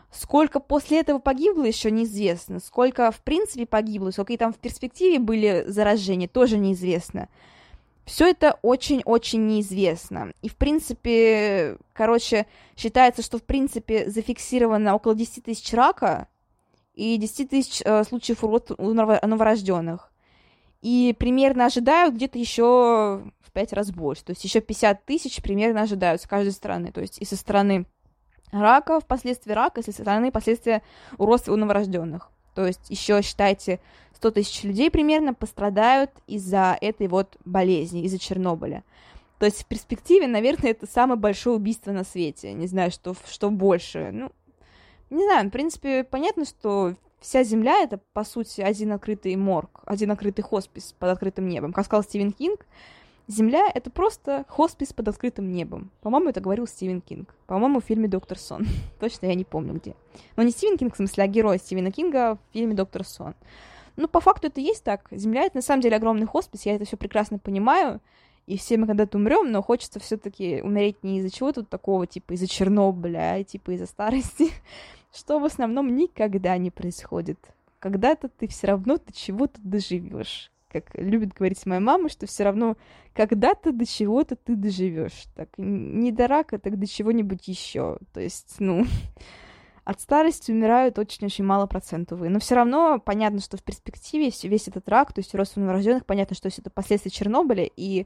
Сколько 0.10 0.62
после 0.62 1.02
этого 1.02 1.20
погибло, 1.20 1.66
еще 1.66 1.92
неизвестно. 1.92 2.62
Сколько, 2.62 3.12
в 3.12 3.20
принципе, 3.20 3.66
погибло, 3.66 4.12
сколько 4.12 4.32
и 4.32 4.38
там 4.38 4.54
в 4.54 4.58
перспективе 4.58 5.20
были 5.20 5.66
заражения, 5.68 6.30
тоже 6.30 6.58
неизвестно. 6.58 7.28
Все 8.08 8.30
это 8.30 8.58
очень-очень 8.62 9.46
неизвестно. 9.48 10.32
И, 10.42 10.48
в 10.48 10.56
принципе, 10.56 11.78
короче, 11.92 12.46
считается, 12.78 13.22
что, 13.22 13.38
в 13.38 13.44
принципе, 13.44 14.10
зафиксировано 14.10 14.96
около 14.96 15.14
10 15.14 15.44
тысяч 15.44 15.74
рака 15.74 16.30
и 16.94 17.18
10 17.18 17.50
тысяч 17.50 17.82
э, 17.84 18.06
случаев 18.06 18.46
урод 18.46 18.72
у 18.78 18.94
новорожденных. 18.94 20.10
И 20.82 21.14
примерно 21.20 21.66
ожидают 21.66 22.16
где-то 22.16 22.40
еще 22.40 22.64
в 23.42 23.52
5 23.52 23.74
раз 23.74 23.92
больше. 23.92 24.24
То 24.24 24.32
есть 24.32 24.44
еще 24.46 24.62
50 24.62 25.04
тысяч 25.04 25.42
примерно 25.42 25.82
ожидают 25.82 26.22
с 26.22 26.28
каждой 26.28 26.54
стороны. 26.54 26.94
То 26.94 27.02
есть 27.02 27.18
и 27.20 27.26
со 27.26 27.36
стороны 27.36 27.86
рака, 28.54 29.02
впоследствии 29.02 29.52
рака, 29.52 29.82
и 29.82 29.84
со 29.84 29.92
стороны 29.92 30.32
последствия 30.32 30.82
уродства 31.18 31.52
у 31.52 31.58
новорожденных. 31.58 32.32
То 32.56 32.66
есть 32.66 32.90
еще 32.90 33.22
считайте 33.22 33.82
100 34.18 34.32
тысяч 34.32 34.64
людей 34.64 34.90
примерно 34.90 35.36
пострадают 35.36 36.10
из-за 36.26 36.76
этой 36.82 37.08
вот 37.08 37.38
болезни, 37.46 38.02
из-за 38.02 38.18
Чернобыля. 38.18 38.84
То 39.38 39.46
есть 39.46 39.62
в 39.62 39.66
перспективе, 39.68 40.26
наверное, 40.26 40.72
это 40.72 40.88
самое 40.88 41.20
большое 41.20 41.56
убийство 41.56 41.92
на 41.92 42.04
свете. 42.04 42.54
Не 42.54 42.66
знаю, 42.66 42.90
что, 42.90 43.16
что 43.30 43.52
больше. 43.52 44.10
Ну, 44.12 44.32
не 45.12 45.24
знаю, 45.24 45.48
в 45.48 45.52
принципе, 45.52 46.04
понятно, 46.04 46.46
что 46.46 46.96
вся 47.20 47.44
Земля— 47.44 47.80
это, 47.84 48.00
по 48.14 48.24
сути, 48.24 48.62
один 48.62 48.92
открытый 48.92 49.36
морг, 49.36 49.82
один 49.86 50.10
открытый 50.10 50.44
хоспис 50.44 50.96
под 50.98 51.10
открытым 51.10 51.48
небом. 51.48 51.72
Как 51.72 51.86
сказал 51.86 52.04
Стивен 52.04 52.32
Кинг, 52.32 52.66
Земля— 53.28 53.70
это 53.76 53.92
просто 53.92 54.46
хоспис 54.48 54.94
под 54.94 55.10
открытым 55.10 55.52
небом. 55.52 55.92
По-моему, 56.02 56.30
это 56.30 56.42
говорил 56.42 56.66
Стивен 56.66 57.02
Кинг. 57.02 57.36
По-моему, 57.46 57.82
в 57.82 57.84
фильме 57.84 58.08
«Доктор 58.08 58.40
Сон». 58.40 58.66
Точно 59.00 59.28
я 59.28 59.36
не 59.36 59.44
помню 59.44 59.76
где. 59.76 59.96
Но 60.36 60.42
не 60.42 60.50
Стивен 60.50 60.80
Кинг, 60.80 60.96
в 60.96 60.98
смысле, 60.98 61.26
а 61.26 61.28
герой 61.28 61.60
Стивена 61.60 61.92
Кинга 61.92 62.36
в 62.36 62.54
фильме 62.54 62.74
«Доктор 62.74 63.06
Сон». 63.06 63.36
Ну, 63.98 64.08
по 64.08 64.22
факту 64.22 64.48
это 64.48 64.62
есть 64.62 64.84
так. 64.84 65.08
Земля— 65.12 65.44
это 65.46 65.58
на 65.58 65.62
самом 65.62 65.82
деле 65.82 65.98
огромный 65.98 66.26
хоспис, 66.26 66.66
я 66.66 66.76
это 66.76 66.86
все 66.86 66.96
прекрасно 66.98 67.40
понимаю. 67.40 68.00
И 68.46 68.58
все 68.58 68.78
мы 68.78 68.88
когда-то 68.88 69.18
умрем, 69.18 69.52
но 69.52 69.62
хочется 69.62 70.00
все-таки 70.00 70.62
умереть 70.62 71.04
не 71.04 71.20
из-за 71.20 71.30
чего-то 71.30 71.64
такого, 71.64 72.08
типа 72.08 72.34
из-за 72.34 72.48
Чернобыля, 72.48 73.34
а 73.34 73.44
типа 73.44 73.72
из-за 73.72 73.88
старости, 73.88 74.52
что 75.14 75.40
в 75.40 75.46
основном 75.46 75.94
никогда 75.96 76.58
не 76.58 76.72
происходит. 76.72 77.40
Когда-то 77.80 78.30
ты 78.30 78.48
все 78.48 78.68
равно 78.68 78.98
до 78.98 79.12
чего-то 79.12 79.60
доживешь 79.62 80.50
как 80.70 80.96
любит 80.96 81.34
говорить 81.34 81.66
моя 81.66 81.80
мама, 81.80 82.10
что 82.10 82.28
все 82.28 82.44
равно 82.44 82.78
когда-то 83.14 83.72
до 83.72 83.86
чего-то 83.86 84.36
ты 84.36 84.56
доживешь. 84.56 85.26
Так, 85.36 85.50
не 85.58 86.12
до 86.12 86.28
рака, 86.28 86.60
так 86.60 86.78
до 86.78 86.86
чего-нибудь 86.86 87.48
еще. 87.48 87.98
То 88.14 88.20
есть, 88.20 88.56
ну, 88.60 88.86
от 89.88 90.02
старости 90.02 90.52
умирают 90.52 91.00
очень-очень 91.00 91.46
мало 91.46 91.66
процентовые. 91.66 92.30
Но 92.30 92.40
все 92.40 92.56
равно 92.56 93.00
понятно, 93.00 93.40
что 93.40 93.56
в 93.56 93.64
перспективе 93.64 94.34
весь 94.44 94.68
этот 94.68 94.90
рак, 94.90 95.14
то 95.14 95.20
есть 95.20 95.34
рост 95.34 95.56
новорожденных, 95.56 96.06
понятно, 96.06 96.36
что 96.36 96.50
это 96.50 96.70
последствия 96.70 97.10
Чернобыля, 97.10 97.64
и 97.64 98.06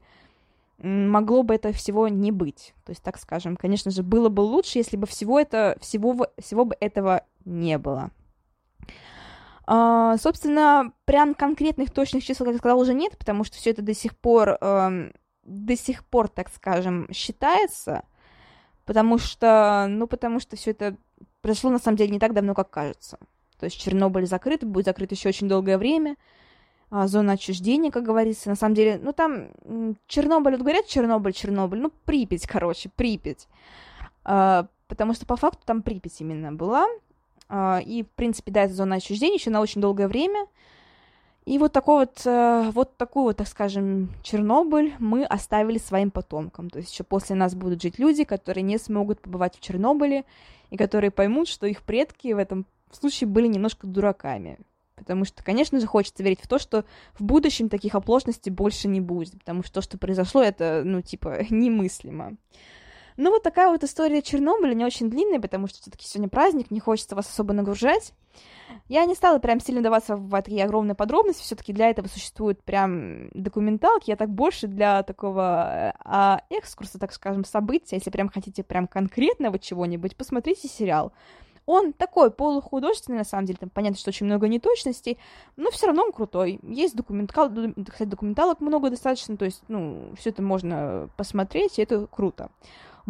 могло 0.78 1.42
бы 1.42 1.56
это 1.56 1.74
всего 1.74 2.08
не 2.08 2.32
быть. 2.32 2.76
То 2.86 2.92
есть, 2.92 3.02
так 3.02 3.18
скажем, 3.18 3.58
конечно 3.58 3.90
же, 3.90 4.04
было 4.04 4.30
бы 4.30 4.42
лучше, 4.42 4.78
если 4.78 4.96
бы 4.96 5.08
всего, 5.08 5.40
это, 5.40 5.76
всего, 5.82 6.28
всего 6.38 6.66
бы 6.66 6.78
этого 6.80 7.24
не 7.46 7.80
было. 7.80 8.12
Uh, 9.66 10.20
собственно, 10.20 10.94
прям 11.06 11.34
конкретных 11.34 11.90
точных 11.90 12.24
чисел, 12.24 12.46
как 12.46 12.54
я 12.54 12.60
сказала, 12.60 12.80
уже 12.80 12.94
нет, 12.94 13.18
потому 13.18 13.44
что 13.44 13.58
все 13.58 13.72
это 13.72 13.82
до 13.82 13.96
сих 13.96 14.16
пор, 14.16 14.58
uh, 14.62 15.16
до 15.44 15.76
сих 15.76 16.06
пор, 16.06 16.28
так 16.28 16.50
скажем, 16.50 17.08
считается, 17.12 18.04
потому 18.86 19.18
что, 19.18 19.88
ну, 19.90 20.06
потому 20.06 20.40
что 20.40 20.56
все 20.56 20.72
это 20.72 20.96
произошло 21.42 21.70
на 21.70 21.80
самом 21.80 21.98
деле 21.98 22.12
не 22.12 22.20
так 22.20 22.34
давно, 22.34 22.54
как 22.54 22.70
кажется. 22.70 23.18
То 23.60 23.66
есть 23.66 23.80
Чернобыль 23.80 24.26
закрыт, 24.26 24.64
будет 24.64 24.86
закрыт 24.86 25.12
еще 25.12 25.30
очень 25.30 25.48
долгое 25.48 25.78
время, 25.78 26.16
uh, 26.90 27.08
зона 27.08 27.34
отчуждения, 27.34 27.92
как 27.92 28.04
говорится, 28.04 28.50
на 28.50 28.56
самом 28.56 28.76
деле, 28.76 29.00
ну, 29.02 29.14
там 29.14 29.50
Чернобыль, 30.08 30.54
вот 30.54 30.62
говорят 30.62 30.88
Чернобыль, 30.88 31.34
Чернобыль, 31.34 31.80
ну, 31.80 31.92
Припять, 32.06 32.48
короче, 32.48 32.90
Припять, 32.90 33.48
потому 34.24 35.14
что 35.14 35.26
по 35.26 35.36
факту 35.36 35.62
там 35.66 35.82
Припять 35.84 36.20
именно 36.22 36.52
была, 36.52 36.88
а, 37.54 37.82
и, 37.86 38.04
в 38.04 38.10
принципе, 38.12 38.52
да, 38.52 38.64
это 38.64 38.74
зона 38.74 38.96
отчуждения 38.96 39.36
еще 39.36 39.50
на 39.50 39.60
очень 39.60 39.82
долгое 39.82 40.08
время. 40.08 40.48
И 41.46 41.58
вот 41.58 41.74
такой 41.74 42.06
вот, 42.06 42.22
э, 42.26 42.72
вот 42.72 42.96
такой 42.96 43.24
вот, 43.24 43.38
так 43.38 43.48
скажем, 43.48 44.10
Чернобыль 44.24 44.94
мы 45.00 45.26
оставили 45.26 45.80
своим 45.80 46.12
потомкам. 46.12 46.70
То 46.70 46.80
есть 46.80 46.94
еще 46.94 47.04
после 47.04 47.36
нас 47.36 47.56
будут 47.56 47.82
жить 47.82 48.00
люди, 48.00 48.24
которые 48.24 48.62
не 48.62 48.78
смогут 48.78 49.20
побывать 49.20 49.58
в 49.58 49.60
Чернобыле, 49.60 50.24
и 50.72 50.78
которые 50.78 51.12
поймут, 51.12 51.48
что 51.48 51.68
их 51.68 51.84
предки 51.84 52.34
в 52.34 52.38
этом 52.38 52.66
случае 52.92 53.28
были 53.28 53.48
немножко 53.48 53.86
дураками. 53.86 54.58
Потому 54.96 55.26
что, 55.26 55.44
конечно 55.44 55.80
же, 55.80 55.88
хочется 55.88 56.24
верить 56.24 56.42
в 56.42 56.48
то, 56.48 56.60
что 56.60 56.86
в 57.14 57.24
будущем 57.24 57.70
таких 57.70 57.96
оплошностей 57.96 58.52
больше 58.52 58.88
не 58.88 59.02
будет. 59.02 59.34
Потому 59.40 59.64
что 59.64 59.76
то, 59.76 59.82
что 59.82 59.98
произошло, 59.98 60.42
это, 60.42 60.84
ну, 60.86 61.02
типа, 61.02 61.40
немыслимо. 61.50 62.38
Ну, 63.24 63.30
вот 63.30 63.44
такая 63.44 63.70
вот 63.70 63.84
история 63.84 64.24
Чернобыля, 64.24 64.74
не 64.74 64.84
очень 64.84 65.08
длинная, 65.08 65.40
потому 65.40 65.68
что 65.68 65.80
все 65.80 65.92
таки 65.92 66.08
сегодня 66.08 66.28
праздник, 66.28 66.72
не 66.72 66.80
хочется 66.80 67.16
вас 67.16 67.30
особо 67.30 67.54
нагружать. 67.54 68.14
Я 68.90 69.06
не 69.06 69.14
стала 69.14 69.38
прям 69.38 69.60
сильно 69.60 69.84
даваться 69.84 70.16
в 70.16 70.42
такие 70.42 70.64
огромные 70.66 70.96
подробности, 70.96 71.44
все 71.44 71.56
таки 71.56 71.72
для 71.72 71.92
этого 71.92 72.08
существуют 72.08 72.64
прям 72.64 73.30
документалки, 73.36 74.10
я 74.10 74.16
так 74.16 74.32
больше 74.32 74.66
для 74.66 75.04
такого 75.04 75.94
а, 76.04 76.42
экскурса, 76.50 76.98
так 76.98 77.14
скажем, 77.14 77.46
события, 77.46 77.98
если 77.98 78.10
прям 78.10 78.28
хотите 78.28 78.64
прям 78.64 78.88
конкретного 78.88 79.60
чего-нибудь, 79.60 80.16
посмотрите 80.16 80.68
сериал. 80.68 81.14
Он 81.68 81.94
такой 81.94 82.32
полухудожественный, 82.32 83.20
на 83.20 83.24
самом 83.24 83.46
деле, 83.46 83.60
там 83.60 83.70
понятно, 83.70 84.00
что 84.00 84.10
очень 84.10 84.26
много 84.26 84.48
неточностей, 84.48 85.20
но 85.58 85.70
все 85.70 85.86
равно 85.86 86.06
он 86.06 86.12
крутой. 86.12 86.60
Есть 86.64 86.96
документал, 86.96 87.52
кстати, 87.52 88.10
документалок 88.10 88.62
много 88.62 88.90
достаточно, 88.90 89.38
то 89.38 89.46
есть, 89.46 89.62
ну, 89.68 90.12
все 90.18 90.32
это 90.32 90.42
можно 90.42 91.08
посмотреть, 91.18 91.78
и 91.78 91.84
это 91.84 92.08
круто. 92.08 92.50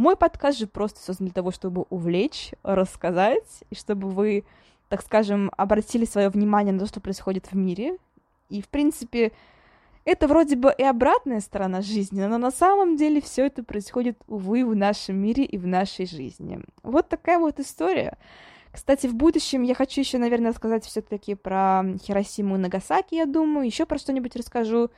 Мой 0.01 0.15
подкаст 0.15 0.57
же 0.57 0.65
просто 0.65 0.99
создан 0.99 1.27
для 1.27 1.33
того, 1.35 1.51
чтобы 1.51 1.85
увлечь, 1.91 2.53
рассказать, 2.63 3.63
и 3.69 3.75
чтобы 3.75 4.09
вы, 4.09 4.45
так 4.89 5.03
скажем, 5.03 5.51
обратили 5.57 6.05
свое 6.05 6.29
внимание 6.29 6.73
на 6.73 6.79
то, 6.79 6.87
что 6.87 6.99
происходит 6.99 7.51
в 7.51 7.55
мире. 7.55 7.99
И, 8.49 8.63
в 8.63 8.69
принципе, 8.69 9.31
это 10.03 10.27
вроде 10.27 10.55
бы 10.55 10.73
и 10.75 10.81
обратная 10.81 11.39
сторона 11.39 11.83
жизни, 11.83 12.19
но 12.25 12.39
на 12.39 12.49
самом 12.49 12.97
деле 12.97 13.21
все 13.21 13.45
это 13.45 13.63
происходит, 13.63 14.17
увы, 14.25 14.65
в 14.65 14.75
нашем 14.75 15.17
мире 15.17 15.45
и 15.45 15.59
в 15.59 15.67
нашей 15.67 16.07
жизни. 16.07 16.61
Вот 16.81 17.07
такая 17.07 17.37
вот 17.37 17.59
история. 17.59 18.17
Кстати, 18.71 19.05
в 19.05 19.13
будущем 19.13 19.61
я 19.61 19.75
хочу 19.75 20.01
еще, 20.01 20.17
наверное, 20.17 20.49
рассказать 20.49 20.83
все-таки 20.83 21.35
про 21.35 21.83
Хиросиму 22.01 22.55
и 22.55 22.57
Нагасаки, 22.57 23.13
я 23.13 23.27
думаю, 23.27 23.67
еще 23.67 23.85
про 23.85 23.99
что-нибудь 23.99 24.35
расскажу. 24.35 24.89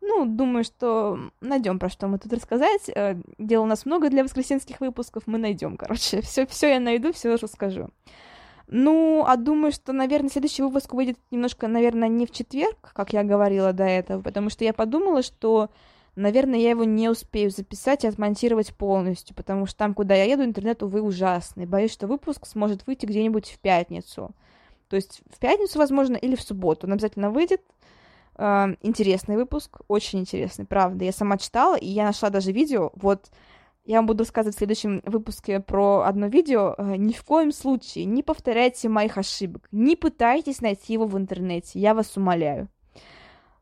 Ну, 0.00 0.26
думаю, 0.26 0.64
что 0.64 1.18
найдем 1.40 1.78
про 1.78 1.88
что 1.88 2.06
мы 2.06 2.18
тут 2.18 2.32
рассказать. 2.32 2.88
Э, 2.94 3.16
дел 3.38 3.62
у 3.62 3.66
нас 3.66 3.84
много 3.84 4.10
для 4.10 4.22
воскресенских 4.22 4.80
выпусков, 4.80 5.24
мы 5.26 5.38
найдем, 5.38 5.76
короче. 5.76 6.20
Все, 6.22 6.46
все 6.46 6.74
я 6.74 6.80
найду, 6.80 7.12
все 7.12 7.34
расскажу. 7.34 7.88
Ну, 8.70 9.24
а 9.26 9.36
думаю, 9.36 9.72
что, 9.72 9.92
наверное, 9.92 10.30
следующий 10.30 10.62
выпуск 10.62 10.92
выйдет 10.92 11.18
немножко, 11.30 11.68
наверное, 11.68 12.08
не 12.08 12.26
в 12.26 12.30
четверг, 12.30 12.92
как 12.94 13.12
я 13.14 13.24
говорила 13.24 13.72
до 13.72 13.84
этого, 13.84 14.20
потому 14.20 14.50
что 14.50 14.62
я 14.62 14.74
подумала, 14.74 15.22
что, 15.22 15.70
наверное, 16.16 16.58
я 16.58 16.70
его 16.70 16.84
не 16.84 17.08
успею 17.08 17.50
записать 17.50 18.04
и 18.04 18.08
отмонтировать 18.08 18.74
полностью, 18.74 19.34
потому 19.34 19.64
что 19.64 19.78
там, 19.78 19.94
куда 19.94 20.14
я 20.14 20.24
еду, 20.24 20.44
интернет, 20.44 20.82
увы, 20.82 21.00
ужасный. 21.00 21.64
Боюсь, 21.64 21.92
что 21.92 22.06
выпуск 22.06 22.46
сможет 22.46 22.86
выйти 22.86 23.06
где-нибудь 23.06 23.48
в 23.48 23.58
пятницу. 23.58 24.34
То 24.88 24.96
есть 24.96 25.22
в 25.30 25.38
пятницу, 25.38 25.78
возможно, 25.78 26.16
или 26.16 26.34
в 26.34 26.42
субботу. 26.42 26.86
Он 26.86 26.94
обязательно 26.94 27.30
выйдет. 27.30 27.62
Э, 28.38 28.74
интересный 28.82 29.36
выпуск, 29.36 29.80
очень 29.88 30.20
интересный, 30.20 30.64
правда. 30.64 31.04
Я 31.04 31.12
сама 31.12 31.36
читала, 31.36 31.76
и 31.76 31.86
я 31.86 32.04
нашла 32.04 32.30
даже 32.30 32.52
видео, 32.52 32.92
вот 32.94 33.30
я 33.84 33.96
вам 33.96 34.06
буду 34.06 34.24
рассказывать 34.24 34.54
в 34.54 34.58
следующем 34.58 35.00
выпуске 35.04 35.60
про 35.60 36.02
одно 36.02 36.26
видео. 36.26 36.74
Э, 36.76 36.96
ни 36.96 37.12
в 37.12 37.24
коем 37.24 37.52
случае 37.52 38.04
не 38.04 38.22
повторяйте 38.22 38.88
моих 38.88 39.16
ошибок. 39.16 39.66
Не 39.72 39.96
пытайтесь 39.96 40.60
найти 40.60 40.92
его 40.92 41.06
в 41.06 41.16
интернете. 41.16 41.78
Я 41.80 41.94
вас 41.94 42.16
умоляю. 42.16 42.68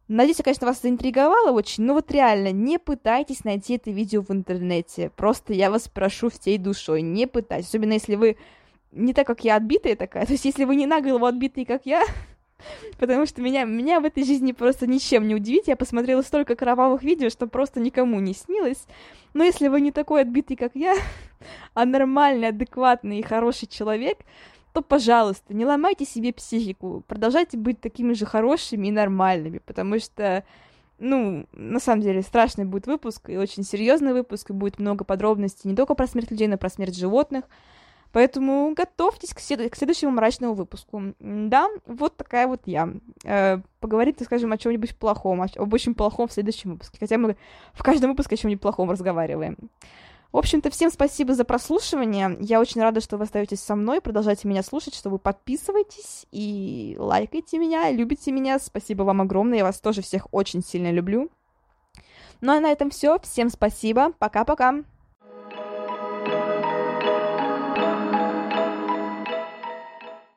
Надеюсь, 0.08 0.38
я, 0.38 0.44
конечно, 0.44 0.66
вас 0.66 0.82
заинтриговала 0.82 1.50
очень, 1.50 1.84
но 1.84 1.94
вот 1.94 2.10
реально, 2.12 2.52
не 2.52 2.78
пытайтесь 2.78 3.44
найти 3.44 3.74
это 3.74 3.90
видео 3.90 4.22
в 4.22 4.30
интернете. 4.30 5.10
Просто 5.16 5.52
я 5.52 5.70
вас 5.70 5.88
прошу 5.88 6.28
всей 6.28 6.58
душой, 6.58 7.02
не 7.02 7.26
пытайтесь. 7.26 7.68
Особенно 7.68 7.92
если 7.92 8.14
вы 8.14 8.36
не 8.92 9.14
так, 9.14 9.26
как 9.26 9.44
я, 9.44 9.56
отбитая 9.56 9.96
такая. 9.96 10.26
То 10.26 10.32
есть, 10.32 10.44
если 10.44 10.64
вы 10.64 10.76
не 10.76 10.86
на 10.86 11.00
голову 11.00 11.26
отбитые, 11.26 11.66
как 11.66 11.86
я, 11.86 12.04
Потому 12.98 13.26
что 13.26 13.42
меня, 13.42 13.64
меня 13.64 14.00
в 14.00 14.04
этой 14.04 14.24
жизни 14.24 14.52
просто 14.52 14.86
ничем 14.86 15.26
не 15.26 15.34
удивить. 15.34 15.68
Я 15.68 15.76
посмотрела 15.76 16.22
столько 16.22 16.56
кровавых 16.56 17.02
видео, 17.02 17.28
что 17.28 17.46
просто 17.46 17.80
никому 17.80 18.20
не 18.20 18.34
снилось. 18.34 18.86
Но 19.34 19.44
если 19.44 19.68
вы 19.68 19.80
не 19.80 19.92
такой 19.92 20.22
отбитый, 20.22 20.56
как 20.56 20.72
я, 20.74 20.94
а 21.74 21.84
нормальный, 21.84 22.48
адекватный 22.48 23.18
и 23.18 23.22
хороший 23.22 23.68
человек, 23.68 24.18
то, 24.72 24.82
пожалуйста, 24.82 25.54
не 25.54 25.64
ломайте 25.64 26.04
себе 26.04 26.32
психику. 26.32 27.02
Продолжайте 27.06 27.56
быть 27.56 27.80
такими 27.80 28.12
же 28.12 28.26
хорошими 28.26 28.88
и 28.88 28.92
нормальными, 28.92 29.58
потому 29.58 29.98
что 29.98 30.44
ну, 30.98 31.46
на 31.52 31.78
самом 31.78 32.02
деле, 32.02 32.22
страшный 32.22 32.64
будет 32.64 32.86
выпуск, 32.86 33.28
и 33.28 33.36
очень 33.36 33.64
серьезный 33.64 34.12
выпуск, 34.12 34.50
и 34.50 34.54
будет 34.54 34.78
много 34.78 35.04
подробностей 35.04 35.68
не 35.68 35.76
только 35.76 35.94
про 35.94 36.06
смерть 36.06 36.30
людей, 36.30 36.48
но 36.48 36.54
и 36.54 36.58
про 36.58 36.70
смерть 36.70 36.96
животных. 36.96 37.44
Поэтому 38.12 38.72
готовьтесь 38.74 39.34
к, 39.34 39.40
след- 39.40 39.70
к 39.70 39.76
следующему 39.76 40.12
мрачному 40.12 40.54
выпуску. 40.54 41.14
Да, 41.20 41.68
вот 41.86 42.16
такая 42.16 42.46
вот 42.46 42.62
я. 42.64 42.88
Э, 43.24 43.58
поговорить, 43.80 44.16
так 44.16 44.26
скажем, 44.26 44.52
о 44.52 44.58
чем-нибудь 44.58 44.96
плохом, 44.96 45.42
об 45.42 45.74
очень 45.74 45.94
плохом 45.94 46.28
в 46.28 46.32
следующем 46.32 46.72
выпуске. 46.72 46.98
Хотя 46.98 47.18
мы 47.18 47.36
в 47.72 47.82
каждом 47.82 48.10
выпуске 48.10 48.34
о 48.34 48.38
чем-нибудь 48.38 48.62
плохом 48.62 48.90
разговариваем. 48.90 49.56
В 50.32 50.38
общем-то, 50.38 50.70
всем 50.70 50.90
спасибо 50.90 51.34
за 51.34 51.44
прослушивание. 51.44 52.36
Я 52.40 52.60
очень 52.60 52.82
рада, 52.82 53.00
что 53.00 53.16
вы 53.16 53.24
остаетесь 53.24 53.60
со 53.60 53.74
мной, 53.76 54.00
продолжайте 54.00 54.48
меня 54.48 54.62
слушать, 54.62 54.94
что 54.94 55.08
вы 55.08 55.18
подписываетесь 55.18 56.26
и 56.30 56.96
лайкайте 56.98 57.58
меня, 57.58 57.90
любите 57.90 58.32
меня. 58.32 58.58
Спасибо 58.58 59.04
вам 59.04 59.22
огромное, 59.22 59.58
я 59.58 59.64
вас 59.64 59.80
тоже 59.80 60.02
всех 60.02 60.26
очень 60.32 60.62
сильно 60.62 60.90
люблю. 60.90 61.30
Ну 62.40 62.52
а 62.52 62.60
на 62.60 62.70
этом 62.70 62.90
все. 62.90 63.18
Всем 63.20 63.48
спасибо. 63.48 64.12
Пока-пока. 64.18 64.82